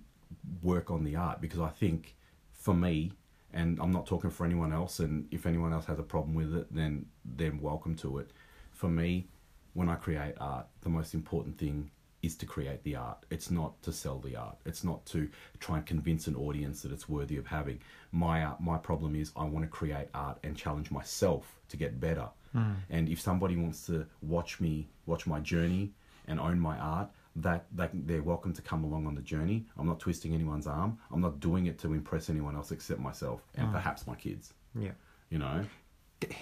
work 0.61 0.89
on 0.89 1.03
the 1.03 1.15
art 1.15 1.41
because 1.41 1.59
I 1.59 1.69
think 1.69 2.15
for 2.53 2.73
me, 2.73 3.13
and 3.53 3.79
I'm 3.81 3.91
not 3.91 4.05
talking 4.05 4.29
for 4.29 4.45
anyone 4.45 4.73
else, 4.73 4.99
and 4.99 5.27
if 5.31 5.45
anyone 5.45 5.73
else 5.73 5.85
has 5.85 5.99
a 5.99 6.03
problem 6.03 6.33
with 6.33 6.55
it, 6.55 6.67
then 6.73 7.05
they're 7.23 7.53
welcome 7.59 7.95
to 7.97 8.19
it. 8.19 8.31
For 8.71 8.89
me, 8.89 9.27
when 9.73 9.89
I 9.89 9.95
create 9.95 10.35
art, 10.39 10.67
the 10.81 10.89
most 10.89 11.13
important 11.13 11.57
thing 11.57 11.91
is 12.21 12.35
to 12.37 12.45
create 12.45 12.83
the 12.83 12.95
art. 12.95 13.25
It's 13.31 13.49
not 13.49 13.81
to 13.81 13.91
sell 13.91 14.19
the 14.19 14.35
art. 14.35 14.57
It's 14.65 14.83
not 14.83 15.05
to 15.07 15.29
try 15.59 15.77
and 15.77 15.85
convince 15.85 16.27
an 16.27 16.35
audience 16.35 16.83
that 16.83 16.91
it's 16.91 17.09
worthy 17.09 17.37
of 17.37 17.47
having. 17.47 17.79
My 18.11 18.43
art, 18.43 18.61
my 18.61 18.77
problem 18.77 19.15
is 19.15 19.31
I 19.35 19.43
want 19.45 19.65
to 19.65 19.69
create 19.69 20.07
art 20.13 20.37
and 20.43 20.55
challenge 20.55 20.91
myself 20.91 21.59
to 21.69 21.77
get 21.77 21.99
better. 21.99 22.29
Hmm. 22.51 22.73
And 22.89 23.09
if 23.09 23.19
somebody 23.19 23.55
wants 23.55 23.85
to 23.87 24.05
watch 24.21 24.59
me, 24.59 24.87
watch 25.05 25.25
my 25.25 25.39
journey, 25.39 25.93
and 26.27 26.39
own 26.39 26.59
my 26.59 26.77
art, 26.77 27.09
that, 27.35 27.65
that 27.75 27.91
they're 27.93 28.23
welcome 28.23 28.53
to 28.53 28.61
come 28.61 28.83
along 28.83 29.07
on 29.07 29.15
the 29.15 29.21
journey. 29.21 29.65
I'm 29.77 29.87
not 29.87 29.99
twisting 29.99 30.33
anyone's 30.33 30.67
arm. 30.67 30.97
I'm 31.11 31.21
not 31.21 31.39
doing 31.39 31.67
it 31.67 31.79
to 31.79 31.93
impress 31.93 32.29
anyone 32.29 32.55
else 32.55 32.71
except 32.71 32.99
myself 32.99 33.41
and 33.55 33.71
perhaps 33.71 34.05
my 34.05 34.15
kids. 34.15 34.53
Yeah. 34.77 34.91
You 35.29 35.39
know, 35.39 35.65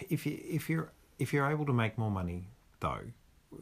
If 0.09 0.25
you 0.25 0.39
if 0.43 0.69
you're 0.69 0.91
if 1.19 1.31
you're 1.33 1.49
able 1.49 1.65
to 1.65 1.73
make 1.73 1.97
more 1.97 2.11
money 2.11 2.49
though 2.79 3.01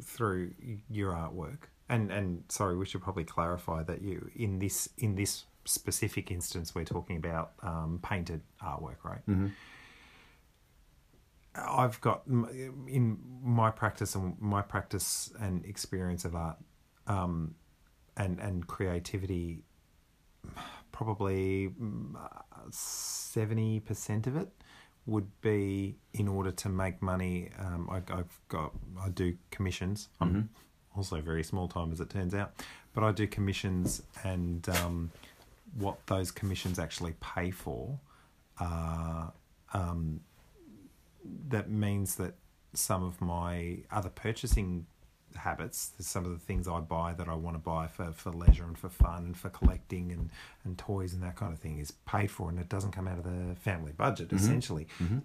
through 0.02 0.54
your 0.90 1.12
artwork, 1.12 1.60
and 1.90 2.12
and 2.12 2.44
sorry, 2.50 2.78
we 2.78 2.86
should 2.86 3.02
probably 3.02 3.24
clarify 3.26 3.84
that 3.84 4.02
you 4.02 4.30
in 4.36 4.60
this 4.60 4.90
in 4.98 5.16
this 5.16 5.46
specific 5.66 6.32
instance 6.32 6.74
we're 6.74 6.86
talking 6.86 7.18
about 7.18 7.52
um, 7.62 8.00
painted 8.02 8.42
artwork, 8.64 9.04
right? 9.04 9.20
I've 11.56 12.00
got 12.02 12.24
in 12.28 13.18
my 13.44 13.72
practice 13.72 14.16
and 14.16 14.40
my 14.40 14.62
practice 14.62 15.32
and 15.40 15.66
experience 15.66 16.24
of 16.24 16.36
art, 16.36 16.58
um, 17.08 17.56
and 18.16 18.40
and 18.40 18.68
creativity, 18.68 19.64
probably 20.92 21.74
seventy 22.72 23.80
percent 23.80 24.28
of 24.28 24.36
it 24.36 24.50
would 25.06 25.30
be 25.42 25.96
in 26.14 26.28
order 26.28 26.52
to 26.52 26.70
make 26.70 27.02
money. 27.02 27.50
Um, 27.58 27.90
I, 27.90 27.98
I've 28.14 28.40
got 28.50 28.74
I 29.02 29.10
do 29.10 29.38
commissions. 29.52 30.10
I'm 30.20 30.50
also 30.96 31.22
very 31.22 31.44
small 31.44 31.68
time 31.68 31.92
as 31.92 32.02
it 32.02 32.10
turns 32.10 32.34
out, 32.34 32.54
but 32.94 33.04
I 33.04 33.12
do 33.12 33.28
commissions 33.28 34.04
and 34.24 34.68
um, 34.70 35.12
what 35.76 36.06
those 36.08 36.32
commissions 36.32 36.80
actually 36.80 37.14
pay 37.22 37.52
for. 37.52 38.00
Uh, 38.60 39.28
um, 39.74 40.22
that 41.50 41.70
means 41.70 42.16
that 42.16 42.34
some 42.74 43.04
of 43.04 43.22
my 43.22 43.78
other 43.92 44.10
purchasing 44.10 44.86
habits, 45.38 45.92
some 46.00 46.26
of 46.26 46.32
the 46.32 46.40
things 46.40 46.68
I 46.68 46.80
buy 46.80 47.14
that 47.14 47.28
I 47.28 47.36
want 47.36 47.56
to 47.56 47.60
buy 47.60 47.88
for, 47.88 48.12
for 48.12 48.32
leisure 48.32 48.66
and 48.66 48.78
for 48.78 48.90
fun 48.90 49.26
and 49.26 49.38
for 49.38 49.50
collecting 49.50 50.12
and, 50.12 50.30
and 50.64 50.78
toys 50.78 51.14
and 51.14 51.24
that 51.24 51.36
kind 51.36 51.54
of 51.54 51.60
thing 51.60 51.80
is 51.80 51.92
paid 51.92 52.32
for 52.32 52.50
and 52.50 52.60
it 52.60 52.70
doesn't 52.70 52.92
come 52.92 53.08
out 53.08 53.18
of 53.18 53.24
the 53.24 53.56
family 53.56 53.92
budget 53.92 54.28
mm-hmm. 54.28 54.38
essentially. 54.38 54.88
Mm-hmm. 55.02 55.20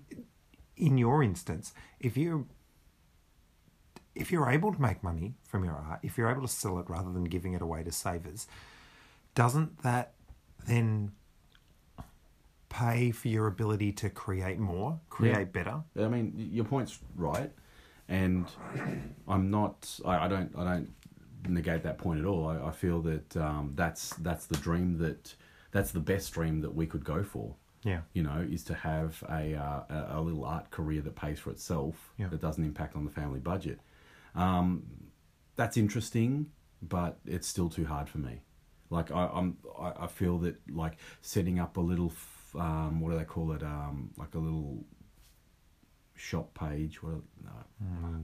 In 0.77 0.98
your 0.98 1.22
instance, 1.22 1.72
if 2.01 2.16
you 2.16 2.46
if 4.14 4.31
you're 4.31 4.51
able 4.51 4.72
to 4.72 4.81
make 4.81 5.03
money 5.03 5.35
from 5.42 5.64
your 5.64 5.75
art, 5.75 6.01
if 6.03 6.18
you're 6.18 6.31
able 6.31 6.42
to 6.42 6.48
sell 6.48 6.79
it 6.79 6.88
rather 6.88 7.11
than 7.11 7.25
giving 7.25 7.55
it 7.55 7.62
away 7.62 7.83
to 7.83 7.90
savers, 7.92 8.46
doesn't 9.35 9.83
that 9.83 10.12
then 10.66 11.12
pay 12.68 13.11
for 13.11 13.29
your 13.29 13.46
ability 13.46 13.92
to 13.92 14.09
create 14.09 14.59
more, 14.59 14.98
create 15.11 15.38
Yeah. 15.38 15.44
better? 15.44 15.85
I 15.96 16.09
mean, 16.09 16.33
your 16.37 16.64
point's 16.64 16.98
right, 17.14 17.53
and 18.12 18.46
I'm 19.27 19.51
not. 19.51 19.98
I, 20.05 20.27
I 20.27 20.29
don't. 20.29 20.53
I 20.57 20.64
don't 20.64 20.90
negate 21.48 21.83
that 21.83 21.98
point 21.98 22.20
at 22.20 22.27
all. 22.27 22.46
I, 22.46 22.68
I 22.68 22.70
feel 22.70 23.01
that 23.03 23.37
um, 23.37 23.72
that's 23.75 24.11
that's 24.16 24.46
the 24.46 24.59
dream 24.59 24.98
that 24.98 25.35
that's 25.72 25.92
the 25.92 26.01
best 26.01 26.33
dream 26.35 26.61
that 26.61 26.75
we 26.75 26.87
could 26.87 27.05
go 27.05 27.22
for. 27.22 27.55
Yeah. 27.85 28.03
You 28.12 28.22
know, 28.22 28.46
is 28.48 28.62
to 28.64 28.75
have 28.75 29.25
a 29.29 29.55
uh, 29.55 30.16
a, 30.18 30.20
little 30.20 30.44
art 30.44 30.70
career 30.70 31.01
that 31.01 31.16
pays 31.16 31.40
for 31.40 31.51
itself. 31.51 32.12
Yeah. 32.18 32.29
That 32.29 32.40
doesn't 32.40 32.62
impact 32.62 32.94
on 32.94 33.05
the 33.05 33.11
family 33.11 33.40
budget. 33.40 33.81
Um, 34.35 34.85
that's 35.57 35.77
interesting, 35.77 36.46
but 36.83 37.18
it's 37.27 37.48
still 37.48 37.70
too 37.70 37.87
hard 37.87 38.09
for 38.09 38.18
me. 38.18 38.42
Like 38.90 39.11
I, 39.11 39.29
I'm, 39.33 39.57
I, 39.81 40.05
I 40.05 40.07
feel 40.07 40.38
that 40.38 40.57
like 40.70 40.98
setting 41.22 41.59
up 41.59 41.77
a 41.77 41.81
little, 41.81 42.12
f- 42.14 42.55
um, 42.61 43.01
what 43.01 43.11
do 43.11 43.18
they 43.18 43.25
call 43.25 43.53
it? 43.53 43.62
Um, 43.62 44.11
like 44.16 44.35
a 44.35 44.38
little 44.38 44.85
shop 46.22 46.54
page. 46.54 47.02
What? 47.02 47.14
No, 47.44 47.50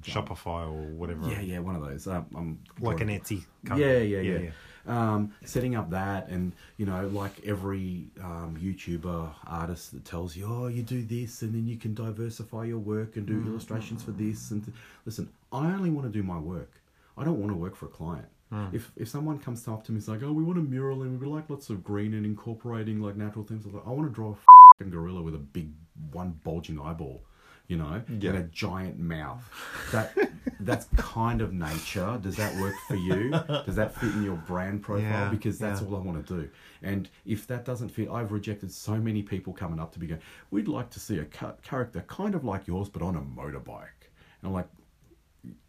Shopify 0.02 0.66
or 0.68 0.86
whatever. 0.94 1.28
yeah, 1.28 1.40
yeah, 1.40 1.58
one 1.58 1.74
of 1.74 1.82
those. 1.82 2.06
Um, 2.06 2.26
I'm 2.36 2.58
Like 2.80 3.00
an 3.00 3.08
Etsy. 3.08 3.44
Kind 3.66 3.80
yeah, 3.80 3.86
of- 3.88 4.08
yeah, 4.08 4.20
yeah, 4.20 4.50
Um, 4.86 5.32
setting 5.44 5.74
up 5.74 5.90
that, 5.90 6.28
and 6.28 6.52
you 6.76 6.86
know, 6.86 7.08
like 7.08 7.44
every 7.44 8.06
um, 8.22 8.56
YouTuber 8.60 9.30
artist 9.46 9.92
that 9.92 10.04
tells 10.04 10.36
you, 10.36 10.46
oh, 10.48 10.68
you 10.68 10.82
do 10.84 11.02
this, 11.02 11.42
and 11.42 11.52
then 11.54 11.66
you 11.66 11.76
can 11.76 11.92
diversify 11.94 12.64
your 12.64 12.78
work 12.78 13.16
and 13.16 13.26
do 13.26 13.42
illustrations 13.46 14.02
for 14.02 14.12
this. 14.12 14.50
And 14.52 14.64
th- 14.64 14.76
listen, 15.04 15.28
I 15.52 15.66
only 15.72 15.90
want 15.90 16.06
to 16.06 16.12
do 16.12 16.22
my 16.22 16.38
work. 16.38 16.80
I 17.16 17.24
don't 17.24 17.40
want 17.40 17.50
to 17.50 17.56
work 17.56 17.74
for 17.74 17.86
a 17.86 17.90
client. 17.90 18.28
If 18.72 18.92
if 18.96 19.08
someone 19.08 19.38
comes 19.40 19.66
up 19.68 19.84
to 19.84 19.92
me 19.92 19.96
and 19.96 20.02
is 20.02 20.08
like, 20.08 20.22
oh, 20.22 20.32
we 20.32 20.42
want 20.44 20.58
a 20.58 20.62
mural 20.62 21.02
and 21.02 21.20
we 21.20 21.26
like 21.26 21.50
lots 21.50 21.68
of 21.68 21.82
green 21.84 22.14
and 22.14 22.24
incorporating 22.24 23.02
like 23.02 23.16
natural 23.16 23.44
things, 23.44 23.66
I'm 23.66 23.74
like, 23.74 23.86
I 23.86 23.90
want 23.90 24.08
to 24.08 24.14
draw 24.14 24.30
a 24.32 24.36
fucking 24.78 24.90
gorilla 24.90 25.20
with 25.20 25.34
a 25.34 25.38
big 25.38 25.68
one 26.12 26.40
bulging 26.44 26.80
eyeball. 26.80 27.24
You 27.68 27.76
know, 27.76 28.02
Yeah. 28.08 28.30
and 28.30 28.38
a 28.38 28.42
giant 28.44 28.98
mouth. 28.98 29.44
That 29.92 30.16
that's 30.60 30.86
kind 30.96 31.42
of 31.42 31.52
nature. 31.52 32.18
Does 32.20 32.36
that 32.36 32.56
work 32.60 32.74
for 32.88 32.96
you? 32.96 33.30
Does 33.66 33.76
that 33.76 33.94
fit 33.94 34.10
in 34.14 34.22
your 34.24 34.36
brand 34.36 34.82
profile? 34.82 35.02
Yeah, 35.02 35.28
because 35.28 35.58
that's 35.58 35.82
yeah. 35.82 35.86
all 35.88 35.96
I 35.96 36.00
want 36.00 36.26
to 36.26 36.34
do. 36.42 36.48
And 36.82 37.08
if 37.26 37.46
that 37.48 37.66
doesn't 37.66 37.90
fit, 37.90 38.08
I've 38.08 38.32
rejected 38.32 38.72
so 38.72 38.94
many 38.96 39.22
people 39.22 39.52
coming 39.52 39.78
up 39.78 39.92
to 39.92 40.00
me 40.00 40.06
going, 40.06 40.22
"We'd 40.50 40.66
like 40.66 40.88
to 40.90 41.00
see 41.00 41.18
a 41.18 41.26
ca- 41.26 41.56
character 41.62 42.02
kind 42.08 42.34
of 42.34 42.42
like 42.42 42.66
yours, 42.66 42.88
but 42.88 43.02
on 43.02 43.14
a 43.16 43.20
motorbike." 43.20 44.00
And 44.40 44.44
I'm 44.48 44.52
like, 44.54 44.68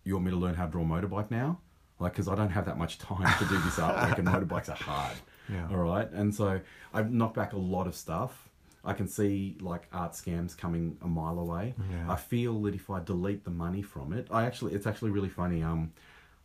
"You 0.06 0.14
want 0.14 0.26
me 0.26 0.32
to 0.32 0.38
learn 0.38 0.56
how 0.56 0.66
to 0.68 0.72
draw 0.72 0.84
a 0.84 0.86
motorbike 0.86 1.30
now?" 1.30 1.60
Like, 2.00 2.14
because 2.14 2.30
I 2.30 2.36
don't 2.36 2.50
have 2.52 2.66
that 2.66 2.78
much 2.78 2.98
time 2.98 3.28
to 3.40 3.46
do 3.46 3.60
this 3.60 3.76
artwork, 3.76 4.18
and 4.18 4.28
motorbikes 4.28 4.70
are 4.70 4.76
hard. 4.84 5.18
Yeah. 5.52 5.68
All 5.72 5.78
right, 5.78 6.08
and 6.12 6.34
so 6.34 6.62
I've 6.94 7.12
knocked 7.12 7.34
back 7.36 7.54
a 7.54 7.58
lot 7.58 7.88
of 7.88 7.96
stuff. 7.96 8.49
I 8.84 8.94
can 8.94 9.08
see 9.08 9.58
like 9.60 9.88
art 9.92 10.14
scams 10.14 10.58
coming 10.58 10.98
a 11.02 11.08
mile 11.08 11.40
away. 11.40 11.76
Yeah. 11.92 12.12
I 12.12 12.16
feel 12.16 12.62
that 12.64 12.76
if 12.76 12.90
I 12.90 13.02
delete 13.04 13.44
the 13.44 13.52
money 13.52 13.82
from 13.82 14.14
it, 14.14 14.28
I 14.32 14.46
actually 14.46 14.74
it's 14.74 14.88
actually 14.88 15.12
really 15.12 15.30
funny. 15.30 15.62
Um, 15.64 15.92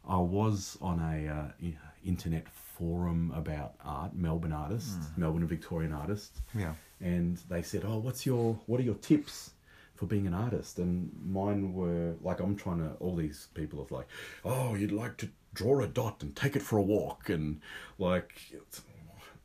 I 0.07 0.19
was 0.19 0.77
on 0.83 0.99
a 1.01 1.29
uh, 1.29 1.69
internet 2.05 2.49
forum 2.49 3.33
about 3.37 3.75
art, 3.85 4.15
Melbourne 4.15 4.53
artists, 4.53 4.97
Melbourne 5.17 5.43
and 5.43 5.49
Victorian 5.49 5.93
artists, 5.93 6.41
Yeah. 6.55 6.75
and 7.01 7.37
they 7.49 7.63
said, 7.63 7.85
"Oh, 7.87 7.99
what's 7.99 8.27
your 8.27 8.59
what 8.67 8.81
are 8.81 8.85
your 8.85 8.97
tips 8.97 9.53
for 9.95 10.07
being 10.07 10.27
an 10.27 10.35
artist?" 10.35 10.79
And 10.79 11.11
mine 11.25 11.73
were 11.73 12.17
like, 12.21 12.41
I'm 12.41 12.57
trying 12.57 12.79
to. 12.79 12.91
All 13.01 13.15
these 13.15 13.49
people 13.55 13.81
are 13.81 13.97
like, 13.97 14.09
"Oh, 14.45 14.75
you'd 14.75 14.93
like 14.93 15.17
to 15.19 15.29
draw 15.55 15.81
a 15.81 15.87
dot 15.87 16.23
and 16.23 16.35
take 16.35 16.57
it 16.57 16.63
for 16.63 16.77
a 16.79 16.83
walk," 16.83 17.29
and 17.31 17.61
like, 17.99 18.33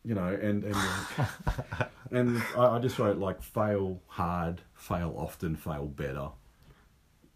you 0.03 0.15
know, 0.15 0.27
and 0.27 0.63
and 0.63 0.75
and 2.11 2.43
I, 2.57 2.75
I 2.75 2.79
just 2.79 2.97
wrote 2.99 3.17
like, 3.17 3.41
fail 3.41 4.01
hard, 4.07 4.61
fail 4.73 5.13
often, 5.17 5.55
fail 5.55 5.85
better, 5.85 6.29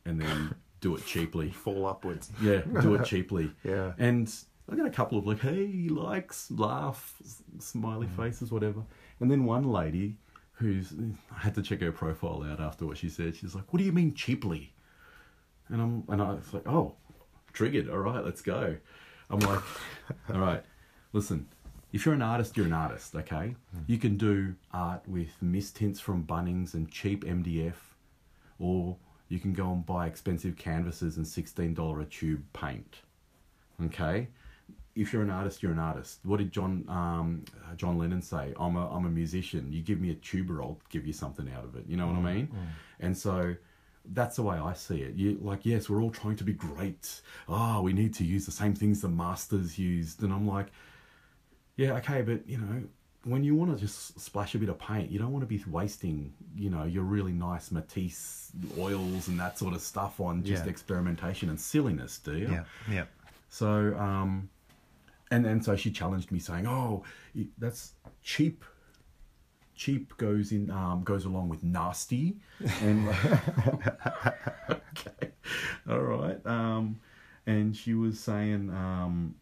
and 0.06 0.20
then 0.22 0.56
do 0.82 0.96
it 0.96 1.06
cheaply. 1.06 1.50
Fall 1.64 1.86
upwards. 1.86 2.32
Yeah, 2.42 2.62
do 2.82 2.96
it 2.96 3.06
cheaply. 3.06 3.52
Yeah. 3.64 3.94
And 3.98 4.34
I 4.72 4.76
got 4.76 4.86
a 4.86 4.90
couple 4.92 5.18
of 5.18 5.26
like, 5.28 5.40
hey, 5.40 5.88
likes, 5.90 6.50
laugh, 6.52 7.16
smiley 7.60 8.08
Mm. 8.08 8.16
faces, 8.16 8.52
whatever. 8.52 8.84
And 9.20 9.30
then 9.30 9.44
one 9.46 9.64
lady 9.64 10.18
who's, 10.54 10.94
I 11.36 11.40
had 11.40 11.56
to 11.56 11.62
check 11.62 11.82
her 11.82 11.92
profile 11.92 12.44
out 12.50 12.60
after 12.62 12.86
what 12.86 12.98
she 12.98 13.10
said. 13.10 13.36
She's 13.36 13.56
like, 13.56 13.72
what 13.74 13.80
do 13.80 13.86
you 13.86 13.92
mean 13.92 14.14
cheaply? 14.14 14.74
And 15.70 15.82
I'm, 15.82 16.04
and 16.08 16.22
I 16.22 16.34
was 16.34 16.54
like, 16.54 16.68
oh, 16.68 16.96
triggered. 17.52 17.90
All 17.90 17.98
right, 18.00 18.24
let's 18.24 18.42
go. 18.42 18.76
I'm 19.30 19.40
like, 19.40 19.62
all 20.34 20.40
right, 20.40 20.64
listen. 21.12 21.48
If 21.94 22.06
you're 22.06 22.16
an 22.16 22.24
artist, 22.24 22.58
you're 22.58 22.66
an 22.66 22.74
artist, 22.74 23.16
okay? 23.16 23.56
You 23.86 24.00
can 24.00 24.18
do 24.18 24.56
art 24.74 25.08
with 25.08 25.30
mist 25.42 25.76
tints 25.76 26.00
from 26.00 26.24
Bunnings 26.24 26.74
and 26.74 26.90
cheap 26.90 27.24
MDF, 27.24 27.76
or 28.58 28.98
you 29.30 29.40
can 29.40 29.54
go 29.54 29.72
and 29.72 29.86
buy 29.86 30.08
expensive 30.08 30.56
canvases 30.58 31.18
and 31.18 31.26
$16 31.26 32.02
a 32.02 32.06
tube 32.06 32.44
paint. 32.52 32.98
Okay? 33.86 34.28
If 34.96 35.14
you're 35.14 35.22
an 35.22 35.30
artist, 35.30 35.62
you're 35.62 35.72
an 35.72 35.80
artist. 35.80 36.20
What 36.24 36.38
did 36.38 36.52
John 36.52 36.84
um, 36.88 37.46
uh, 37.64 37.76
John 37.76 37.98
Lennon 38.00 38.22
say? 38.22 38.54
I'm 38.60 38.76
a 38.76 38.96
I'm 38.96 39.06
a 39.06 39.10
musician. 39.10 39.72
You 39.72 39.82
give 39.82 40.00
me 40.00 40.12
a 40.12 40.16
tuba, 40.16 40.54
I'll 40.62 40.80
give 40.90 41.08
you 41.08 41.14
something 41.14 41.50
out 41.56 41.64
of 41.64 41.76
it. 41.76 41.86
You 41.88 41.98
know 41.98 42.08
what 42.08 42.16
I 42.16 42.22
mean? 42.22 42.50
And 43.00 43.18
so 43.18 43.56
that's 44.06 44.36
the 44.36 44.44
way 44.44 44.58
I 44.58 44.74
see 44.74 45.02
it. 45.02 45.16
You 45.16 45.40
like, 45.42 45.66
yes, 45.66 45.90
we're 45.90 46.02
all 46.02 46.12
trying 46.12 46.36
to 46.38 46.44
be 46.44 46.54
great. 46.54 47.22
Oh, 47.48 47.82
we 47.82 47.94
need 47.94 48.14
to 48.16 48.24
use 48.24 48.46
the 48.46 48.52
same 48.52 48.76
things 48.76 49.02
the 49.02 49.10
masters 49.10 49.80
used, 49.80 50.22
and 50.24 50.32
I'm 50.32 50.48
like, 50.48 50.68
yeah, 51.76 51.94
okay, 51.98 52.22
but 52.22 52.48
you 52.48 52.58
know, 52.58 52.84
when 53.26 53.44
you 53.44 53.56
want 53.56 53.74
to 53.74 53.78
just 53.80 54.20
splash 54.20 54.54
a 54.54 54.58
bit 54.58 54.70
of 54.70 54.78
paint, 54.78 55.10
you 55.10 55.18
don't 55.18 55.32
want 55.32 55.44
to 55.44 55.48
be 55.48 55.64
wasting, 55.70 56.34
you 56.56 56.70
know, 56.70 56.84
your 56.84 57.04
really 57.04 57.32
nice 57.32 57.72
Matisse 57.72 58.52
oils 58.78 59.28
and 59.30 59.40
that 59.40 59.58
sort 59.58 59.74
of 59.74 59.82
stuff 59.82 60.20
on 60.20 60.44
just 60.44 60.66
Yeah. 60.66 60.70
experimentation 60.70 61.50
and 61.50 61.60
silliness, 61.60 62.20
do 62.20 62.38
you? 62.38 62.50
Yeah. 62.52 62.64
Yeah. 62.90 63.06
So, 63.50 63.96
um, 63.98 64.50
and 65.32 65.46
and 65.46 65.64
so 65.64 65.76
she 65.76 65.90
challenged 65.92 66.32
me, 66.32 66.40
saying, 66.40 66.68
"Oh, 66.68 67.04
that's 67.58 67.94
cheap. 68.24 68.66
Cheap 69.76 70.16
goes 70.18 70.52
in, 70.52 70.70
um, 70.70 71.04
goes 71.04 71.26
along 71.26 71.50
with 71.50 71.64
nasty." 71.64 72.38
And 72.82 73.08
okay, 74.70 75.32
all 75.90 76.02
right. 76.02 76.46
Um, 76.46 77.00
and 77.46 77.76
she 77.76 77.94
was 77.94 78.20
saying, 78.20 78.70
um, 78.70 79.36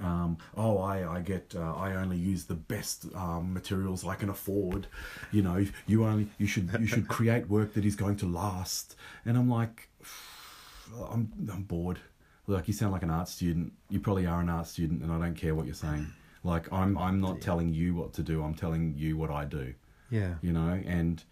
um, 0.00 0.38
"Oh, 0.56 0.78
I 0.78 1.16
I 1.16 1.20
get 1.20 1.54
uh, 1.56 1.74
I 1.74 1.94
only 1.94 2.16
use 2.16 2.44
the 2.44 2.54
best 2.54 3.06
um, 3.14 3.52
materials 3.52 4.06
I 4.06 4.14
can 4.14 4.28
afford. 4.28 4.86
You 5.30 5.42
know, 5.42 5.66
you 5.86 6.04
only 6.04 6.28
you 6.38 6.46
should 6.46 6.70
you 6.80 6.86
should 6.86 7.08
create 7.16 7.48
work 7.48 7.74
that 7.74 7.84
is 7.84 7.96
going 7.96 8.16
to 8.16 8.26
last." 8.26 8.96
And 9.24 9.36
I'm 9.36 9.50
like, 9.50 9.88
I'm 11.10 11.32
I'm 11.52 11.62
bored. 11.62 11.98
Like 12.46 12.66
you 12.66 12.74
sound 12.74 12.92
like 12.92 13.02
an 13.02 13.10
art 13.10 13.28
student. 13.28 13.72
You 13.88 14.00
probably 14.00 14.26
are 14.26 14.40
an 14.40 14.48
art 14.48 14.66
student, 14.66 15.02
and 15.02 15.12
I 15.12 15.18
don't 15.18 15.34
care 15.34 15.54
what 15.54 15.66
you're 15.66 15.74
saying. 15.74 16.12
Like 16.44 16.72
I'm 16.72 16.98
I'm 16.98 17.20
not 17.20 17.40
telling 17.40 17.72
you 17.72 17.94
what 17.94 18.12
to 18.14 18.22
do. 18.22 18.42
I'm 18.42 18.54
telling 18.54 18.94
you 18.96 19.16
what 19.16 19.30
I 19.30 19.44
do. 19.44 19.74
Yeah. 20.10 20.34
You 20.42 20.52
know, 20.52 20.80
and 20.86 21.22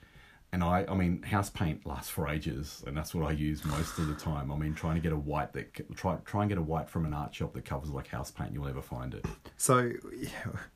and 0.52 0.64
I 0.64 0.84
I 0.88 0.94
mean 0.94 1.22
house 1.22 1.48
paint 1.50 1.86
lasts 1.86 2.10
for 2.10 2.28
ages, 2.28 2.82
and 2.86 2.96
that's 2.96 3.14
what 3.14 3.24
I 3.28 3.32
use 3.32 3.64
most 3.64 3.98
of 3.98 4.08
the 4.08 4.14
time. 4.14 4.50
I 4.50 4.56
mean 4.56 4.74
trying 4.74 4.94
to 4.96 5.00
get 5.00 5.12
a 5.12 5.16
white 5.16 5.52
that 5.52 5.72
try 5.96 6.16
try 6.24 6.42
and 6.42 6.48
get 6.48 6.58
a 6.58 6.62
white 6.62 6.88
from 6.90 7.04
an 7.06 7.14
art 7.14 7.34
shop 7.34 7.52
that 7.54 7.64
covers 7.64 7.90
like 7.90 8.08
house 8.08 8.30
paint. 8.30 8.52
You'll 8.52 8.64
never 8.66 8.82
find 8.82 9.14
it. 9.14 9.24
So, 9.56 9.90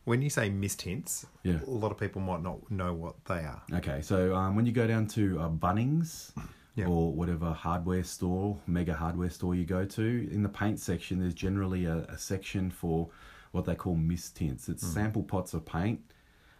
when 0.05 0.23
you 0.23 0.31
say 0.31 0.49
mist 0.51 0.81
tints, 0.81 1.27
Yeah. 1.43 1.61
a 1.67 1.71
lot 1.71 1.91
of 1.93 1.99
people 1.99 2.21
might 2.21 2.43
not 2.43 2.71
know 2.71 2.93
what 2.95 3.25
they 3.25 3.45
are. 3.45 3.63
Okay, 3.73 4.01
so 4.03 4.35
um, 4.35 4.55
when 4.57 4.67
you 4.67 4.73
go 4.73 4.87
down 4.87 5.07
to 5.09 5.41
uh, 5.41 5.49
Bunnings 5.49 6.33
Yeah. 6.77 6.87
or 6.87 7.13
whatever 7.13 7.53
hardware 7.53 8.03
store, 8.05 8.59
mega 8.67 8.95
hardware 8.95 9.31
store 9.31 9.55
you 9.55 9.65
go 9.65 9.85
to, 9.85 10.29
in 10.33 10.43
the 10.43 10.49
paint 10.49 10.81
section, 10.81 11.21
there's 11.21 11.35
generally 11.35 11.85
a, 11.87 11.99
a 12.09 12.19
section 12.19 12.71
for 12.71 13.09
what 13.53 13.65
they 13.65 13.75
call 13.75 13.95
mist 13.95 14.37
tints. 14.37 14.69
It's 14.69 14.85
sample 14.87 15.23
pots 15.23 15.55
of 15.55 15.65
paint, 15.65 16.01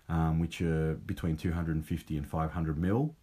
um, 0.09 0.39
which 0.39 0.61
are 0.61 0.95
between 1.07 1.37
250 1.37 2.17
and 2.17 2.29
500 2.29 2.79
mil, 2.79 3.15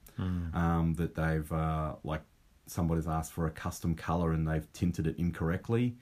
um, 0.54 0.94
that 0.98 1.15
they've, 1.15 1.52
uh, 1.52 1.96
like, 2.04 2.22
somebody's 2.67 3.08
asked 3.08 3.34
for 3.34 3.48
a 3.48 3.52
custom 3.52 3.96
color 3.96 4.32
and 4.32 4.48
they've 4.48 4.72
tinted 4.74 5.08
it 5.08 5.17
incorrectly. 5.17 5.96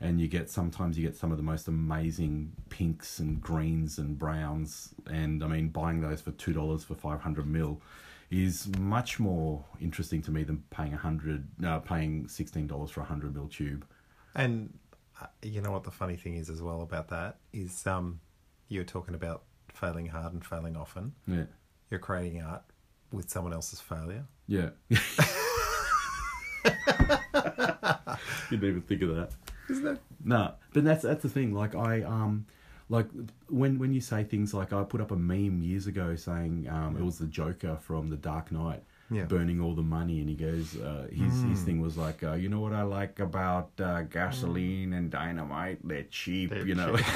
And 0.00 0.20
you 0.20 0.26
get 0.28 0.50
sometimes 0.50 0.98
you 0.98 1.06
get 1.06 1.16
some 1.16 1.30
of 1.30 1.36
the 1.36 1.44
most 1.44 1.68
amazing 1.68 2.52
pinks 2.70 3.18
and 3.20 3.40
greens 3.40 3.98
and 3.98 4.18
browns, 4.18 4.94
and 5.06 5.44
I 5.44 5.46
mean 5.46 5.68
buying 5.68 6.00
those 6.00 6.20
for 6.20 6.32
two 6.32 6.52
dollars 6.52 6.82
for 6.82 6.96
five 6.96 7.20
hundred 7.20 7.46
mil 7.46 7.80
is 8.28 8.66
much 8.78 9.20
more 9.20 9.64
interesting 9.80 10.20
to 10.22 10.32
me 10.32 10.42
than 10.42 10.64
paying 10.70 10.92
a 10.92 10.96
hundred, 10.96 11.46
uh, 11.64 11.78
paying 11.78 12.26
sixteen 12.26 12.66
dollars 12.66 12.90
for 12.90 13.00
a 13.00 13.04
hundred 13.04 13.32
mil 13.34 13.46
tube. 13.46 13.86
And 14.34 14.76
uh, 15.20 15.26
you 15.42 15.60
know 15.60 15.70
what 15.70 15.84
the 15.84 15.92
funny 15.92 16.16
thing 16.16 16.34
is 16.34 16.50
as 16.50 16.60
well 16.60 16.82
about 16.82 17.08
that 17.10 17.36
is 17.52 17.86
um, 17.86 18.20
you're 18.68 18.82
talking 18.82 19.14
about 19.14 19.44
failing 19.82 20.06
hard 20.06 20.32
and 20.32 20.44
failing 20.44 20.76
often. 20.76 21.12
Yeah, 21.26 21.44
You're 21.90 22.00
creating 22.00 22.40
art 22.42 22.62
with 23.12 23.28
someone 23.30 23.52
else's 23.52 23.80
failure. 23.80 24.24
yeah. 24.46 24.70
You 28.50 28.58
didn't 28.58 28.68
even 28.70 28.82
think 28.82 29.02
of 29.02 29.16
that. 29.16 29.30
Isn't 29.70 29.84
that? 29.84 29.98
No, 30.24 30.52
but 30.74 30.84
that's 30.84 31.02
that's 31.02 31.22
the 31.22 31.28
thing. 31.28 31.54
Like 31.54 31.74
I 31.74 32.02
um, 32.02 32.46
like 32.90 33.06
when 33.48 33.78
when 33.78 33.92
you 33.94 34.00
say 34.00 34.24
things 34.24 34.52
like 34.52 34.72
I 34.72 34.82
put 34.84 35.00
up 35.00 35.10
a 35.10 35.16
meme 35.16 35.62
years 35.62 35.86
ago 35.86 36.14
saying 36.16 36.68
um, 36.70 36.96
it 36.98 37.02
was 37.02 37.18
the 37.18 37.26
Joker 37.26 37.78
from 37.80 38.10
The 38.10 38.16
Dark 38.16 38.52
Knight. 38.52 38.82
Yeah. 39.10 39.24
Burning 39.24 39.60
all 39.60 39.74
the 39.74 39.82
money, 39.82 40.20
and 40.20 40.28
he 40.28 40.34
goes. 40.34 40.76
Uh, 40.76 41.06
his 41.10 41.42
his 41.42 41.62
thing 41.62 41.80
was 41.80 41.96
like, 41.96 42.22
uh, 42.22 42.32
you 42.34 42.48
know 42.48 42.60
what 42.60 42.72
I 42.74 42.82
like 42.82 43.20
about 43.20 43.70
uh, 43.80 44.02
gasoline 44.02 44.92
and 44.92 45.10
dynamite? 45.10 45.78
They're 45.86 46.04
cheap, 46.04 46.50
They're 46.50 46.66
you 46.66 46.74
know. 46.74 46.96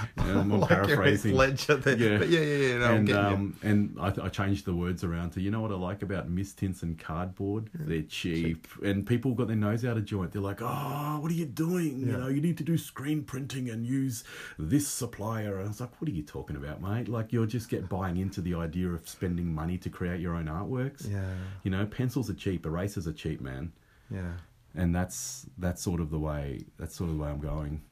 I'm 0.18 0.50
like 0.60 0.68
paraphrasing. 0.68 1.34
Ledger 1.34 1.76
there. 1.76 1.96
Yeah. 1.96 2.18
But 2.18 2.28
yeah, 2.28 2.40
yeah, 2.40 2.56
yeah. 2.68 2.78
No, 2.78 2.94
and 2.94 3.08
you. 3.08 3.16
um, 3.16 3.56
and 3.62 3.96
I, 4.00 4.06
I 4.22 4.28
changed 4.28 4.64
the 4.64 4.74
words 4.74 5.04
around 5.04 5.30
to 5.32 5.40
you 5.40 5.50
know 5.50 5.60
what 5.60 5.70
I 5.72 5.74
like 5.74 6.02
about 6.02 6.28
mist 6.28 6.58
tints 6.58 6.82
and 6.82 6.98
cardboard 6.98 7.70
they're 7.74 8.02
cheap 8.02 8.66
and 8.84 9.06
people 9.06 9.32
got 9.34 9.46
their 9.48 9.56
nose 9.56 9.84
out 9.84 9.96
of 9.96 10.04
joint 10.04 10.32
they're 10.32 10.42
like 10.42 10.60
oh 10.62 11.18
what 11.20 11.30
are 11.30 11.34
you 11.34 11.46
doing 11.46 12.00
you 12.00 12.06
know 12.16 12.28
you 12.28 12.40
need 12.40 12.56
to 12.58 12.64
do 12.64 12.76
screen 12.78 13.22
printing 13.22 13.68
and 13.70 13.86
use 13.86 14.24
this 14.58 14.86
supplier 14.88 15.56
and 15.58 15.64
I 15.66 15.68
was 15.68 15.80
like 15.80 16.00
what 16.00 16.08
are 16.08 16.12
you 16.14 16.22
talking 16.22 16.56
about 16.56 16.80
mate 16.82 17.08
like 17.08 17.32
you're 17.32 17.46
just 17.46 17.68
get 17.68 17.88
buying 17.88 18.16
into 18.16 18.40
the 18.40 18.54
idea 18.54 18.88
of 18.88 19.08
spending 19.08 19.52
money 19.54 19.78
to 19.78 19.90
create 19.90 20.20
your 20.20 20.34
own 20.34 20.46
artworks 20.46 21.10
Yeah. 21.10 21.24
you 21.62 21.70
know 21.70 21.86
pencils 21.86 22.28
are 22.30 22.34
cheap 22.34 22.66
erasers 22.66 23.06
are 23.06 23.12
cheap 23.12 23.40
man 23.40 23.72
Yeah. 24.10 24.32
and 24.74 24.94
that's 24.94 25.46
that's 25.58 25.82
sort 25.82 26.00
of 26.00 26.10
the 26.10 26.18
way 26.18 26.64
that's 26.78 26.94
sort 26.94 27.10
of 27.10 27.16
the 27.16 27.22
way 27.22 27.30
I'm 27.30 27.40
going 27.40 27.82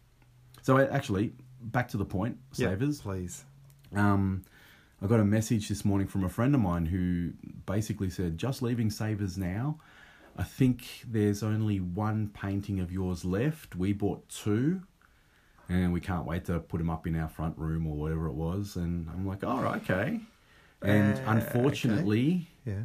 so 0.63 0.77
I, 0.79 0.87
actually 0.87 1.33
back 1.61 1.89
to 1.89 1.97
the 1.97 2.05
point 2.05 2.39
savers 2.53 3.01
please. 3.01 3.45
um, 3.95 4.43
I 5.03 5.07
got 5.07 5.21
a 5.21 5.25
message 5.25 5.69
this 5.69 5.85
morning 5.85 6.07
from 6.07 6.25
a 6.25 6.29
friend 6.29 6.55
of 6.55 6.61
mine 6.61 6.85
who 6.87 7.33
basically 7.65 8.11
said, 8.11 8.37
just 8.37 8.61
leaving 8.61 8.91
Savers 8.91 9.39
now. 9.39 9.79
I 10.37 10.43
think 10.45 11.05
there's 11.09 11.43
only 11.43 11.81
one 11.81 12.29
painting 12.35 12.81
of 12.81 12.93
yours 12.93 13.25
left. 13.25 13.75
We 13.77 13.95
bought 13.95 14.29
two, 14.29 14.83
and 15.71 15.93
we 15.95 16.01
can't 16.01 16.27
wait 16.27 16.45
to 16.47 16.61
put 16.61 16.79
them 16.79 16.91
up 16.91 17.07
in 17.07 17.17
our 17.17 17.29
front 17.29 17.57
room 17.57 17.87
or 17.87 17.97
whatever 17.97 18.27
it 18.27 18.35
was. 18.35 18.77
And 18.77 19.09
I'm 19.09 19.27
like, 19.27 19.43
all 19.43 19.63
right, 19.63 19.81
okay. 19.83 20.21
And 20.83 21.17
Uh, 21.17 21.23
unfortunately, 21.33 22.49
Yeah. 22.67 22.85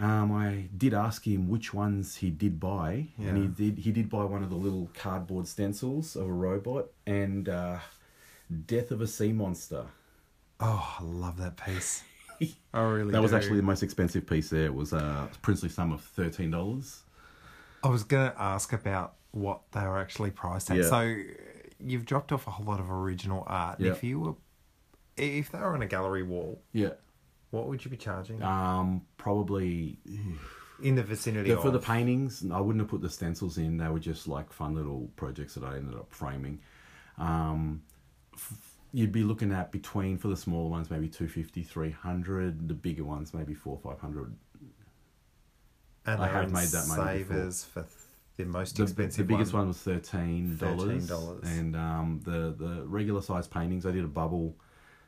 Um, 0.00 0.32
I 0.32 0.68
did 0.76 0.94
ask 0.94 1.26
him 1.26 1.48
which 1.48 1.74
ones 1.74 2.16
he 2.16 2.30
did 2.30 2.58
buy, 2.58 3.08
and 3.18 3.36
he 3.36 3.46
did. 3.46 3.78
He 3.78 3.92
did 3.92 4.08
buy 4.08 4.24
one 4.24 4.42
of 4.42 4.50
the 4.50 4.56
little 4.56 4.90
cardboard 4.94 5.46
stencils 5.46 6.16
of 6.16 6.26
a 6.26 6.32
robot 6.32 6.86
and 7.06 7.48
uh, 7.48 7.78
Death 8.66 8.90
of 8.90 9.00
a 9.00 9.06
Sea 9.06 9.32
Monster. 9.32 9.84
Oh, 10.58 10.96
I 11.00 11.02
love 11.02 11.36
that 11.38 11.56
piece. 11.56 12.02
I 12.74 12.80
really 12.80 13.12
That 13.12 13.20
was 13.22 13.34
actually 13.34 13.56
the 13.58 13.62
most 13.62 13.82
expensive 13.82 14.26
piece 14.26 14.48
there. 14.50 14.66
It 14.66 14.74
was 14.74 14.92
a 14.92 15.28
princely 15.42 15.68
sum 15.68 15.92
of 15.92 16.00
thirteen 16.00 16.50
dollars. 16.50 17.02
I 17.82 17.88
was 17.88 18.02
going 18.02 18.30
to 18.30 18.40
ask 18.40 18.72
about 18.72 19.14
what 19.32 19.60
they 19.72 19.80
were 19.82 19.98
actually 19.98 20.30
priced 20.30 20.70
at. 20.70 20.76
Yeah. 20.78 20.88
So 20.88 21.16
you've 21.78 22.04
dropped 22.04 22.32
off 22.32 22.46
a 22.46 22.50
whole 22.50 22.66
lot 22.66 22.80
of 22.80 22.90
original 22.90 23.44
art. 23.46 23.80
Yeah. 23.80 23.92
If 23.92 24.04
you 24.04 24.20
were, 24.20 24.34
if 25.16 25.50
they 25.50 25.58
were 25.58 25.74
on 25.74 25.82
a 25.82 25.86
gallery 25.86 26.22
wall, 26.22 26.60
Yeah. 26.72 26.90
What 27.50 27.66
would 27.68 27.84
you 27.84 27.90
be 27.90 27.96
charging 27.96 28.42
Um, 28.42 29.02
probably 29.16 29.98
in 30.82 30.94
the 30.94 31.02
vicinity 31.02 31.50
the, 31.50 31.56
for 31.60 31.70
the 31.70 31.78
paintings. 31.78 32.44
I 32.50 32.60
wouldn't 32.60 32.80
have 32.80 32.88
put 32.90 33.00
the 33.02 33.10
stencils 33.10 33.58
in. 33.58 33.76
They 33.76 33.88
were 33.88 33.98
just 33.98 34.26
like 34.28 34.52
fun 34.52 34.74
little 34.74 35.10
projects 35.16 35.54
that 35.54 35.64
I 35.64 35.76
ended 35.76 35.94
up 35.94 36.10
framing. 36.12 36.60
Um, 37.18 37.82
f- 38.34 38.76
you'd 38.92 39.12
be 39.12 39.22
looking 39.22 39.52
at 39.52 39.70
between 39.72 40.16
for 40.18 40.28
the 40.28 40.36
smaller 40.36 40.68
ones 40.70 40.90
maybe 40.90 41.08
250 41.08 41.62
300 41.62 42.66
the 42.68 42.74
bigger 42.74 43.04
ones 43.04 43.32
maybe 43.32 43.54
4 43.54 43.78
500 43.78 44.34
and 46.06 46.20
I 46.20 46.26
have 46.28 46.50
made 46.50 46.68
that 46.68 46.88
money 46.88 47.18
before. 47.18 47.36
savers 47.36 47.64
for 47.64 47.86
the 48.36 48.44
most 48.46 48.76
the, 48.76 48.82
expensive 48.84 49.26
the 49.26 49.32
biggest 49.34 49.52
one. 49.52 49.62
one 49.62 49.68
was 49.68 49.78
thirteen 49.78 50.56
dollars, 50.56 51.08
$13. 51.08 51.44
and 51.44 51.76
um, 51.76 52.20
the 52.24 52.54
the 52.58 52.84
regular 52.86 53.20
size 53.20 53.46
paintings. 53.46 53.84
I 53.84 53.90
did 53.92 54.04
a 54.04 54.08
bubble 54.08 54.56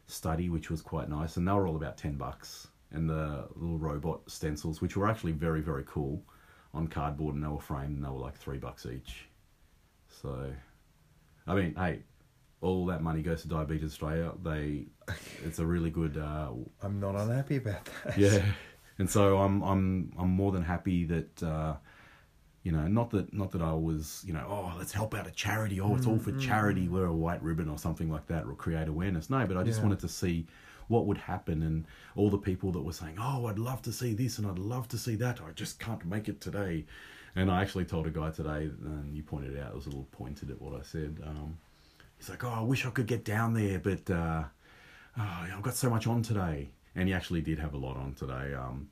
study, 0.06 0.48
which 0.48 0.70
was 0.70 0.82
quite 0.82 1.08
nice, 1.08 1.36
and 1.36 1.46
they 1.46 1.52
were 1.52 1.66
all 1.66 1.76
about 1.76 1.96
ten 1.96 2.14
bucks. 2.16 2.68
And 2.90 3.08
the 3.08 3.48
little 3.54 3.78
robot 3.78 4.20
stencils, 4.30 4.82
which 4.82 4.96
were 4.96 5.08
actually 5.08 5.32
very 5.32 5.60
very 5.62 5.84
cool, 5.86 6.22
on 6.74 6.88
cardboard, 6.88 7.34
and 7.34 7.42
they 7.44 7.48
were 7.48 7.60
framed, 7.60 7.96
and 7.96 8.04
they 8.04 8.08
were 8.10 8.18
like 8.18 8.36
three 8.36 8.58
bucks 8.58 8.86
each. 8.86 9.28
So, 10.08 10.52
I 11.46 11.54
mean, 11.54 11.74
hey, 11.74 12.00
all 12.60 12.84
that 12.86 13.02
money 13.02 13.22
goes 13.22 13.42
to 13.42 13.48
Diabetes 13.48 13.92
Australia. 13.92 14.32
They, 14.42 14.86
it's 15.44 15.58
a 15.58 15.66
really 15.66 15.90
good 15.90 16.18
uh, 16.18 16.50
I'm 16.82 17.00
not 17.00 17.14
unhappy 17.16 17.56
about 17.56 17.88
that. 18.04 18.18
yeah 18.18 18.44
and 18.98 19.10
so 19.10 19.38
i'm 19.38 19.62
i'm 19.62 20.12
i'm 20.18 20.30
more 20.30 20.52
than 20.52 20.62
happy 20.62 21.04
that 21.04 21.42
uh 21.42 21.74
you 22.62 22.70
know 22.72 22.86
not 22.86 23.10
that 23.10 23.32
not 23.34 23.50
that 23.52 23.60
i 23.62 23.72
was 23.72 24.22
you 24.26 24.32
know 24.32 24.46
oh 24.48 24.72
let's 24.78 24.92
help 24.92 25.14
out 25.14 25.26
a 25.26 25.30
charity. 25.32 25.80
Oh 25.80 25.96
it's 25.96 26.06
all 26.06 26.18
for 26.18 26.32
charity. 26.32 26.88
Wear 26.88 27.06
a 27.06 27.12
white 27.12 27.42
ribbon 27.42 27.68
or 27.68 27.78
something 27.78 28.08
like 28.10 28.26
that 28.28 28.44
or 28.46 28.54
create 28.54 28.88
awareness. 28.88 29.28
No 29.30 29.44
but 29.46 29.56
i 29.56 29.62
just 29.64 29.78
Yeah. 29.78 29.84
wanted 29.84 30.00
to 30.00 30.08
see 30.08 30.46
what 30.88 31.06
would 31.06 31.18
happen. 31.18 31.62
And 31.62 31.84
all 32.16 32.30
the 32.30 32.38
people 32.38 32.70
that 32.72 32.82
were 32.82 32.92
saying 32.92 33.16
oh 33.18 33.46
i'd 33.46 33.58
love 33.58 33.82
to 33.82 33.92
see 33.92 34.14
this 34.14 34.38
and 34.38 34.46
i'd 34.46 34.58
love 34.58 34.86
to 34.88 34.98
see 34.98 35.16
that. 35.16 35.40
I 35.40 35.50
just 35.52 35.78
can't 35.80 36.04
make 36.04 36.28
it 36.28 36.40
today. 36.40 36.84
And 37.34 37.50
i 37.50 37.60
actually 37.62 37.84
told 37.86 38.06
a 38.06 38.10
guy 38.10 38.30
today 38.30 38.70
and 38.84 39.16
you 39.16 39.22
pointed 39.22 39.58
out 39.58 39.70
it 39.70 39.74
was 39.74 39.86
a 39.86 39.90
little 39.90 40.08
pointed 40.12 40.50
at 40.50 40.60
what 40.62 40.78
i 40.78 40.82
said. 40.84 41.18
Um 41.26 41.58
he's 42.18 42.28
like 42.30 42.44
oh 42.44 42.50
i 42.50 42.60
wish 42.62 42.86
i 42.86 42.90
could 42.90 43.06
get 43.06 43.24
down 43.24 43.54
there 43.54 43.78
but 43.80 44.08
uh 44.10 44.44
oh, 45.18 45.46
I've 45.56 45.62
got 45.62 45.74
so 45.74 45.90
much 45.90 46.06
on 46.06 46.22
today. 46.22 46.70
And 46.94 47.08
he 47.08 47.14
actually 47.14 47.40
did 47.40 47.58
have 47.58 47.74
a 47.74 47.78
lot 47.78 47.96
on 47.96 48.12
today. 48.14 48.54
Um, 48.54 48.88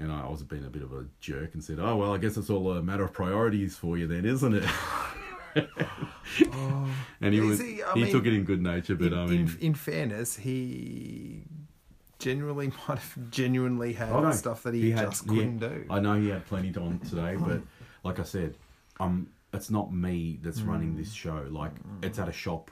and 0.00 0.10
I 0.10 0.26
was 0.28 0.42
being 0.42 0.64
a 0.64 0.70
bit 0.70 0.82
of 0.82 0.92
a 0.92 1.04
jerk 1.20 1.52
and 1.54 1.62
said, 1.62 1.78
oh, 1.78 1.96
well, 1.96 2.14
I 2.14 2.18
guess 2.18 2.36
it's 2.36 2.48
all 2.50 2.72
a 2.72 2.82
matter 2.82 3.04
of 3.04 3.12
priorities 3.12 3.76
for 3.76 3.98
you 3.98 4.06
then, 4.06 4.24
isn't 4.24 4.54
it? 4.54 4.64
and 7.20 7.34
he 7.34 7.40
was, 7.40 7.60
he? 7.60 7.82
he, 7.94 8.02
mean, 8.02 8.10
took 8.12 8.26
it 8.26 8.32
in 8.32 8.44
good 8.44 8.62
nature, 8.62 8.94
but 8.94 9.08
in, 9.12 9.14
I 9.18 9.26
mean, 9.26 9.40
in, 9.40 9.58
in 9.60 9.74
fairness, 9.74 10.36
he 10.36 11.42
genuinely 12.18 12.68
might 12.88 12.98
have 12.98 13.30
genuinely 13.30 13.92
had 13.92 14.32
stuff 14.34 14.62
that 14.62 14.74
he, 14.74 14.90
had- 14.90 15.10
just 15.10 15.26
couldn't 15.28 15.58
do. 15.58 15.84
I 15.90 16.00
know 16.00 16.20
he 16.20 16.28
had 16.30 16.46
plenty 16.46 16.74
on 16.76 16.98
today, 17.00 17.36
but 17.38 17.60
like 18.04 18.18
I 18.18 18.24
said, 18.24 18.54
um, 18.98 19.28
it's 19.52 19.70
not 19.70 19.92
me 19.92 20.38
that's 20.42 20.62
running 20.62 20.96
this 20.96 21.12
show. 21.12 21.46
Like, 21.50 21.72
it's 22.02 22.18
at 22.18 22.28
a 22.28 22.32
shop. 22.32 22.70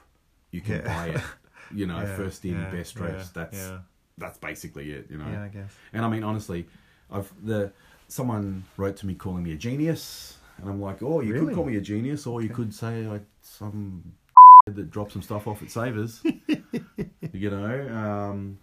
You 0.51 0.61
can 0.61 0.79
Mm. 0.79 0.85
Yeah. 0.85 0.95
buy 0.95 1.07
it. 1.09 1.21
You 1.71 1.85
know, 1.85 1.99
Yeah, 1.99 2.15
first 2.15 2.43
in, 2.45 2.53
yeah, 2.59 2.71
best 2.71 2.95
dressed. 2.95 3.35
That's 3.35 3.71
that's 4.17 4.39
basically 4.39 4.91
it. 4.91 5.05
You 5.11 5.17
know. 5.19 5.29
Yeah, 5.29 5.43
I 5.43 5.47
guess. 5.49 5.71
And 5.93 6.03
I 6.03 6.09
mean, 6.09 6.23
honestly, 6.23 6.65
I've 7.11 7.31
the 7.43 7.71
someone 8.07 8.65
wrote 8.77 8.97
to 8.97 9.05
me 9.07 9.15
calling 9.15 9.43
me 9.43 9.53
a 9.53 9.55
genius, 9.57 10.37
and 10.57 10.69
I'm 10.69 10.81
like, 10.81 11.01
oh, 11.03 11.21
you 11.21 11.33
Really? 11.33 11.47
could 11.47 11.55
call 11.55 11.65
me 11.65 11.75
a 11.77 11.81
genius, 11.81 12.25
or 12.27 12.41
you 12.41 12.49
could 12.49 12.73
say 12.73 13.07
like 13.07 13.23
some 13.41 14.03
that 14.65 14.89
dropped 14.91 15.13
some 15.13 15.21
stuff 15.21 15.47
off 15.47 15.61
at 15.61 15.71
Savers, 15.71 16.21
you 17.33 17.49
know. 17.49 17.87
Um, 17.89 18.59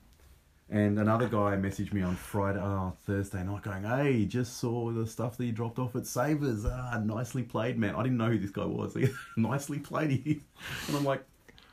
and 0.69 0.99
another 0.99 1.29
guy 1.29 1.55
messaged 1.57 1.93
me 1.93 2.03
on 2.03 2.17
Friday, 2.17 2.59
oh, 2.61 2.93
Thursday 3.07 3.43
night, 3.45 3.63
going, 3.63 3.85
"Hey, 3.85 4.25
just 4.25 4.57
saw 4.59 4.91
the 4.91 5.07
stuff 5.07 5.37
that 5.37 5.45
you 5.45 5.53
dropped 5.53 5.79
off 5.79 5.95
at 5.95 6.07
Savers. 6.07 6.65
Ah, 6.67 7.01
nicely 7.05 7.45
played, 7.45 7.79
man. 7.79 7.95
I 7.95 8.03
didn't 8.03 8.19
know 8.19 8.31
who 8.31 8.39
this 8.39 8.51
guy 8.51 8.65
was. 8.65 8.97
nicely 9.37 9.79
played." 9.79 10.43
And 10.89 10.97
I'm 10.97 11.05
like, 11.05 11.25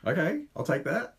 "Okay, 0.06 0.42
I'll 0.54 0.64
take 0.64 0.84
that." 0.84 1.16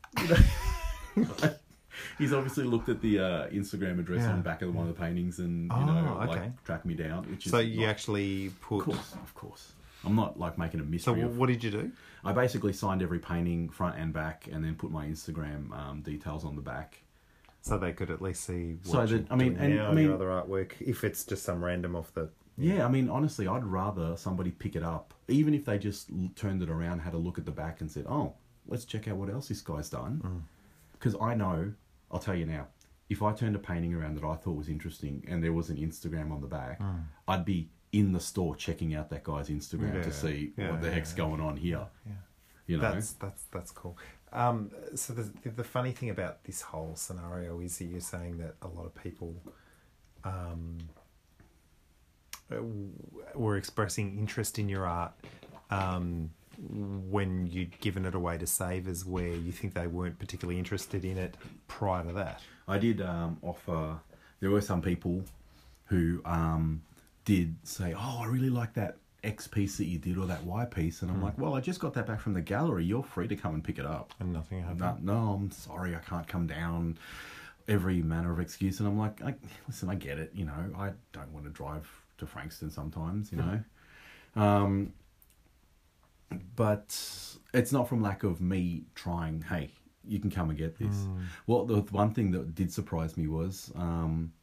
You 1.96 2.26
know? 2.26 2.30
He's 2.30 2.34
obviously 2.34 2.64
looked 2.66 2.90
at 2.90 3.02
the 3.02 3.20
uh, 3.20 3.48
Instagram 3.50 4.00
address 4.00 4.22
Yeah. 4.22 4.32
on 4.32 4.38
the 4.38 4.44
back 4.44 4.62
of 4.62 4.74
one 4.76 4.88
of 4.88 4.96
the 4.96 5.00
paintings 5.02 5.40
and 5.40 5.66
you 5.66 5.70
Oh, 5.72 5.86
know 5.86 6.18
okay. 6.22 6.28
like 6.42 6.64
tracked 6.64 6.86
me 6.86 6.94
down. 6.94 7.30
Which 7.30 7.46
is 7.46 7.52
So 7.52 7.60
you 7.60 7.82
not- 7.82 7.90
actually 7.90 8.48
of 8.48 8.62
put. 8.62 8.84
course, 8.84 9.14
of 9.14 9.34
course. 9.34 9.74
I'm 10.04 10.16
not 10.16 10.40
like 10.40 10.58
making 10.58 10.80
a 10.80 10.84
So 10.84 10.90
mystery. 10.90 11.22
wh- 11.22 11.26
of, 11.26 11.38
what 11.38 11.48
did 11.48 11.64
you 11.64 11.72
do? 11.72 11.92
I 12.24 12.32
basically 12.34 12.74
signed 12.74 13.02
every 13.02 13.20
painting 13.20 13.70
front 13.70 13.98
and 13.98 14.12
back, 14.14 14.48
and 14.52 14.64
then 14.64 14.76
put 14.76 14.92
my 14.92 15.06
Instagram 15.08 15.72
um, 15.72 16.02
details 16.02 16.44
on 16.46 16.56
the 16.56 16.62
back. 16.62 17.02
So 17.62 17.78
they 17.80 17.94
could 17.94 18.12
at 18.12 18.22
least 18.22 18.44
see 18.44 18.78
what 18.84 18.92
So 18.92 19.04
you're 19.04 19.20
that- 19.20 19.32
I 19.32 19.36
mean, 19.36 19.54
doing 19.56 19.66
and- 19.66 19.76
now 19.76 19.88
I 19.90 19.94
mean- 19.94 20.06
your 20.06 20.14
other 20.16 20.28
artwork. 20.28 20.74
If 20.80 21.04
it's 21.04 21.24
just 21.24 21.44
some 21.44 21.64
random 21.64 21.96
off 21.96 22.14
the. 22.14 22.30
Yeah, 22.58 22.86
I 22.86 22.90
mean, 22.90 23.10
honestly, 23.10 23.48
I'd 23.48 23.66
rather 23.66 24.16
somebody 24.16 24.52
pick 24.52 24.76
it 24.76 24.84
up, 24.84 25.14
even 25.28 25.54
if 25.54 25.66
they 25.66 25.78
just 25.78 26.10
l- 26.12 26.30
turned 26.36 26.62
it 26.64 26.70
around, 26.70 27.00
had 27.00 27.14
a 27.14 27.18
look 27.18 27.38
at 27.38 27.46
the 27.46 27.52
back, 27.52 27.82
and 27.82 27.92
said, 27.92 28.06
"Oh, 28.08 28.34
let's 28.68 28.86
check 28.86 29.08
out 29.08 29.18
what 29.18 29.30
else 29.30 29.48
this 29.50 29.62
guy's 29.62 29.90
done." 29.90 30.22
Mm. 30.24 30.42
Because 30.94 31.16
I 31.20 31.34
know, 31.36 31.74
I'll 32.12 32.20
tell 32.20 32.36
you 32.36 32.46
now, 32.46 32.68
if 33.10 33.22
I 33.22 33.34
turned 33.34 33.56
a 33.56 33.60
painting 33.60 33.94
around 33.94 34.16
that 34.16 34.24
I 34.24 34.36
thought 34.36 34.56
was 34.56 34.70
interesting, 34.70 35.24
and 35.28 35.44
there 35.44 35.54
was 35.54 35.70
an 35.70 35.78
Instagram 35.78 36.32
on 36.32 36.42
the 36.42 36.48
back, 36.48 36.82
I'd 37.28 37.46
be 37.46 37.70
in 37.92 38.12
the 38.12 38.20
store 38.20 38.56
checking 38.56 38.94
out 38.96 39.10
that 39.10 39.24
guy's 39.24 39.50
Instagram 39.50 39.92
Mm. 39.92 39.96
Yeah, 39.96 40.02
to 40.02 40.12
see 40.12 40.54
yeah, 40.58 40.72
what 40.72 40.82
the 40.82 40.92
heck's 40.92 41.14
going 41.14 41.40
on 41.40 41.56
here. 41.58 41.88
Yeah. 42.06 42.12
You 42.68 42.78
know, 42.78 42.94
That's 42.94 43.14
that's 43.14 43.44
that's 43.52 43.72
cool. 43.72 43.98
Um, 44.34 44.72
so 44.96 45.14
the 45.14 45.32
the 45.50 45.64
funny 45.64 45.92
thing 45.92 46.10
about 46.10 46.44
this 46.44 46.62
whole 46.62 46.96
scenario 46.96 47.60
is 47.62 47.78
that 47.78 47.86
you're 47.86 48.02
saying 48.02 48.38
that 48.40 48.56
a 48.64 48.68
lot 48.68 48.86
of 48.86 48.96
people 48.96 49.36
um, 50.24 50.80
were 53.34 53.58
expressing 53.58 54.18
interest 54.18 54.60
in 54.60 54.68
your 54.68 54.86
art 54.86 55.14
um, 55.70 56.32
when 56.60 57.48
you'd 57.48 57.80
given 57.80 58.06
it 58.06 58.16
away 58.16 58.38
to 58.38 58.48
savers, 58.48 59.06
where 59.06 59.28
you 59.28 59.52
think 59.52 59.74
they 59.74 59.88
weren't 59.88 60.20
particularly 60.20 60.58
interested 60.60 61.06
in 61.06 61.18
it 61.18 61.36
prior 61.68 62.04
to 62.04 62.14
that. 62.14 62.42
I 62.68 62.78
did 62.78 63.02
um, 63.02 63.38
offer. 63.42 64.00
There 64.40 64.52
were 64.52 64.62
some 64.62 64.82
people 64.82 65.24
who 65.86 66.22
um, 66.26 66.82
did 67.24 67.56
say, 67.64 67.94
"Oh, 67.96 68.20
I 68.22 68.26
really 68.26 68.50
like 68.50 68.74
that 68.76 68.98
X 69.24 69.48
piece 69.48 69.78
that 69.78 69.86
you 69.86 69.98
did 69.98 70.18
or 70.18 70.26
that 70.28 70.44
Y 70.44 70.66
piece," 70.66 71.02
and 71.02 71.12
I'm 71.12 71.22
like, 71.22 71.38
"Well, 71.38 71.56
I 71.56 71.62
just 71.62 71.80
got 71.80 71.94
that 71.96 72.08
back 72.08 72.20
from 72.20 72.34
the 72.34 72.42
gallery. 72.42 72.86
You're 72.86 73.04
free 73.04 73.28
to 73.28 73.36
come 73.36 73.54
and 73.54 73.64
pick 73.64 73.80
it 73.80 73.86
up." 73.86 74.14
And 74.20 74.34
nothing 74.34 74.62
happened. 74.62 75.06
No, 75.06 75.14
no, 75.14 75.34
I'm 75.34 75.52
sorry, 75.52 75.96
I 75.96 76.00
can't 76.00 76.28
come 76.28 76.48
down. 76.48 76.98
Every 77.68 78.04
manner 78.04 78.32
of 78.32 78.40
excuse, 78.40 78.80
and 78.80 78.88
I'm 78.88 79.00
like, 79.00 79.24
I, 79.24 79.34
listen, 79.68 79.90
I 79.90 79.96
get 79.96 80.20
it. 80.20 80.32
You 80.36 80.46
know, 80.46 80.54
I 80.78 80.92
don't 81.14 81.32
want 81.34 81.46
to 81.46 81.52
drive 81.52 81.90
to 82.20 82.28
Frankston 82.28 82.70
sometimes. 82.70 83.32
You 83.32 83.40
know, 83.40 84.42
um, 84.42 84.94
but 86.56 86.98
it's 87.54 87.72
not 87.72 87.88
from 87.88 88.02
lack 88.02 88.24
of 88.24 88.42
me 88.42 88.84
trying. 88.96 89.42
Hey, 89.42 89.72
you 90.08 90.20
can 90.20 90.30
come 90.30 90.50
and 90.50 90.58
get 90.58 90.78
this. 90.78 90.96
Hmm. 90.96 91.22
Well, 91.48 91.66
the 91.66 91.82
one 91.92 92.14
thing 92.14 92.32
that 92.32 92.56
did 92.56 92.72
surprise 92.72 93.18
me 93.18 93.28
was. 93.28 93.72
Um, 93.76 94.34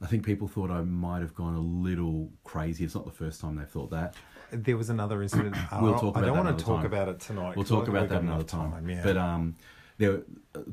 I 0.00 0.06
think 0.06 0.24
people 0.24 0.46
thought 0.46 0.70
I 0.70 0.80
might 0.82 1.22
have 1.22 1.34
gone 1.34 1.56
a 1.56 1.60
little 1.60 2.30
crazy. 2.44 2.84
It's 2.84 2.94
not 2.94 3.04
the 3.04 3.10
first 3.10 3.40
time 3.40 3.56
they've 3.56 3.68
thought 3.68 3.90
that. 3.90 4.14
There 4.52 4.76
was 4.76 4.90
another 4.90 5.22
incident. 5.22 5.56
We'll 5.82 5.96
I- 5.96 5.98
talk 6.00 6.16
I 6.16 6.20
don't 6.20 6.36
want 6.38 6.56
to 6.56 6.64
talk 6.64 6.76
time. 6.78 6.86
about 6.86 7.08
it 7.08 7.18
tonight. 7.18 7.56
We'll 7.56 7.64
talk 7.64 7.88
about 7.88 8.08
that 8.10 8.22
another 8.22 8.36
enough 8.36 8.46
time. 8.46 8.88
yeah. 8.88 9.00
But 9.02 9.16
um, 9.16 9.56
there, 9.98 10.22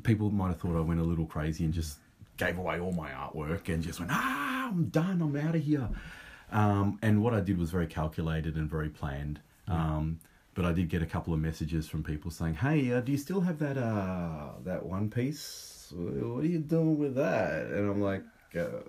people 0.03 0.29
might 0.29 0.49
have 0.49 0.59
thought 0.59 0.77
I 0.77 0.81
went 0.81 0.99
a 0.99 1.03
little 1.03 1.25
crazy 1.25 1.65
and 1.65 1.73
just 1.73 1.97
gave 2.37 2.59
away 2.59 2.79
all 2.79 2.91
my 2.91 3.09
artwork 3.09 3.67
and 3.73 3.81
just 3.81 3.99
went, 3.99 4.11
ah, 4.13 4.67
I'm 4.67 4.89
done, 4.89 5.21
I'm 5.23 5.35
out 5.37 5.55
of 5.55 5.63
here. 5.63 5.89
Um, 6.51 6.99
and 7.01 7.23
what 7.23 7.33
I 7.33 7.39
did 7.39 7.57
was 7.57 7.71
very 7.71 7.87
calculated 7.87 8.55
and 8.57 8.69
very 8.69 8.89
planned. 8.89 9.39
Um, 9.67 10.19
but 10.55 10.65
I 10.65 10.71
did 10.71 10.89
get 10.89 11.03
a 11.03 11.05
couple 11.05 11.33
of 11.33 11.39
messages 11.39 11.87
from 11.87 12.01
people 12.03 12.31
saying, 12.31 12.55
"Hey, 12.55 12.91
uh, 12.91 13.01
do 13.01 13.11
you 13.11 13.17
still 13.17 13.41
have 13.41 13.59
that 13.59 13.77
uh, 13.77 14.53
that 14.63 14.83
one 14.85 15.09
piece? 15.11 15.93
What 15.95 16.43
are 16.43 16.47
you 16.47 16.59
doing 16.59 16.97
with 16.97 17.15
that?" 17.15 17.65
And 17.67 17.91
I'm 17.91 18.01
like, 18.01 18.23
uh, 18.57 18.81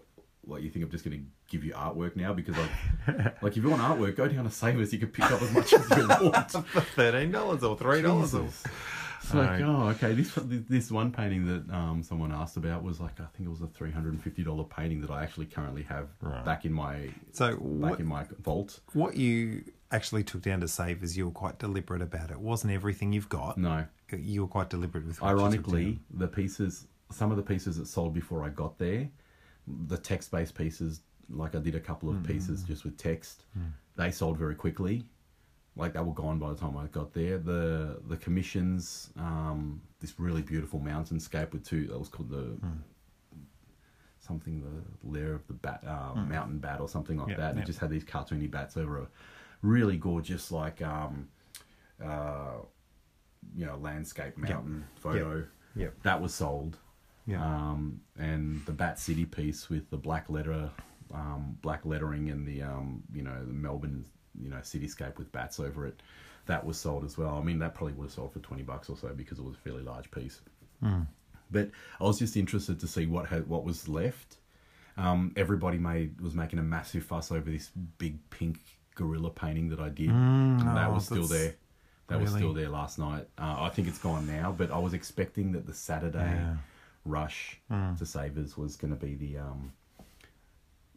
"What 0.42 0.62
you 0.62 0.70
think 0.70 0.84
I'm 0.84 0.90
just 0.90 1.04
going 1.04 1.18
to 1.18 1.24
give 1.50 1.64
you 1.64 1.72
artwork 1.72 2.16
now? 2.16 2.32
Because 2.32 2.56
I, 2.56 3.32
like, 3.42 3.56
if 3.56 3.62
you 3.62 3.68
want 3.68 3.82
artwork, 3.82 4.16
go 4.16 4.28
down 4.28 4.44
to 4.44 4.50
Savers. 4.50 4.92
You 4.92 5.00
can 5.00 5.08
pick 5.08 5.30
up 5.30 5.42
as 5.42 5.52
much 5.52 5.72
as 5.72 5.90
you 5.90 6.08
want." 6.08 6.52
for 6.52 6.80
thirteen 6.80 7.32
dollars 7.32 7.64
or 7.64 7.76
three 7.76 8.00
dollars. 8.00 8.34
Jesus. 9.20 9.24
It's 9.24 9.34
like, 9.34 9.50
Right. 9.50 9.62
oh, 9.62 9.88
okay. 9.88 10.12
This 10.14 10.32
this 10.68 10.90
one 10.90 11.10
painting 11.12 11.46
that 11.46 11.74
um, 11.74 12.02
someone 12.02 12.32
asked 12.32 12.56
about 12.56 12.82
was 12.82 13.00
like, 13.00 13.18
I 13.20 13.24
think 13.36 13.46
it 13.48 13.50
was 13.50 13.60
a 13.62 13.66
three 13.66 13.90
hundred 13.90 14.12
and 14.14 14.22
fifty 14.22 14.42
dollar 14.42 14.64
painting 14.64 15.00
that 15.02 15.10
I 15.10 15.22
actually 15.22 15.46
currently 15.46 15.82
have 15.84 16.08
Right. 16.20 16.44
back 16.44 16.64
in 16.64 16.72
my 16.72 17.10
So 17.32 17.52
back 17.52 17.60
what, 17.60 18.00
in 18.00 18.06
my 18.06 18.24
vault. 18.42 18.80
what 18.92 19.16
you 19.16 19.64
actually 19.92 20.24
took 20.24 20.42
down 20.42 20.60
to 20.60 20.68
Savers 20.68 21.16
you 21.16 21.26
were 21.26 21.30
quite 21.32 21.58
deliberate 21.58 22.02
about 22.02 22.30
it. 22.30 22.34
It 22.34 22.40
wasn't 22.40 22.72
everything 22.72 23.12
you've 23.12 23.28
got. 23.28 23.56
No, 23.56 23.86
You 24.16 24.42
were 24.42 24.48
quite 24.48 24.68
deliberate 24.70 25.06
with. 25.06 25.20
What 25.20 25.28
you 25.30 25.34
took 25.36 25.40
ironically, 25.42 25.84
down. 25.84 26.00
the 26.10 26.28
pieces, 26.28 26.86
some 27.10 27.30
of 27.30 27.36
the 27.36 27.42
pieces 27.42 27.76
that 27.78 27.86
sold 27.86 28.12
before 28.14 28.44
I 28.44 28.48
got 28.48 28.78
there, 28.78 29.08
the 29.88 29.96
text 29.98 30.30
based 30.30 30.54
pieces, 30.56 31.00
like 31.30 31.54
I 31.54 31.58
did 31.60 31.74
a 31.74 31.80
couple 31.80 32.08
of 32.10 32.22
pieces 32.24 32.62
just 32.64 32.84
with 32.84 32.96
text, 32.98 33.44
they 33.96 34.10
sold 34.10 34.36
very 34.38 34.54
quickly. 34.54 35.04
Like 35.76 35.92
they 35.92 36.00
were 36.00 36.14
gone 36.14 36.38
by 36.38 36.50
the 36.50 36.56
time 36.56 36.76
I 36.76 36.86
got 36.86 37.12
there. 37.12 37.38
The 37.38 38.00
the 38.08 38.16
commissions, 38.16 39.10
um, 39.18 39.82
this 40.00 40.18
really 40.18 40.42
beautiful 40.42 40.80
mountainscape 40.80 41.52
with 41.52 41.64
two. 41.64 41.86
That 41.88 41.98
was 41.98 42.08
called 42.08 42.30
the 42.30 42.56
something 44.18 44.60
the 44.62 45.08
lair 45.08 45.34
of 45.34 45.46
the 45.46 45.52
bat, 45.52 45.84
uh, 45.86 46.14
mountain 46.14 46.58
bat 46.58 46.80
or 46.80 46.88
something 46.88 47.16
like 47.16 47.28
Yeah, 47.28 47.36
that. 47.36 47.50
And 47.50 47.58
yeah. 47.58 47.62
it 47.62 47.66
just 47.66 47.78
had 47.78 47.90
these 47.90 48.04
cartoony 48.04 48.50
bats 48.50 48.76
over 48.76 48.98
a 48.98 49.06
really 49.62 49.96
gorgeous 49.96 50.50
like 50.50 50.82
um, 50.82 51.28
uh, 52.04 52.56
you 53.54 53.66
know 53.66 53.76
landscape 53.76 54.36
mountain 54.36 54.84
photo. 54.96 55.44
Yep. 55.76 56.02
That 56.02 56.20
was 56.20 56.34
sold. 56.34 56.78
Yeah. 57.26 57.44
Um, 57.44 58.00
and 58.18 58.64
the 58.66 58.72
Bat 58.72 58.98
City 58.98 59.24
piece 59.26 59.68
with 59.68 59.90
the 59.90 59.96
black 59.96 60.30
letter, 60.30 60.70
um, 61.12 61.58
black 61.60 61.84
lettering, 61.84 62.30
and 62.30 62.46
the 62.46 62.62
um, 62.62 63.02
you 63.12 63.22
know 63.22 63.44
the 63.44 63.52
Melbourne 63.52 64.04
you 64.40 64.50
know 64.50 64.56
cityscape 64.58 65.18
with 65.18 65.30
bats 65.32 65.58
over 65.60 65.86
it, 65.86 66.00
that 66.46 66.64
was 66.64 66.78
sold 66.78 67.04
as 67.04 67.16
well. 67.18 67.36
I 67.36 67.42
mean 67.42 67.58
that 67.60 67.74
probably 67.74 67.94
would 67.94 68.04
have 68.04 68.12
sold 68.12 68.32
for 68.32 68.40
twenty 68.40 68.62
bucks 68.62 68.88
or 68.88 68.96
so 68.96 69.08
because 69.14 69.38
it 69.38 69.44
was 69.44 69.54
a 69.54 69.58
fairly 69.58 69.82
large 69.82 70.10
piece. 70.10 70.40
But 71.50 71.70
I 72.00 72.04
was 72.04 72.18
just 72.18 72.36
interested 72.36 72.80
to 72.80 72.86
see 72.88 73.06
what 73.06 73.26
had 73.26 73.46
what 73.48 73.64
was 73.64 73.88
left. 73.88 74.36
Um, 74.96 75.32
everybody 75.36 75.78
made 75.78 76.20
was 76.20 76.34
making 76.34 76.58
a 76.58 76.62
massive 76.62 77.04
fuss 77.04 77.30
over 77.30 77.50
this 77.50 77.70
big 77.98 78.18
pink 78.30 78.58
gorilla 78.94 79.30
painting 79.30 79.68
that 79.68 79.78
I 79.80 79.90
did. 79.90 80.08
and 80.10 80.60
that 80.60 80.88
oh, 80.88 80.94
was 80.94 81.04
still 81.04 81.26
there. 81.26 81.54
That 82.08 82.20
was 82.20 82.30
still 82.32 82.52
there 82.52 82.68
last 82.68 82.98
night. 82.98 83.28
Uh, 83.36 83.56
I 83.60 83.68
think 83.68 83.88
it's 83.88 83.98
gone 83.98 84.26
now, 84.26 84.54
but 84.56 84.70
I 84.70 84.78
was 84.78 84.94
expecting 84.94 85.52
that 85.52 85.66
the 85.66 85.74
Saturday 85.74 86.18
Yeah. 86.36 86.54
rush 87.04 87.60
to 87.98 88.06
Savers 88.06 88.56
was 88.56 88.76
going 88.76 88.96
to 88.96 89.00
be 89.06 89.14
the 89.14 89.38
um, 89.38 89.72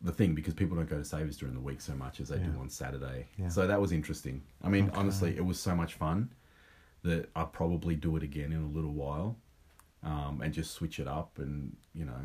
the 0.02 0.12
thing 0.12 0.34
because 0.34 0.54
people 0.54 0.78
don't 0.78 0.90
go 0.90 0.98
to 0.98 1.06
Savers 1.06 1.38
during 1.38 1.54
the 1.54 1.60
week 1.62 1.82
so 1.82 1.94
much 1.94 2.20
as 2.20 2.30
they 2.30 2.38
do 2.38 2.52
on 2.60 2.70
Saturday. 2.70 3.28
Yeah. 3.38 3.50
So 3.50 3.68
that 3.68 3.80
was 3.82 3.92
interesting. 3.92 4.42
I 4.64 4.70
mean, 4.70 4.92
honestly, 4.94 5.36
it 5.36 5.46
was 5.46 5.60
so 5.60 5.76
much 5.76 5.96
fun 5.96 6.30
that 7.04 7.30
I'll 7.36 7.48
probably 7.48 7.96
do 7.96 8.16
it 8.18 8.24
again 8.24 8.52
in 8.52 8.62
a 8.64 8.68
little 8.68 8.94
while 8.94 9.38
um, 10.04 10.42
and 10.44 10.54
just 10.54 10.72
switch 10.72 11.00
it 11.00 11.08
up 11.08 11.38
and 11.38 11.76
you 11.94 12.06
know 12.06 12.20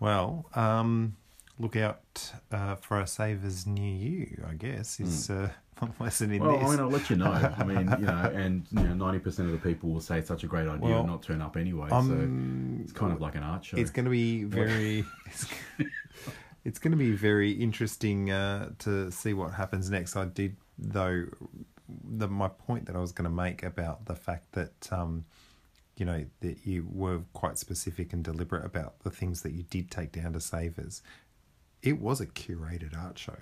Well, 0.00 0.46
um, 0.54 1.16
look 1.58 1.76
out 1.76 2.32
uh, 2.52 2.76
for 2.76 3.00
a 3.00 3.06
savers 3.06 3.66
near 3.66 3.94
you. 3.96 4.44
I 4.48 4.54
guess 4.54 5.00
is 5.00 5.30
uh, 5.30 5.48
a 5.82 5.88
lesson 6.02 6.32
in. 6.32 6.42
Well, 6.42 6.58
this. 6.58 6.66
I 6.66 6.70
mean, 6.70 6.80
I'll 6.80 6.90
let 6.90 7.08
you 7.10 7.16
know. 7.16 7.32
I 7.32 7.64
mean, 7.70 7.94
you 7.98 8.06
know, 8.06 8.32
and 8.34 8.66
you 8.70 8.82
know, 8.82 8.94
ninety 8.94 9.18
percent 9.18 9.48
of 9.48 9.52
the 9.52 9.68
people 9.68 9.90
will 9.90 10.00
say 10.00 10.18
it's 10.18 10.28
such 10.28 10.44
a 10.44 10.46
great 10.46 10.68
idea 10.68 10.88
Well, 10.88 11.00
and 11.00 11.08
not 11.08 11.22
turn 11.22 11.40
up 11.40 11.56
anyway. 11.56 11.88
um, 11.90 12.76
so 12.78 12.82
it's 12.84 12.92
kind 12.92 13.12
of 13.12 13.20
like 13.20 13.34
an 13.36 13.42
art 13.42 13.64
show. 13.64 13.76
It's 13.78 13.90
going 13.90 14.04
to 14.04 14.10
be 14.10 14.44
very. 14.44 15.04
It's, 16.68 16.78
going 16.78 16.92
to 16.92 16.98
be 16.98 17.12
very 17.12 17.52
interesting 17.52 18.30
uh, 18.30 18.70
to 18.80 19.10
see 19.10 19.34
what 19.34 19.52
happens 19.52 19.90
next. 19.90 20.16
I 20.16 20.24
did 20.24 20.56
though. 20.78 21.26
The 21.88 22.26
my 22.26 22.48
point 22.48 22.86
that 22.86 22.96
I 22.96 22.98
was 22.98 23.12
going 23.12 23.30
to 23.30 23.34
make 23.34 23.62
about 23.62 24.06
the 24.06 24.16
fact 24.16 24.52
that 24.52 24.92
um, 24.92 25.24
you 25.96 26.04
know 26.04 26.24
that 26.40 26.66
you 26.66 26.86
were 26.90 27.20
quite 27.32 27.58
specific 27.58 28.12
and 28.12 28.24
deliberate 28.24 28.64
about 28.64 29.00
the 29.00 29.10
things 29.10 29.42
that 29.42 29.52
you 29.52 29.62
did 29.62 29.90
take 29.90 30.12
down 30.12 30.32
to 30.32 30.40
savers. 30.40 31.02
It 31.82 32.00
was 32.00 32.20
a 32.20 32.26
curated 32.26 33.00
art 33.00 33.18
show. 33.18 33.36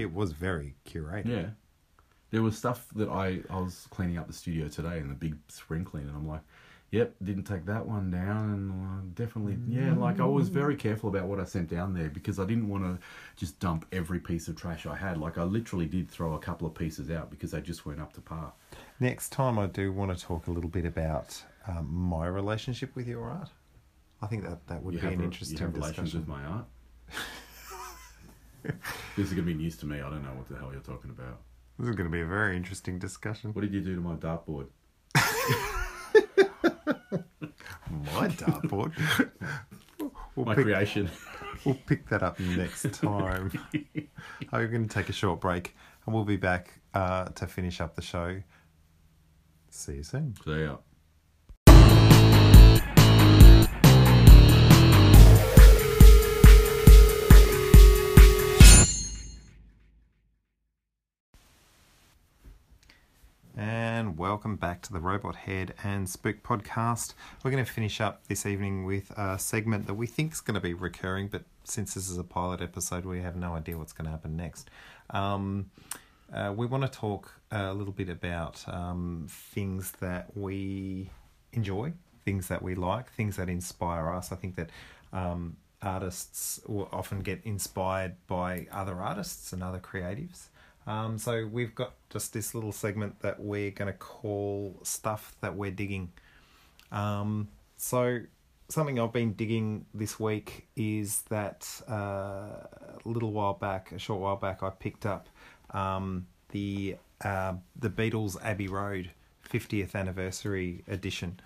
It 0.00 0.12
was 0.12 0.32
very 0.32 0.76
curated. 0.86 1.26
Yeah. 1.28 1.46
There 2.30 2.42
was 2.42 2.56
stuff 2.56 2.86
that 2.94 3.08
I, 3.08 3.40
I 3.50 3.58
was 3.58 3.88
cleaning 3.90 4.18
up 4.18 4.28
the 4.28 4.32
studio 4.32 4.68
today 4.68 4.98
and 4.98 5.10
the 5.10 5.14
big 5.14 5.36
spring 5.48 5.84
clean, 5.84 6.06
and 6.06 6.16
I'm 6.16 6.28
like, 6.28 6.42
yep, 6.90 7.14
didn't 7.22 7.44
take 7.44 7.66
that 7.66 7.86
one 7.86 8.10
down, 8.10 8.50
and 8.52 8.70
uh, 8.70 9.02
definitely, 9.14 9.58
yeah, 9.68 9.94
like 9.94 10.20
I 10.20 10.24
was 10.24 10.48
very 10.48 10.76
careful 10.76 11.08
about 11.08 11.26
what 11.26 11.40
I 11.40 11.44
sent 11.44 11.68
down 11.68 11.94
there 11.94 12.08
because 12.08 12.38
I 12.38 12.44
didn't 12.44 12.68
want 12.68 12.84
to 12.84 12.98
just 13.36 13.58
dump 13.60 13.86
every 13.92 14.18
piece 14.18 14.48
of 14.48 14.56
trash 14.56 14.86
I 14.86 14.96
had. 14.96 15.18
Like 15.18 15.38
I 15.38 15.44
literally 15.44 15.86
did 15.86 16.10
throw 16.10 16.34
a 16.34 16.38
couple 16.38 16.66
of 16.66 16.74
pieces 16.74 17.10
out 17.10 17.30
because 17.30 17.52
they 17.52 17.60
just 17.60 17.86
weren't 17.86 18.00
up 18.00 18.12
to 18.14 18.20
par. 18.20 18.52
Next 18.98 19.30
time, 19.30 19.58
I 19.58 19.66
do 19.66 19.92
want 19.92 20.16
to 20.16 20.24
talk 20.24 20.46
a 20.46 20.50
little 20.50 20.70
bit 20.70 20.84
about 20.84 21.42
um, 21.66 21.88
my 21.92 22.26
relationship 22.26 22.94
with 22.94 23.06
your 23.06 23.28
art. 23.28 23.50
I 24.22 24.26
think 24.26 24.44
that 24.44 24.66
that 24.66 24.82
would 24.82 24.94
you 24.94 25.00
be 25.00 25.06
an 25.06 25.18
re- 25.18 25.24
interesting 25.24 25.58
you 25.58 25.64
have 25.64 25.74
relations 25.74 26.12
discussion. 26.12 26.20
with 26.20 26.28
my 26.28 26.44
art. 26.44 26.66
this 29.16 29.26
is 29.26 29.32
gonna 29.32 29.42
be 29.42 29.54
news 29.54 29.76
to 29.78 29.86
me. 29.86 29.96
I 29.96 30.10
don't 30.10 30.22
know 30.22 30.34
what 30.34 30.48
the 30.48 30.56
hell 30.56 30.70
you're 30.72 30.82
talking 30.82 31.10
about. 31.10 31.40
This 31.80 31.88
is 31.88 31.96
going 31.96 32.10
to 32.10 32.12
be 32.12 32.20
a 32.20 32.26
very 32.26 32.58
interesting 32.58 32.98
discussion. 32.98 33.54
What 33.54 33.62
did 33.62 33.72
you 33.72 33.80
do 33.80 33.94
to 33.94 34.02
my 34.02 34.14
dartboard? 34.14 34.66
My 38.40 38.52
dartboard. 38.54 39.30
we'll, 40.36 40.46
My 40.46 40.54
pick, 40.54 40.64
creation. 40.64 41.10
we'll 41.64 41.78
pick 41.86 42.08
that 42.08 42.22
up 42.22 42.38
next 42.40 42.92
time. 42.94 43.52
I'm 44.52 44.70
going 44.70 44.88
to 44.88 44.94
take 44.94 45.08
a 45.08 45.12
short 45.12 45.40
break, 45.40 45.74
and 46.06 46.14
we'll 46.14 46.24
be 46.24 46.36
back 46.36 46.80
uh, 46.94 47.26
to 47.26 47.46
finish 47.46 47.80
up 47.80 47.94
the 47.96 48.02
show. 48.02 48.42
See 49.70 49.96
you 49.96 50.02
soon. 50.02 50.34
So 50.44 50.54
yeah. 50.54 50.76
And 64.00 64.16
welcome 64.16 64.56
back 64.56 64.80
to 64.84 64.94
the 64.94 64.98
Robot 64.98 65.36
Head 65.36 65.74
and 65.84 66.08
Spook 66.08 66.42
podcast. 66.42 67.12
We're 67.44 67.50
going 67.50 67.62
to 67.62 67.70
finish 67.70 68.00
up 68.00 68.26
this 68.28 68.46
evening 68.46 68.86
with 68.86 69.10
a 69.10 69.38
segment 69.38 69.86
that 69.88 69.92
we 69.92 70.06
think 70.06 70.32
is 70.32 70.40
going 70.40 70.54
to 70.54 70.60
be 70.60 70.72
recurring, 70.72 71.28
but 71.28 71.42
since 71.64 71.92
this 71.92 72.08
is 72.08 72.16
a 72.16 72.24
pilot 72.24 72.62
episode, 72.62 73.04
we 73.04 73.20
have 73.20 73.36
no 73.36 73.52
idea 73.52 73.76
what's 73.76 73.92
going 73.92 74.06
to 74.06 74.10
happen 74.10 74.38
next. 74.38 74.70
Um, 75.10 75.70
uh, 76.32 76.54
we 76.56 76.64
want 76.64 76.82
to 76.84 76.88
talk 76.88 77.30
a 77.50 77.74
little 77.74 77.92
bit 77.92 78.08
about 78.08 78.64
um, 78.68 79.26
things 79.28 79.92
that 80.00 80.34
we 80.34 81.10
enjoy, 81.52 81.92
things 82.24 82.48
that 82.48 82.62
we 82.62 82.74
like, 82.74 83.12
things 83.12 83.36
that 83.36 83.50
inspire 83.50 84.08
us. 84.08 84.32
I 84.32 84.36
think 84.36 84.56
that 84.56 84.70
um, 85.12 85.58
artists 85.82 86.58
will 86.66 86.88
often 86.90 87.20
get 87.20 87.42
inspired 87.44 88.16
by 88.26 88.66
other 88.72 88.94
artists 88.94 89.52
and 89.52 89.62
other 89.62 89.78
creatives. 89.78 90.46
Um, 90.90 91.18
so 91.18 91.46
we've 91.46 91.72
got 91.72 91.92
just 92.10 92.32
this 92.32 92.52
little 92.52 92.72
segment 92.72 93.20
that 93.20 93.38
we're 93.38 93.70
going 93.70 93.92
to 93.92 93.96
call 93.98 94.76
stuff 94.82 95.36
that 95.40 95.54
we're 95.54 95.70
digging. 95.70 96.10
Um, 96.90 97.46
so 97.76 98.22
something 98.68 98.98
I've 98.98 99.12
been 99.12 99.34
digging 99.34 99.86
this 99.94 100.18
week 100.18 100.66
is 100.74 101.22
that 101.28 101.68
uh, 101.88 101.92
a 101.92 103.00
little 103.04 103.30
while 103.30 103.52
back, 103.52 103.92
a 103.92 104.00
short 104.00 104.20
while 104.20 104.34
back, 104.34 104.64
I 104.64 104.70
picked 104.70 105.06
up 105.06 105.28
um, 105.70 106.26
the 106.48 106.96
uh, 107.24 107.52
the 107.78 107.90
Beatles 107.90 108.36
Abbey 108.42 108.66
Road 108.66 109.10
50th 109.48 109.94
anniversary 109.94 110.82
edition. 110.88 111.38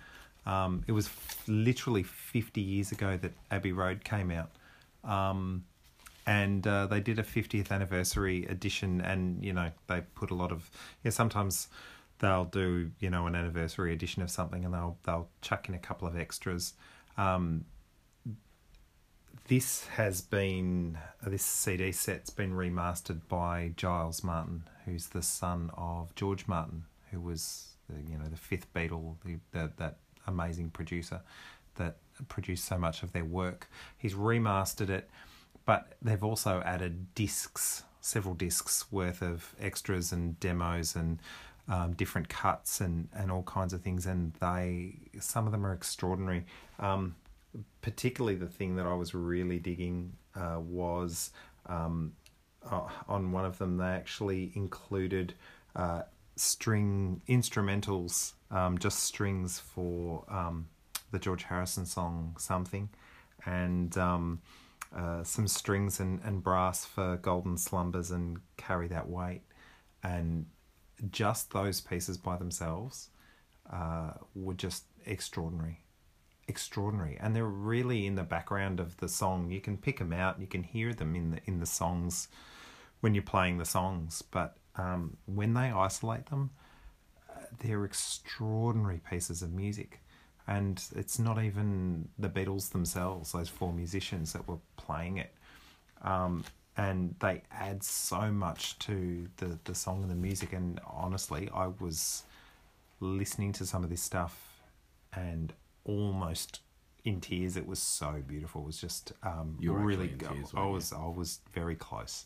Um, 0.47 0.83
it 0.87 0.91
was 0.91 1.05
f- 1.05 1.43
literally 1.47 2.01
50 2.01 2.61
years 2.61 2.91
ago 2.91 3.15
that 3.21 3.33
Abbey 3.51 3.73
Road 3.73 4.03
came 4.03 4.31
out. 4.31 4.49
Um, 5.03 5.65
and 6.25 6.65
uh, 6.65 6.87
they 6.87 6.99
did 6.99 7.19
a 7.19 7.23
50th 7.23 7.71
anniversary 7.71 8.45
edition 8.45 8.99
and 9.01 9.43
you 9.43 9.53
know 9.53 9.71
they 9.87 10.01
put 10.15 10.31
a 10.31 10.35
lot 10.35 10.51
of 10.51 10.69
yeah 11.03 11.11
sometimes 11.11 11.67
they'll 12.19 12.45
do 12.45 12.91
you 12.99 13.09
know 13.09 13.27
an 13.27 13.35
anniversary 13.35 13.93
edition 13.93 14.21
of 14.21 14.29
something, 14.29 14.63
and 14.65 14.73
they'll 14.73 14.97
they'll 15.03 15.29
chuck 15.41 15.67
in 15.69 15.75
a 15.75 15.79
couple 15.79 16.07
of 16.07 16.17
extras. 16.17 16.73
Um, 17.17 17.65
this 19.47 19.85
has 19.87 20.21
been 20.21 20.97
this 21.25 21.43
CD 21.43 21.91
set's 21.91 22.29
been 22.29 22.53
remastered 22.53 23.21
by 23.27 23.73
Giles 23.75 24.23
Martin, 24.23 24.63
who's 24.85 25.07
the 25.07 25.21
son 25.21 25.69
of 25.77 26.13
George 26.15 26.47
Martin, 26.47 26.85
who 27.11 27.19
was 27.19 27.75
the, 27.89 28.11
you 28.11 28.17
know 28.17 28.27
the 28.29 28.37
fifth 28.37 28.73
Beatle, 28.73 29.15
the, 29.23 29.37
the, 29.51 29.71
that 29.77 29.97
amazing 30.27 30.69
producer 30.69 31.21
that 31.75 31.97
produced 32.29 32.65
so 32.65 32.77
much 32.77 33.03
of 33.03 33.11
their 33.11 33.25
work. 33.25 33.69
He's 33.97 34.13
remastered 34.13 34.89
it, 34.89 35.09
but 35.65 35.93
they've 36.01 36.23
also 36.23 36.61
added 36.65 37.13
discs, 37.15 37.83
several 38.01 38.35
discs 38.35 38.91
worth 38.91 39.21
of 39.21 39.55
extras 39.59 40.11
and 40.11 40.39
demos 40.39 40.95
and 40.95 41.19
um, 41.67 41.93
different 41.93 42.29
cuts 42.29 42.79
and, 42.79 43.09
and 43.13 43.31
all 43.31 43.43
kinds 43.43 43.73
of 43.73 43.81
things. 43.81 44.05
And 44.05 44.33
they 44.39 44.97
some 45.19 45.45
of 45.45 45.51
them 45.51 45.65
are 45.65 45.73
extraordinary. 45.73 46.45
Um, 46.79 47.15
particularly 47.81 48.35
the 48.35 48.47
thing 48.47 48.75
that 48.75 48.85
I 48.85 48.93
was 48.93 49.13
really 49.13 49.59
digging 49.59 50.13
uh, 50.35 50.59
was 50.59 51.31
um, 51.67 52.13
uh, 52.69 52.87
on 53.07 53.31
one 53.31 53.45
of 53.45 53.57
them 53.57 53.77
they 53.77 53.85
actually 53.85 54.51
included 54.55 55.33
uh, 55.75 56.03
string 56.35 57.21
instrumentals, 57.27 58.33
um, 58.51 58.77
just 58.77 58.99
strings 58.99 59.59
for 59.59 60.23
um, 60.27 60.67
the 61.11 61.19
George 61.19 61.43
Harrison 61.43 61.85
song 61.85 62.35
"Something," 62.37 62.89
and 63.45 63.97
um, 63.97 64.41
uh, 64.95 65.23
some 65.23 65.47
strings 65.47 65.99
and, 65.99 66.21
and 66.23 66.43
brass 66.43 66.85
for 66.85 67.17
"Golden 67.17 67.57
Slumbers" 67.57 68.11
and 68.11 68.39
"Carry 68.57 68.87
That 68.87 69.09
Weight," 69.09 69.41
and 70.03 70.45
just 71.11 71.51
those 71.51 71.81
pieces 71.81 72.17
by 72.17 72.37
themselves 72.37 73.09
uh, 73.71 74.11
were 74.33 74.53
just 74.53 74.85
extraordinary. 75.05 75.81
Extraordinary. 76.47 77.17
And 77.19 77.35
they're 77.35 77.45
really 77.45 78.05
in 78.05 78.15
the 78.15 78.23
background 78.23 78.79
of 78.79 78.97
the 78.97 79.09
song. 79.09 79.51
You 79.51 79.59
can 79.59 79.77
pick 79.77 79.99
them 79.99 80.13
out. 80.13 80.39
You 80.39 80.47
can 80.47 80.63
hear 80.63 80.93
them 80.93 81.15
in 81.15 81.31
the 81.31 81.39
in 81.45 81.59
the 81.59 81.65
songs 81.65 82.27
when 83.01 83.13
you're 83.13 83.23
playing 83.23 83.57
the 83.57 83.65
songs. 83.65 84.21
But 84.21 84.57
um, 84.77 85.17
when 85.25 85.53
they 85.53 85.71
isolate 85.71 86.27
them 86.27 86.51
uh, 87.29 87.45
they're 87.59 87.85
extraordinary 87.85 89.01
pieces 89.09 89.41
of 89.41 89.53
music 89.53 90.01
and 90.47 90.83
it's 90.95 91.17
not 91.19 91.41
even 91.43 92.07
the 92.19 92.29
Beatles 92.29 92.71
themselves 92.71 93.31
those 93.31 93.49
four 93.49 93.73
musicians 93.73 94.33
that 94.33 94.47
were 94.47 94.59
playing 94.77 95.17
it 95.17 95.33
um, 96.03 96.43
and 96.77 97.15
they 97.19 97.41
add 97.51 97.83
so 97.83 98.31
much 98.31 98.77
to 98.79 99.27
the 99.37 99.57
the 99.63 99.75
song 99.75 100.01
and 100.01 100.11
the 100.11 100.15
music 100.15 100.53
and 100.53 100.79
honestly 100.85 101.49
I 101.53 101.67
was 101.79 102.23
listening 102.99 103.51
to 103.53 103.65
some 103.65 103.83
of 103.83 103.89
this 103.89 104.01
stuff 104.01 104.61
and 105.13 105.53
almost 105.85 106.61
in 107.03 107.21
tears. 107.21 107.55
It 107.55 107.67
was 107.67 107.79
so 107.79 108.21
beautiful. 108.27 108.61
It 108.63 108.65
was 108.67 108.81
just 108.81 109.13
um, 109.23 109.57
You 109.59 109.73
were 109.73 109.79
really. 109.79 110.11
in 110.11 110.17
tears, 110.17 110.51
I 110.55 110.65
you? 110.65 110.71
was. 110.71 110.91
I 110.91 111.05
was 111.05 111.39
very 111.53 111.75
close. 111.75 112.25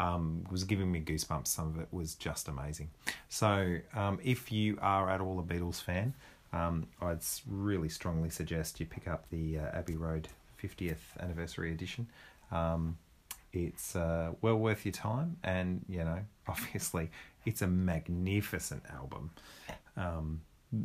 Um, 0.00 0.42
it 0.46 0.50
was 0.50 0.64
giving 0.64 0.90
me 0.90 1.00
goosebumps. 1.00 1.46
Some 1.46 1.68
of 1.68 1.78
it 1.78 1.88
was 1.92 2.14
just 2.16 2.48
amazing. 2.48 2.90
So, 3.28 3.76
um, 3.94 4.18
if 4.24 4.50
you 4.50 4.76
are 4.82 5.08
at 5.08 5.20
all 5.20 5.38
a 5.38 5.42
Beatles 5.42 5.80
fan, 5.80 6.14
um, 6.54 6.86
I'd 7.00 7.18
really 7.48 7.88
strongly 7.88 8.30
suggest 8.30 8.78
you 8.78 8.86
pick 8.86 9.08
up 9.08 9.28
the 9.30 9.58
uh, 9.58 9.76
Abbey 9.78 9.96
Road 9.96 10.28
50th 10.62 11.18
anniversary 11.20 11.72
edition. 11.72 12.06
Um, 12.52 12.96
it's 13.52 13.96
uh, 13.96 14.32
well 14.40 14.56
worth 14.56 14.84
your 14.84 14.92
time, 14.92 15.36
and 15.42 15.84
you 15.88 15.98
know, 15.98 16.20
obviously, 16.48 17.10
it's 17.44 17.60
a 17.60 17.66
magnificent 17.66 18.84
album 18.88 19.30
um, 19.96 20.42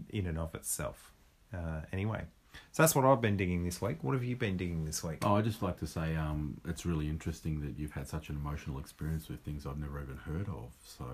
in 0.10 0.26
and 0.26 0.40
of 0.40 0.56
itself. 0.56 1.14
Uh, 1.54 1.82
anyway, 1.94 2.24
so 2.72 2.84
that's 2.84 2.96
what 2.96 3.06
I've 3.06 3.22
been 3.22 3.38
digging 3.38 3.64
this 3.64 3.80
week. 3.80 4.04
What 4.04 4.14
have 4.14 4.24
you 4.24 4.36
been 4.36 4.58
digging 4.58 4.86
this 4.86 5.04
week? 5.04 5.20
Oh, 5.24 5.36
I'd 5.36 5.46
just 5.46 5.62
like 5.62 5.78
to 5.80 5.88
say 5.88 6.16
um, 6.16 6.60
it's 6.68 6.86
really 6.86 7.08
interesting 7.08 7.62
that 7.62 7.78
you've 7.78 7.92
had 7.92 8.08
such 8.08 8.30
an 8.30 8.36
emotional 8.36 8.80
experience 8.80 9.30
with 9.30 9.42
things 9.42 9.68
I've 9.68 9.78
never 9.78 10.02
even 10.02 10.18
heard 10.18 10.48
of. 10.48 10.72
So, 10.84 11.06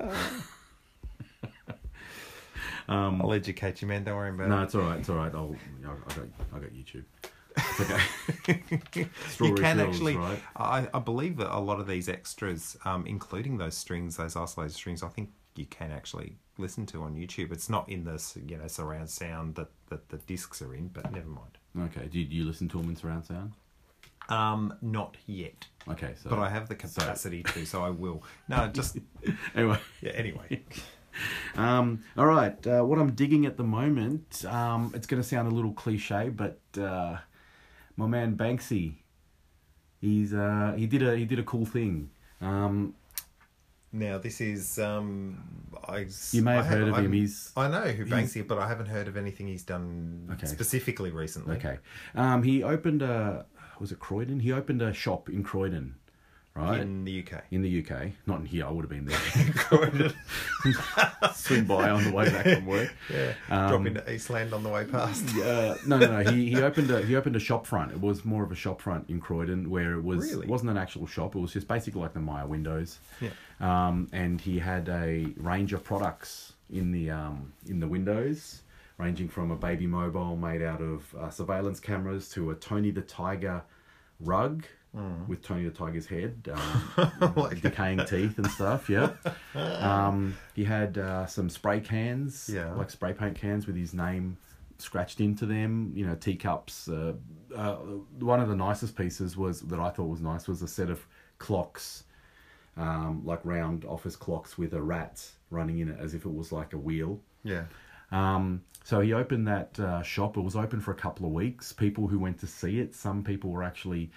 um, 2.88 3.22
I'll 3.22 3.32
educate 3.32 3.82
you, 3.82 3.88
man. 3.88 4.04
Don't 4.04 4.16
worry 4.16 4.30
about 4.30 4.48
no, 4.48 4.54
it. 4.54 4.58
No, 4.58 4.62
it's 4.64 4.74
all 4.74 4.82
right. 4.82 4.98
It's 4.98 5.08
all 5.08 5.16
right. 5.16 5.34
I'll, 5.34 5.56
I 5.84 6.14
got, 6.14 6.26
I 6.54 6.58
got 6.58 6.70
YouTube. 6.70 7.04
It's 7.56 7.80
okay. 7.80 8.62
you 9.40 9.54
can 9.54 9.80
actually. 9.80 10.16
right? 10.16 10.40
I, 10.56 10.88
I 10.94 10.98
believe 11.00 11.36
that 11.38 11.54
a 11.54 11.58
lot 11.58 11.80
of 11.80 11.86
these 11.86 12.08
extras, 12.08 12.76
um, 12.84 13.06
including 13.06 13.58
those 13.58 13.76
strings, 13.76 14.16
those 14.16 14.36
isolated 14.36 14.74
strings, 14.74 15.02
I 15.02 15.08
think 15.08 15.30
you 15.56 15.66
can 15.66 15.90
actually 15.90 16.36
listen 16.58 16.86
to 16.86 17.02
on 17.02 17.14
YouTube. 17.14 17.52
It's 17.52 17.68
not 17.68 17.88
in 17.88 18.04
this, 18.04 18.36
you 18.46 18.56
know, 18.56 18.66
surround 18.66 19.10
sound 19.10 19.56
that, 19.56 19.68
that 19.88 20.08
the 20.08 20.18
discs 20.18 20.62
are 20.62 20.74
in, 20.74 20.88
but 20.88 21.12
never 21.12 21.28
mind. 21.28 21.58
Okay. 21.78 22.08
Do 22.08 22.18
you, 22.18 22.24
do 22.24 22.36
you 22.36 22.44
listen 22.44 22.68
to 22.68 22.78
them 22.78 22.88
in 22.88 22.96
surround 22.96 23.26
sound? 23.26 23.52
Um, 24.28 24.74
not 24.80 25.16
yet, 25.26 25.66
Okay. 25.88 26.14
So, 26.22 26.30
but 26.30 26.38
I 26.38 26.48
have 26.48 26.68
the 26.68 26.76
capacity 26.76 27.42
to, 27.42 27.66
so 27.66 27.82
I 27.82 27.90
will. 27.90 28.22
No, 28.48 28.68
just 28.68 28.98
anyway. 29.56 29.78
yeah. 30.00 30.12
Anyway, 30.12 30.62
Um, 31.56 32.04
all 32.16 32.26
right, 32.26 32.64
uh, 32.66 32.82
what 32.82 32.98
I'm 32.98 33.12
digging 33.12 33.44
at 33.44 33.56
the 33.56 33.64
moment, 33.64 34.44
um, 34.46 34.92
it's 34.94 35.06
going 35.06 35.20
to 35.22 35.28
sound 35.28 35.50
a 35.50 35.54
little 35.54 35.72
cliche, 35.72 36.28
but 36.30 36.60
uh, 36.80 37.16
my 37.96 38.06
man 38.06 38.36
Banksy, 38.36 38.94
he's 40.00 40.32
uh, 40.32 40.74
he 40.76 40.86
did 40.86 41.02
a 41.02 41.16
he 41.16 41.24
did 41.24 41.38
a 41.38 41.42
cool 41.42 41.66
thing. 41.66 42.10
Um, 42.40 42.94
now 43.92 44.18
this 44.18 44.40
is 44.40 44.78
um, 44.78 45.42
I. 45.84 46.06
You 46.30 46.42
may 46.42 46.52
I 46.52 46.56
have 46.56 46.66
heard 46.66 46.82
of 46.82 46.88
him, 46.90 46.94
I'm- 46.94 47.12
he's- 47.12 47.52
I 47.56 47.68
know 47.68 47.82
who 47.90 48.06
Banksy, 48.06 48.46
but 48.46 48.58
I 48.58 48.68
haven't 48.68 48.86
heard 48.86 49.08
of 49.08 49.16
anything 49.16 49.48
he's 49.48 49.64
done 49.64 50.28
Okay. 50.34 50.46
specifically 50.46 51.10
recently. 51.10 51.56
okay, 51.56 51.78
um, 52.14 52.42
he 52.44 52.62
opened 52.62 53.02
a 53.02 53.46
was 53.80 53.90
it 53.92 53.98
Croydon? 53.98 54.40
He 54.40 54.52
opened 54.52 54.82
a 54.82 54.92
shop 54.92 55.28
in 55.28 55.42
Croydon, 55.42 55.96
right 56.54 56.80
In 56.80 57.04
the 57.04 57.20
UK. 57.24 57.42
in 57.50 57.62
the 57.62 57.80
UK, 57.84 58.10
not 58.26 58.40
in 58.40 58.46
here. 58.46 58.66
I 58.66 58.70
would 58.70 58.82
have 58.82 58.90
been 58.90 59.04
there. 59.06 60.10
Swing 61.34 61.64
by 61.64 61.90
on 61.90 62.04
the 62.04 62.12
way 62.12 62.28
back 62.30 62.44
from 62.44 62.66
work. 62.66 62.92
Yeah. 63.10 63.32
Um, 63.50 63.68
Drop 63.70 63.86
into 63.86 64.12
Eastland 64.12 64.52
on 64.52 64.62
the 64.62 64.68
way 64.68 64.84
past. 64.84 65.24
Uh, 65.36 65.74
no, 65.86 65.98
no, 65.98 66.22
no. 66.22 66.30
He 66.30 66.48
he 66.50 66.56
opened 66.62 66.90
a 66.90 67.02
he 67.02 67.16
opened 67.16 67.36
a 67.36 67.40
shop 67.40 67.66
front. 67.66 67.92
It 67.92 68.00
was 68.00 68.24
more 68.24 68.42
of 68.44 68.52
a 68.52 68.54
shop 68.54 68.80
front 68.80 69.08
in 69.10 69.20
Croydon, 69.20 69.70
where 69.70 69.94
it 69.94 70.02
was 70.04 70.30
Really? 70.30 70.46
it 70.46 70.50
wasn't 70.50 70.70
an 70.70 70.76
actual 70.76 71.06
shop. 71.06 71.34
It 71.34 71.38
was 71.40 71.52
just 71.52 71.66
basically 71.68 72.00
like 72.00 72.12
the 72.14 72.20
Myer 72.20 72.46
windows. 72.46 72.98
Yeah. 73.20 73.30
Um, 73.60 74.08
and 74.12 74.40
he 74.40 74.58
had 74.58 74.88
a 74.88 75.26
range 75.36 75.72
of 75.72 75.82
products 75.84 76.52
in 76.70 76.92
the 76.92 77.10
um, 77.10 77.52
in 77.66 77.80
the 77.80 77.88
windows, 77.88 78.62
ranging 78.98 79.28
from 79.28 79.50
a 79.50 79.56
baby 79.56 79.86
mobile 79.86 80.36
made 80.36 80.62
out 80.62 80.80
of 80.80 81.14
uh, 81.14 81.30
surveillance 81.30 81.80
cameras 81.80 82.28
to 82.30 82.50
a 82.50 82.54
Tony 82.54 82.90
the 82.90 83.02
Tiger 83.02 83.62
rug. 84.20 84.64
Mm. 84.96 85.28
With 85.28 85.40
Tony 85.42 85.64
the 85.64 85.70
Tiger's 85.70 86.06
head, 86.06 86.48
um, 87.20 87.48
decaying 87.62 88.04
teeth 88.06 88.38
and 88.38 88.46
stuff. 88.48 88.90
Yeah, 88.90 89.10
um, 89.54 90.36
he 90.54 90.64
had 90.64 90.98
uh, 90.98 91.26
some 91.26 91.48
spray 91.48 91.78
cans, 91.78 92.50
Yeah. 92.52 92.72
like 92.74 92.90
spray 92.90 93.12
paint 93.12 93.36
cans 93.36 93.68
with 93.68 93.76
his 93.76 93.94
name 93.94 94.36
scratched 94.78 95.20
into 95.20 95.46
them. 95.46 95.92
You 95.94 96.06
know, 96.06 96.16
teacups. 96.16 96.88
Uh, 96.88 97.12
uh, 97.54 97.76
one 98.18 98.40
of 98.40 98.48
the 98.48 98.56
nicest 98.56 98.96
pieces 98.96 99.36
was 99.36 99.60
that 99.60 99.78
I 99.78 99.90
thought 99.90 100.06
was 100.08 100.20
nice 100.22 100.48
was 100.48 100.60
a 100.62 100.66
set 100.68 100.90
of 100.90 101.06
clocks, 101.38 102.02
um, 102.76 103.22
like 103.24 103.44
round 103.44 103.84
office 103.84 104.16
clocks 104.16 104.58
with 104.58 104.72
a 104.74 104.82
rat 104.82 105.24
running 105.50 105.78
in 105.78 105.88
it 105.88 105.98
as 106.00 106.14
if 106.14 106.24
it 106.24 106.34
was 106.34 106.50
like 106.50 106.72
a 106.72 106.78
wheel. 106.78 107.20
Yeah. 107.44 107.64
Um, 108.10 108.62
so 108.82 109.00
he 109.00 109.12
opened 109.12 109.46
that 109.46 109.78
uh, 109.78 110.02
shop. 110.02 110.36
It 110.36 110.40
was 110.40 110.56
open 110.56 110.80
for 110.80 110.90
a 110.90 110.96
couple 110.96 111.26
of 111.26 111.32
weeks. 111.32 111.72
People 111.72 112.08
who 112.08 112.18
went 112.18 112.38
to 112.40 112.48
see 112.48 112.80
it, 112.80 112.92
some 112.94 113.22
people 113.22 113.50
were 113.50 113.62
actually 113.62 114.10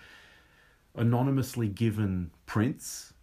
anonymously 0.96 1.68
given 1.68 2.32
prints. 2.46 3.14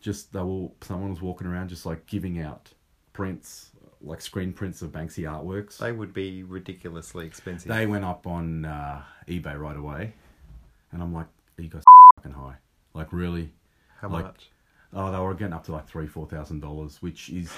Just 0.00 0.32
they 0.32 0.40
were 0.40 0.68
someone 0.82 1.10
was 1.10 1.20
walking 1.20 1.46
around 1.46 1.68
just 1.68 1.86
like 1.86 2.06
giving 2.06 2.40
out 2.40 2.72
prints, 3.12 3.70
like 4.00 4.20
screen 4.20 4.52
prints 4.52 4.82
of 4.82 4.92
Banksy 4.92 5.24
artworks. 5.24 5.78
They 5.78 5.92
would 5.92 6.12
be 6.12 6.42
ridiculously 6.42 7.26
expensive. 7.26 7.68
They 7.68 7.86
went 7.86 8.04
up 8.04 8.26
on 8.26 8.64
uh, 8.64 9.02
eBay 9.26 9.58
right 9.58 9.76
away, 9.76 10.12
and 10.92 11.02
I'm 11.02 11.12
like, 11.12 11.26
you 11.58 11.68
guys 11.68 11.82
fucking 12.16 12.32
high. 12.32 12.56
Like 12.94 13.12
really? 13.12 13.52
How 14.00 14.08
like- 14.08 14.24
much? 14.24 14.50
Oh, 14.92 15.10
they 15.10 15.18
were 15.18 15.34
getting 15.34 15.52
up 15.52 15.64
to 15.64 15.72
like 15.72 15.86
three, 15.86 16.06
four 16.06 16.26
thousand 16.26 16.60
dollars, 16.60 17.02
which 17.02 17.28
is 17.28 17.52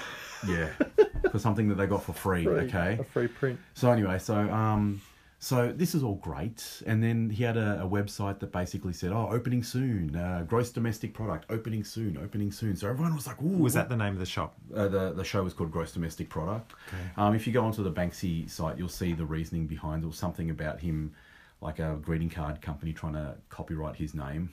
yeah, 0.47 0.69
for 1.31 1.39
something 1.39 1.69
that 1.69 1.75
they 1.75 1.85
got 1.85 2.03
for 2.03 2.11
free. 2.11 2.45
Okay. 2.45 2.97
A 2.99 3.03
free 3.03 3.27
print. 3.27 3.59
So 3.75 3.91
anyway, 3.91 4.17
so 4.19 4.35
um, 4.35 5.01
so 5.41 5.71
this 5.71 5.95
is 5.95 6.03
all 6.03 6.15
great, 6.15 6.83
and 6.85 7.01
then 7.01 7.29
he 7.29 7.43
had 7.45 7.55
a, 7.55 7.81
a 7.83 7.87
website 7.87 8.39
that 8.39 8.51
basically 8.51 8.91
said, 8.93 9.11
"Oh, 9.13 9.29
opening 9.31 9.63
soon, 9.63 10.15
uh, 10.15 10.43
gross 10.47 10.69
domestic 10.71 11.13
product, 11.13 11.45
opening 11.49 11.83
soon, 11.85 12.17
opening 12.17 12.51
soon." 12.51 12.75
So 12.75 12.89
everyone 12.89 13.15
was 13.15 13.25
like, 13.25 13.41
"Ooh!" 13.41 13.57
Was 13.57 13.73
that 13.75 13.87
the 13.87 13.95
name 13.95 14.13
of 14.13 14.19
the 14.19 14.25
shop? 14.25 14.55
uh, 14.75 14.87
the 14.89 15.13
the 15.13 15.23
show 15.23 15.41
was 15.43 15.53
called 15.53 15.71
Gross 15.71 15.93
Domestic 15.93 16.27
Product. 16.29 16.73
Okay. 16.89 16.97
Um, 17.15 17.35
if 17.35 17.47
you 17.47 17.53
go 17.53 17.63
onto 17.63 17.83
the 17.83 17.91
Banksy 17.91 18.49
site, 18.49 18.77
you'll 18.77 18.89
see 18.89 19.13
the 19.13 19.25
reasoning 19.25 19.65
behind 19.65 20.03
it. 20.03 20.07
was 20.07 20.17
something 20.17 20.49
about 20.49 20.81
him, 20.81 21.13
like 21.61 21.79
a 21.79 21.97
greeting 22.01 22.29
card 22.29 22.61
company 22.61 22.91
trying 22.91 23.13
to 23.13 23.35
copyright 23.49 23.95
his 23.95 24.13
name, 24.13 24.49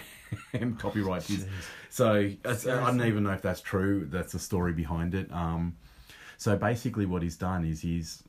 and 0.52 0.78
copyright 0.78 1.24
his. 1.24 1.46
So 1.88 2.14
it's- 2.20 2.66
I 2.66 2.86
don't 2.86 3.04
even 3.04 3.24
know 3.24 3.32
if 3.32 3.42
that's 3.42 3.60
true. 3.60 4.06
That's 4.10 4.32
the 4.32 4.38
story 4.38 4.72
behind 4.72 5.14
it. 5.14 5.30
Um, 5.32 5.76
so 6.36 6.56
basically, 6.56 7.04
what 7.06 7.22
he's 7.22 7.36
done 7.36 7.64
is 7.64 7.80
he's, 7.80 8.22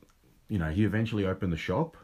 you 0.52 0.58
know, 0.58 0.68
he 0.68 0.84
eventually 0.84 1.24
opened 1.24 1.50
the 1.50 1.56
shop, 1.56 1.96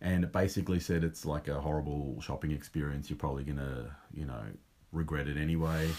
and 0.00 0.32
basically 0.32 0.80
said 0.80 1.04
it's 1.04 1.26
like 1.26 1.48
a 1.48 1.60
horrible 1.60 2.18
shopping 2.22 2.50
experience. 2.50 3.10
You're 3.10 3.18
probably 3.18 3.44
gonna, 3.44 3.94
you 4.14 4.24
know, 4.24 4.42
regret 4.90 5.28
it 5.28 5.36
anyway. 5.36 5.90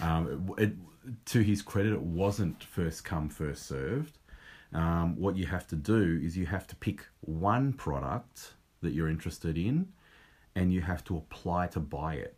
Um, 0.00 0.52
it, 0.58 0.72
to 1.26 1.40
his 1.40 1.62
credit, 1.62 1.92
it 1.92 2.02
wasn't 2.02 2.64
first 2.64 3.04
come 3.04 3.28
first 3.28 3.68
served. 3.68 4.18
Um, 4.72 5.14
what 5.16 5.36
you 5.36 5.46
have 5.46 5.64
to 5.68 5.76
do 5.76 6.20
is 6.20 6.36
you 6.36 6.44
have 6.46 6.66
to 6.66 6.74
pick 6.74 7.06
one 7.20 7.72
product 7.72 8.54
that 8.82 8.90
you're 8.90 9.08
interested 9.08 9.56
in, 9.56 9.92
and 10.56 10.72
you 10.72 10.80
have 10.80 11.04
to 11.04 11.16
apply 11.16 11.68
to 11.68 11.78
buy 11.78 12.14
it. 12.14 12.36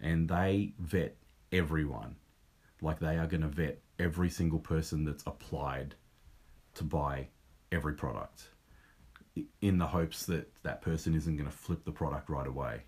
And 0.00 0.28
they 0.28 0.74
vet 0.78 1.16
everyone, 1.50 2.14
like 2.80 3.00
they 3.00 3.18
are 3.18 3.26
going 3.26 3.42
to 3.42 3.48
vet 3.48 3.80
every 3.98 4.30
single 4.30 4.60
person 4.60 5.04
that's 5.04 5.24
applied 5.26 5.96
to 6.74 6.84
buy 6.84 7.30
every 7.74 7.94
product, 7.94 8.48
in 9.60 9.78
the 9.78 9.86
hopes 9.86 10.26
that 10.26 10.50
that 10.62 10.80
person 10.80 11.14
isn't 11.14 11.36
going 11.36 11.48
to 11.48 11.56
flip 11.56 11.84
the 11.84 11.92
product 11.92 12.30
right 12.30 12.46
away. 12.46 12.82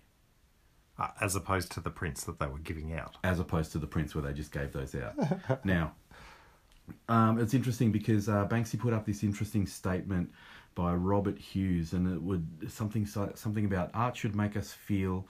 Uh, 0.99 1.09
as 1.21 1.35
opposed 1.35 1.71
to 1.71 1.79
the 1.79 1.91
prints 1.91 2.23
that 2.23 2.39
they 2.39 2.47
were 2.47 2.57
giving 2.57 2.91
out. 2.93 3.17
as 3.23 3.39
opposed 3.39 3.71
to 3.71 3.77
the 3.77 3.85
prints 3.85 4.15
where 4.15 4.23
they 4.23 4.33
just 4.33 4.51
gave 4.51 4.73
those 4.73 4.95
out. 4.95 5.13
now, 5.63 5.93
um, 7.07 7.39
it's 7.39 7.53
interesting 7.53 7.91
because 7.91 8.27
uh, 8.27 8.47
Banksy 8.47 8.79
put 8.79 8.93
up 8.93 9.05
this 9.05 9.21
interesting 9.21 9.67
statement 9.67 10.31
by 10.73 10.93
Robert 10.93 11.37
Hughes, 11.37 11.93
and 11.93 12.11
it 12.11 12.21
would 12.21 12.71
something 12.71 13.05
something 13.05 13.65
about 13.65 13.91
art 13.93 14.15
should 14.15 14.35
make 14.35 14.55
us 14.55 14.71
feel 14.71 15.27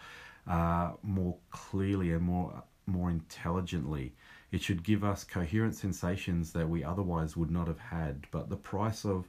uh, 0.48 0.92
more 1.04 1.38
clearly 1.50 2.12
and 2.12 2.22
more 2.22 2.64
more 2.86 3.10
intelligently. 3.10 4.14
It 4.52 4.62
should 4.62 4.84
give 4.84 5.04
us 5.04 5.24
coherent 5.24 5.76
sensations 5.76 6.54
that 6.54 6.70
we 6.70 6.84
otherwise 6.84 7.36
would 7.36 7.52
not 7.52 7.68
have 7.68 7.80
had. 7.80 8.28
But 8.32 8.50
the 8.50 8.56
price 8.56 9.06
of 9.06 9.28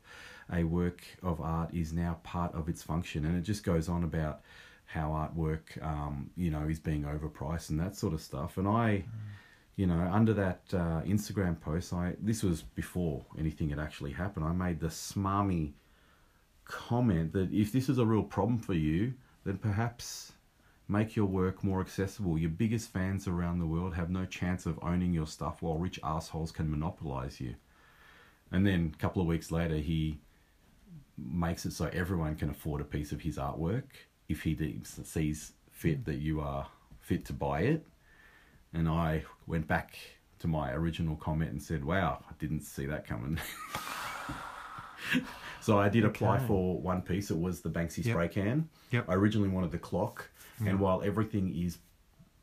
a 0.52 0.64
work 0.64 1.02
of 1.22 1.40
art 1.40 1.74
is 1.74 1.92
now 1.92 2.20
part 2.22 2.54
of 2.54 2.68
its 2.68 2.82
function, 2.82 3.24
and 3.24 3.36
it 3.36 3.42
just 3.42 3.64
goes 3.64 3.88
on 3.88 4.04
about 4.04 4.40
how 4.86 5.10
artwork, 5.10 5.82
um, 5.84 6.30
you 6.36 6.50
know, 6.50 6.66
is 6.68 6.78
being 6.78 7.02
overpriced 7.02 7.70
and 7.70 7.78
that 7.80 7.94
sort 7.94 8.14
of 8.14 8.22
stuff. 8.22 8.56
And 8.56 8.66
I, 8.66 9.04
you 9.76 9.86
know, 9.86 10.08
under 10.12 10.32
that 10.34 10.62
uh, 10.72 11.02
Instagram 11.02 11.60
post, 11.60 11.92
I 11.92 12.14
this 12.20 12.42
was 12.42 12.62
before 12.62 13.24
anything 13.38 13.70
had 13.70 13.78
actually 13.78 14.12
happened. 14.12 14.46
I 14.46 14.52
made 14.52 14.80
the 14.80 14.86
smarmy 14.86 15.72
comment 16.64 17.32
that 17.32 17.52
if 17.52 17.72
this 17.72 17.88
is 17.88 17.98
a 17.98 18.06
real 18.06 18.22
problem 18.22 18.58
for 18.58 18.74
you, 18.74 19.14
then 19.44 19.58
perhaps 19.58 20.32
make 20.88 21.14
your 21.14 21.26
work 21.26 21.62
more 21.62 21.80
accessible. 21.80 22.38
Your 22.38 22.50
biggest 22.50 22.90
fans 22.90 23.28
around 23.28 23.58
the 23.58 23.66
world 23.66 23.94
have 23.94 24.10
no 24.10 24.24
chance 24.24 24.66
of 24.66 24.78
owning 24.82 25.12
your 25.12 25.26
stuff, 25.26 25.62
while 25.62 25.78
rich 25.78 26.00
assholes 26.02 26.50
can 26.50 26.70
monopolize 26.70 27.40
you. 27.40 27.54
And 28.50 28.66
then 28.66 28.92
a 28.94 28.98
couple 28.98 29.20
of 29.20 29.28
weeks 29.28 29.52
later, 29.52 29.76
he 29.76 30.18
makes 31.18 31.66
it 31.66 31.72
so 31.72 31.90
everyone 31.92 32.36
can 32.36 32.48
afford 32.48 32.80
a 32.80 32.84
piece 32.84 33.12
of 33.12 33.20
his 33.20 33.36
artwork 33.36 33.84
if 34.28 34.42
he 34.42 34.54
deems, 34.54 34.98
sees 35.04 35.52
fit 35.70 36.04
that 36.06 36.16
you 36.16 36.40
are 36.40 36.66
fit 37.00 37.24
to 37.26 37.32
buy 37.32 37.60
it. 37.62 37.86
And 38.72 38.88
I 38.88 39.24
went 39.46 39.66
back 39.66 39.98
to 40.40 40.48
my 40.48 40.72
original 40.72 41.16
comment 41.16 41.50
and 41.50 41.62
said, 41.62 41.84
"Wow, 41.84 42.24
I 42.28 42.32
didn't 42.38 42.62
see 42.62 42.86
that 42.86 43.06
coming." 43.06 43.38
so 45.60 45.78
I 45.78 45.88
did 45.88 46.04
apply 46.04 46.38
for 46.46 46.80
one 46.80 47.02
piece. 47.02 47.30
It 47.30 47.38
was 47.38 47.60
the 47.60 47.70
Banksy 47.70 48.04
Yep. 48.04 48.14
spray 48.14 48.28
can. 48.28 48.68
Yep. 48.90 49.08
I 49.08 49.14
originally 49.14 49.48
wanted 49.48 49.72
the 49.72 49.78
clock, 49.78 50.30
Yeah. 50.60 50.70
and 50.70 50.80
while 50.80 51.02
everything 51.02 51.54
is 51.54 51.78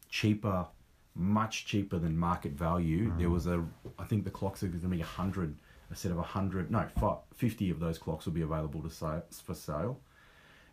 cheaper, 0.10 0.68
much 1.16 1.66
cheaper 1.66 1.98
than 1.98 2.18
market 2.18 2.52
value, 2.54 3.12
Mm. 3.12 3.18
there 3.20 3.30
was 3.30 3.48
a. 3.48 3.66
I 4.00 4.04
think 4.06 4.24
the 4.24 4.32
clocks 4.32 4.64
are 4.64 4.68
going 4.68 4.82
to 4.82 4.88
be 4.88 5.02
a 5.02 5.06
hundred. 5.06 5.56
A 5.92 5.96
set 5.96 6.12
of 6.12 6.18
a 6.18 6.24
hundred, 6.24 6.72
no, 6.72 6.90
fifty 7.36 7.70
of 7.70 7.80
those 7.80 8.00
clocks 8.00 8.26
will 8.26 8.34
be 8.34 8.42
available 8.42 8.82
to 8.82 8.90
sale 8.90 9.24
for 9.44 9.54
sale, 9.54 10.00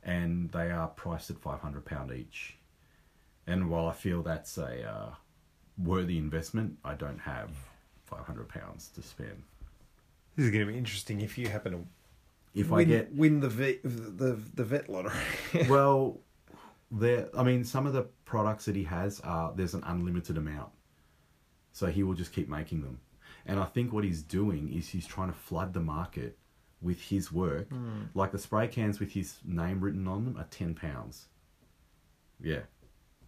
and 0.02 0.50
they 0.52 0.70
are 0.70 0.88
priced 0.88 1.28
at 1.30 1.38
five 1.38 1.60
hundred 1.60 1.84
pound 1.84 2.10
each. 2.12 2.56
And 3.46 3.68
while 3.68 3.88
I 3.88 3.92
feel 3.92 4.22
that's 4.22 4.56
a 4.56 4.88
uh, 4.88 5.14
worthy 5.76 6.16
investment, 6.16 6.78
I 6.84 6.94
don't 6.94 7.18
have 7.20 7.50
five 8.06 8.24
hundred 8.24 8.48
pounds 8.48 8.88
to 8.94 9.02
spend. 9.02 9.42
This 10.34 10.46
is 10.46 10.50
going 10.50 10.64
to 10.66 10.72
be 10.72 10.78
interesting 10.78 11.20
if 11.20 11.36
you 11.36 11.48
happen 11.48 11.72
to 11.72 11.86
If 12.54 12.70
win, 12.70 12.80
I 12.80 12.84
get 12.84 13.14
win 13.14 13.40
the 13.40 13.50
vet, 13.50 13.80
the 13.82 14.38
the 14.54 14.64
vet 14.64 14.88
lottery. 14.88 15.12
well, 15.68 16.20
there. 16.92 17.28
I 17.36 17.42
mean, 17.42 17.64
some 17.64 17.86
of 17.86 17.92
the 17.92 18.02
products 18.24 18.66
that 18.66 18.76
he 18.76 18.84
has 18.84 19.18
are 19.20 19.52
there's 19.56 19.74
an 19.74 19.82
unlimited 19.86 20.36
amount, 20.38 20.70
so 21.72 21.86
he 21.86 22.02
will 22.02 22.14
just 22.14 22.32
keep 22.32 22.48
making 22.48 22.82
them. 22.82 23.00
And 23.46 23.58
I 23.58 23.64
think 23.64 23.92
what 23.92 24.04
he's 24.04 24.22
doing 24.22 24.72
is 24.72 24.88
he's 24.88 25.06
trying 25.06 25.28
to 25.32 25.38
flood 25.38 25.72
the 25.72 25.80
market 25.80 26.38
with 26.80 27.00
his 27.00 27.32
work. 27.32 27.68
Hmm. 27.70 28.02
Like 28.14 28.30
the 28.32 28.38
spray 28.38 28.68
cans 28.68 29.00
with 29.00 29.12
his 29.12 29.38
name 29.44 29.80
written 29.80 30.06
on 30.06 30.24
them 30.24 30.36
are 30.36 30.46
ten 30.50 30.74
pounds. 30.74 31.26
Yeah. 32.40 32.60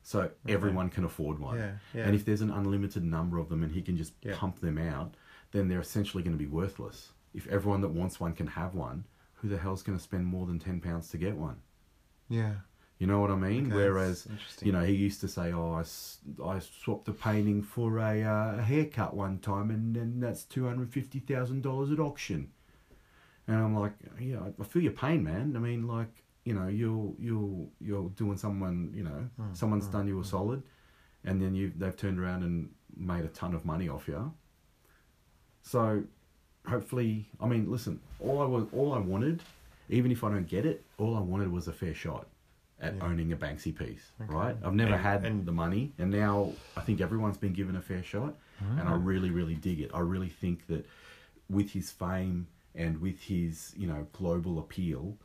So 0.02 0.30
everyone 0.48 0.90
can 0.90 1.04
afford 1.04 1.38
one. 1.38 1.56
Yeah, 1.58 1.72
yeah. 1.94 2.04
And 2.04 2.14
if 2.14 2.24
there's 2.26 2.42
an 2.42 2.50
unlimited 2.50 3.02
number 3.02 3.38
of 3.38 3.48
them 3.48 3.62
and 3.62 3.72
he 3.72 3.80
can 3.80 3.96
just 3.96 4.12
Yeah. 4.22 4.36
pump 4.36 4.60
them 4.60 4.76
out, 4.76 5.14
then 5.52 5.68
they're 5.68 5.80
essentially 5.80 6.22
going 6.22 6.36
to 6.36 6.44
be 6.44 6.50
worthless. 6.50 7.12
If 7.32 7.46
everyone 7.46 7.80
that 7.80 7.88
wants 7.88 8.20
one 8.20 8.34
can 8.34 8.48
have 8.48 8.74
one, 8.74 9.06
who 9.36 9.48
the 9.48 9.56
hell's 9.56 9.82
going 9.82 9.96
to 9.96 10.02
spend 10.04 10.26
more 10.26 10.46
than 10.46 10.58
ten 10.58 10.80
pounds 10.80 11.08
to 11.10 11.16
get 11.18 11.36
one? 11.36 11.56
yeah. 12.28 12.54
You 12.98 13.08
know 13.08 13.20
what 13.20 13.30
I 13.30 13.34
mean? 13.36 13.66
Okay, 13.66 13.74
Whereas, 13.74 14.26
you 14.62 14.72
know, 14.72 14.82
he 14.84 14.94
used 14.94 15.20
to 15.22 15.28
say, 15.28 15.52
"Oh, 15.52 15.72
I, 15.72 15.80
I 16.48 16.58
swapped 16.60 17.08
a 17.08 17.12
painting 17.12 17.60
for 17.62 17.98
a, 17.98 18.22
uh, 18.22 18.58
a 18.58 18.62
haircut 18.62 19.14
one 19.14 19.38
time, 19.40 19.70
and 19.70 19.94
then 19.94 20.20
that's 20.20 20.44
two 20.44 20.66
hundred 20.66 20.92
fifty 20.92 21.18
thousand 21.18 21.62
dollars 21.62 21.90
at 21.90 21.98
auction." 21.98 22.50
And 23.48 23.56
I'm 23.58 23.76
like, 23.76 23.92
"Yeah, 24.20 24.38
I- 24.60 24.64
feel 24.64 24.82
your 24.82 24.92
pain, 24.92 25.24
man. 25.24 25.54
I 25.56 25.58
mean, 25.58 25.86
like, 25.88 26.22
you 26.44 26.54
know, 26.54 26.68
you're 26.68 27.12
you're 27.18 27.66
you're 27.80 28.08
doing 28.10 28.38
someone, 28.38 28.92
you 28.94 29.02
know, 29.02 29.28
Hmm, 29.36 29.52
someone's 29.54 29.86
done 29.88 30.06
you 30.06 30.20
a 30.20 30.24
solid, 30.24 30.62
and 31.24 31.42
then 31.42 31.54
you 31.56 31.72
they've 31.76 31.96
turned 31.96 32.20
around 32.20 32.44
and 32.44 32.70
made 32.96 33.24
a 33.24 33.28
ton 33.28 33.54
of 33.54 33.64
money 33.64 33.88
off 33.88 34.06
you. 34.06 34.32
So, 35.62 36.04
hopefully, 36.66 37.28
I 37.40 37.46
mean, 37.48 37.70
listen, 37.70 38.00
all 38.20 38.40
I 38.40 38.44
was, 38.46 38.66
all 38.72 38.92
I 38.92 38.98
wanted, 38.98 39.42
even 39.88 40.12
if 40.12 40.22
I 40.22 40.30
don't 40.30 40.46
get 40.46 40.64
it, 40.64 40.84
all 40.98 41.16
I 41.16 41.20
wanted 41.20 41.50
was 41.50 41.66
a 41.68 41.72
fair 41.72 41.92
shot 41.94 42.28
at 42.84 42.94
Yeah. 42.96 43.04
owning 43.06 43.32
a 43.32 43.36
Banksy 43.36 43.74
piece, 43.76 44.12
Okay. 44.20 44.32
right? 44.32 44.56
I've 44.62 44.74
never 44.74 44.94
And- 44.94 45.02
had 45.02 45.24
and- 45.24 45.46
the 45.46 45.52
money, 45.52 45.92
and 45.98 46.10
now 46.10 46.52
I 46.76 46.80
think 46.82 47.00
everyone's 47.00 47.38
been 47.38 47.52
given 47.54 47.76
a 47.76 47.82
fair 47.82 48.02
shot, 48.02 48.36
and 48.60 48.80
Ah. 48.88 48.92
I 48.92 48.96
really, 48.96 49.30
really 49.30 49.54
dig 49.54 49.80
it. 49.80 49.90
I 49.94 50.00
really 50.00 50.28
think 50.28 50.66
that 50.66 50.86
with 51.48 51.70
his 51.70 51.90
fame 51.90 52.46
and 52.74 52.98
with 53.00 53.20
his, 53.22 53.74
you 53.76 53.86
know, 53.86 54.06
global 54.12 54.58
appeal, 54.58 55.18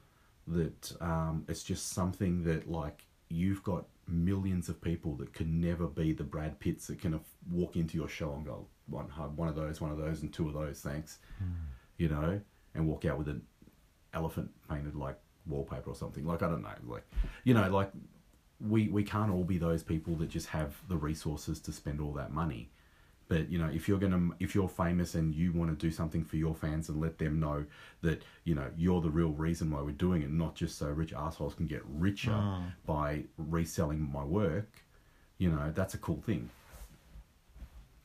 that 0.47 0.99
um, 1.01 1.45
it's 1.47 1.64
just 1.64 1.89
something 1.89 2.43
that 2.43 2.70
like 2.70 3.05
you've 3.30 3.64
got 3.64 3.86
millions 4.07 4.70
of 4.70 4.82
people 4.82 5.16
that 5.18 5.34
can 5.34 5.62
never 5.62 5.86
be 5.88 6.12
the 6.14 6.24
Brad 6.24 6.60
Pitts 6.60 6.88
that 6.88 6.99
can 6.99 7.14
af- 7.14 7.36
walk 7.51 7.76
into 7.76 7.95
your 7.97 8.07
show 8.07 8.34
and 8.34 8.43
go 8.45 8.68
one 8.88 9.05
one 9.36 9.47
of 9.47 9.55
those, 9.55 9.80
one 9.80 9.91
of 9.91 9.97
those, 9.97 10.22
and 10.24 10.34
two 10.34 10.47
of 10.47 10.53
those, 10.55 10.82
thanks, 10.82 11.20
you 11.97 12.07
know, 12.10 12.41
and 12.74 12.88
walk 12.88 13.05
out 13.05 13.18
with 13.20 13.28
an 13.28 13.45
elephant 14.14 14.49
painted 14.68 14.95
like 14.95 15.20
wallpaper 15.50 15.89
or 15.89 15.95
something. 15.95 16.26
Like 16.26 16.41
I 16.43 16.47
don't 16.47 16.62
know, 16.62 16.70
like 16.88 17.06
you 17.43 17.54
know, 17.54 17.70
like 17.70 17.91
we 18.60 18.89
we 18.89 19.04
can't 19.04 19.32
all 19.32 19.43
be 19.43 19.58
those 19.58 19.84
people 19.84 20.16
that 20.18 20.30
just 20.30 20.47
have 20.47 20.76
the 20.88 20.97
resources 20.97 21.60
to 21.62 21.72
spend 21.72 22.00
all 22.02 22.14
that 22.14 22.32
money. 22.32 22.70
But 23.28 23.52
you 23.52 23.60
know, 23.60 23.70
if 23.72 23.88
you're 23.88 24.00
gonna 24.00 24.30
if 24.39 24.56
you're 24.56 24.68
famous 24.70 25.14
and 25.16 25.34
you 25.36 25.54
want 25.54 25.70
to 25.70 25.76
do 25.88 25.91
something 25.91 26.24
for 26.24 26.36
your 26.36 26.56
fans 26.56 26.89
and 26.89 27.00
let 27.00 27.20
them 27.20 27.39
know 27.39 27.66
that 28.02 28.24
you 28.43 28.56
know 28.56 28.66
you're 28.76 29.02
the 29.02 29.10
real 29.12 29.30
reason 29.30 29.70
why 29.72 29.82
we're 29.82 29.91
doing 29.91 30.24
it, 30.24 30.32
not 30.32 30.56
just 30.56 30.78
so 30.80 30.88
rich 30.88 31.14
assholes 31.14 31.54
can 31.54 31.68
get 31.68 31.84
richer 31.86 32.32
Mm. 32.32 32.72
by 32.86 33.24
reselling 33.38 34.12
my 34.12 34.24
work, 34.24 34.70
you 35.38 35.50
know, 35.52 35.72
that's 35.76 35.93
a 35.93 36.00
cool 36.00 36.22
thing. 36.26 36.50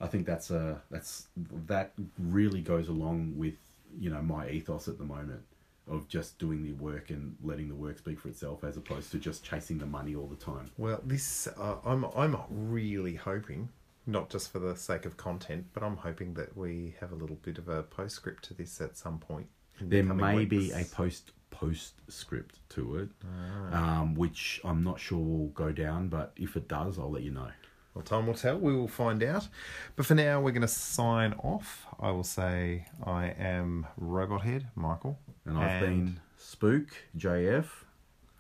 I 0.01 0.07
think 0.09 0.27
that's 0.27 0.51
a 0.51 0.83
that's 0.91 1.29
that 1.67 1.93
really 2.19 2.61
goes 2.61 2.89
along 2.89 3.35
with 3.37 3.55
you 3.99 4.11
know 4.11 4.21
my 4.21 4.51
ethos 4.51 4.89
at 4.89 4.99
the 4.99 5.05
moment 5.05 5.43
of 5.89 6.09
just 6.09 6.39
doing 6.39 6.63
the 6.65 6.73
work 6.73 7.11
and 7.11 7.37
letting 7.43 7.69
the 7.69 7.75
work 7.75 7.99
speak 7.99 8.19
for 8.21 8.29
itself 8.29 8.65
as 8.65 8.77
opposed 8.77 9.11
to 9.13 9.19
just 9.19 9.45
chasing 9.45 9.79
the 9.79 9.87
money 9.87 10.15
all 10.15 10.27
the 10.27 10.37
time. 10.37 10.71
Well, 10.79 11.01
this 11.05 11.47
uh, 11.59 11.77
I'm 11.85 12.05
I'm 12.17 12.37
really 12.51 13.15
hoping, 13.17 13.69
not 14.07 14.31
just 14.31 14.51
for 14.53 14.59
the 14.59 14.75
sake 14.77 15.05
of 15.05 15.17
content, 15.17 15.67
but 15.75 15.83
I'm 15.83 15.97
hoping 15.99 16.35
that 16.35 16.57
we 16.57 16.95
have 17.01 17.13
a 17.13 17.15
little 17.15 17.37
bit 17.37 17.59
of 17.59 17.69
a 17.69 17.83
postscript 17.83 18.45
to 18.45 18.55
this 18.55 18.81
at 18.81 18.97
some 18.97 19.19
point. 19.19 19.47
in 19.81 19.89
the 19.91 19.97
There 19.97 20.07
coming 20.07 20.37
may 20.37 20.45
be 20.45 20.71
a 20.73 20.85
post 20.85 21.33
postscript 21.51 22.59
to 22.71 22.97
it, 22.97 23.09
Ah. 23.25 24.01
um, 24.01 24.15
which 24.15 24.61
I'm 24.65 24.83
not 24.83 24.99
sure 25.01 25.19
will 25.19 25.49
go 25.49 25.71
down, 25.73 26.09
but 26.09 26.33
if 26.37 26.57
it 26.57 26.67
does, 26.69 26.99
I'll 26.99 27.11
let 27.11 27.23
you 27.23 27.31
know. 27.31 27.51
Well, 27.95 28.03
time 28.03 28.27
will 28.27 28.35
tell. 28.35 28.59
We 28.59 28.75
will 28.75 28.89
find 28.89 29.23
out. 29.23 29.47
But 29.95 30.05
for 30.05 30.17
now, 30.17 30.41
we're 30.41 30.51
going 30.51 30.63
to 30.63 30.69
sign 30.69 31.33
off. 31.35 31.87
I 32.01 32.11
will 32.11 32.25
say 32.25 32.87
I 33.07 33.27
am 33.39 33.87
Robot 33.97 34.43
Head 34.43 34.67
Michael, 34.75 35.21
And 35.47 35.59
I've 35.59 35.81
been 35.81 36.21
Spook 36.37 36.89
JF. 37.17 37.67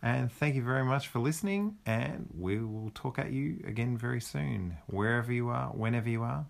And 0.02 0.30
thank 0.30 0.55
you 0.55 0.62
very 0.62 0.84
much 0.84 1.09
for 1.09 1.18
listening. 1.18 1.76
And 1.86 2.28
we 2.38 2.59
will 2.59 2.90
talk 2.94 3.18
at 3.18 3.32
you 3.32 3.62
again 3.66 3.96
very 3.96 4.20
soon. 4.20 4.76
Wherever 4.86 5.32
you 5.32 5.48
are, 5.48 5.68
whenever 5.68 6.09
you 6.11 6.22
are, 6.22 6.46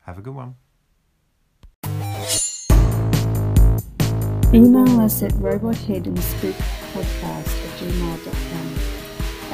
have 0.00 0.18
a 0.18 0.22
good 0.22 0.34
one. 0.34 0.56
Email 4.54 5.00
us 5.00 5.22
at 5.22 5.32
robotheadandspookpodcast 5.32 6.54
at 6.94 7.78
gmail.com. 7.78 8.78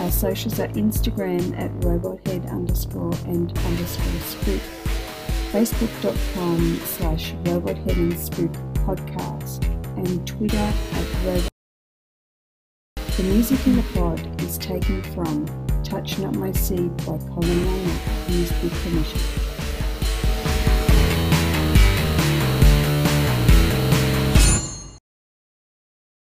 Our 0.05 0.11
socials 0.11 0.61
are 0.61 0.69
Instagram 0.69 1.59
at 1.59 1.71
robothead 1.81 2.49
underscore 2.51 3.15
and 3.27 3.57
underscore 3.59 4.21
spook, 4.21 4.61
facebook.com 5.51 6.77
slash 6.85 7.33
robothead 7.45 7.97
and 7.97 8.19
spook 8.19 8.53
podcast, 8.87 9.72
and 9.97 10.27
Twitter 10.27 10.57
at 10.57 11.25
robot. 11.25 11.49
The 13.17 13.23
music 13.25 13.67
in 13.67 13.77
the 13.77 13.83
pod 13.95 14.43
is 14.43 14.59
taken 14.59 15.03
from 15.15 15.47
Touch 15.85 16.19
Not 16.19 16.35
My 16.35 16.53
Seed 16.53 16.97
by 16.99 17.19
Colin 17.19 17.67
Young, 17.67 18.01
used 18.29 18.63
with 18.63 18.73
permission. 18.83 19.42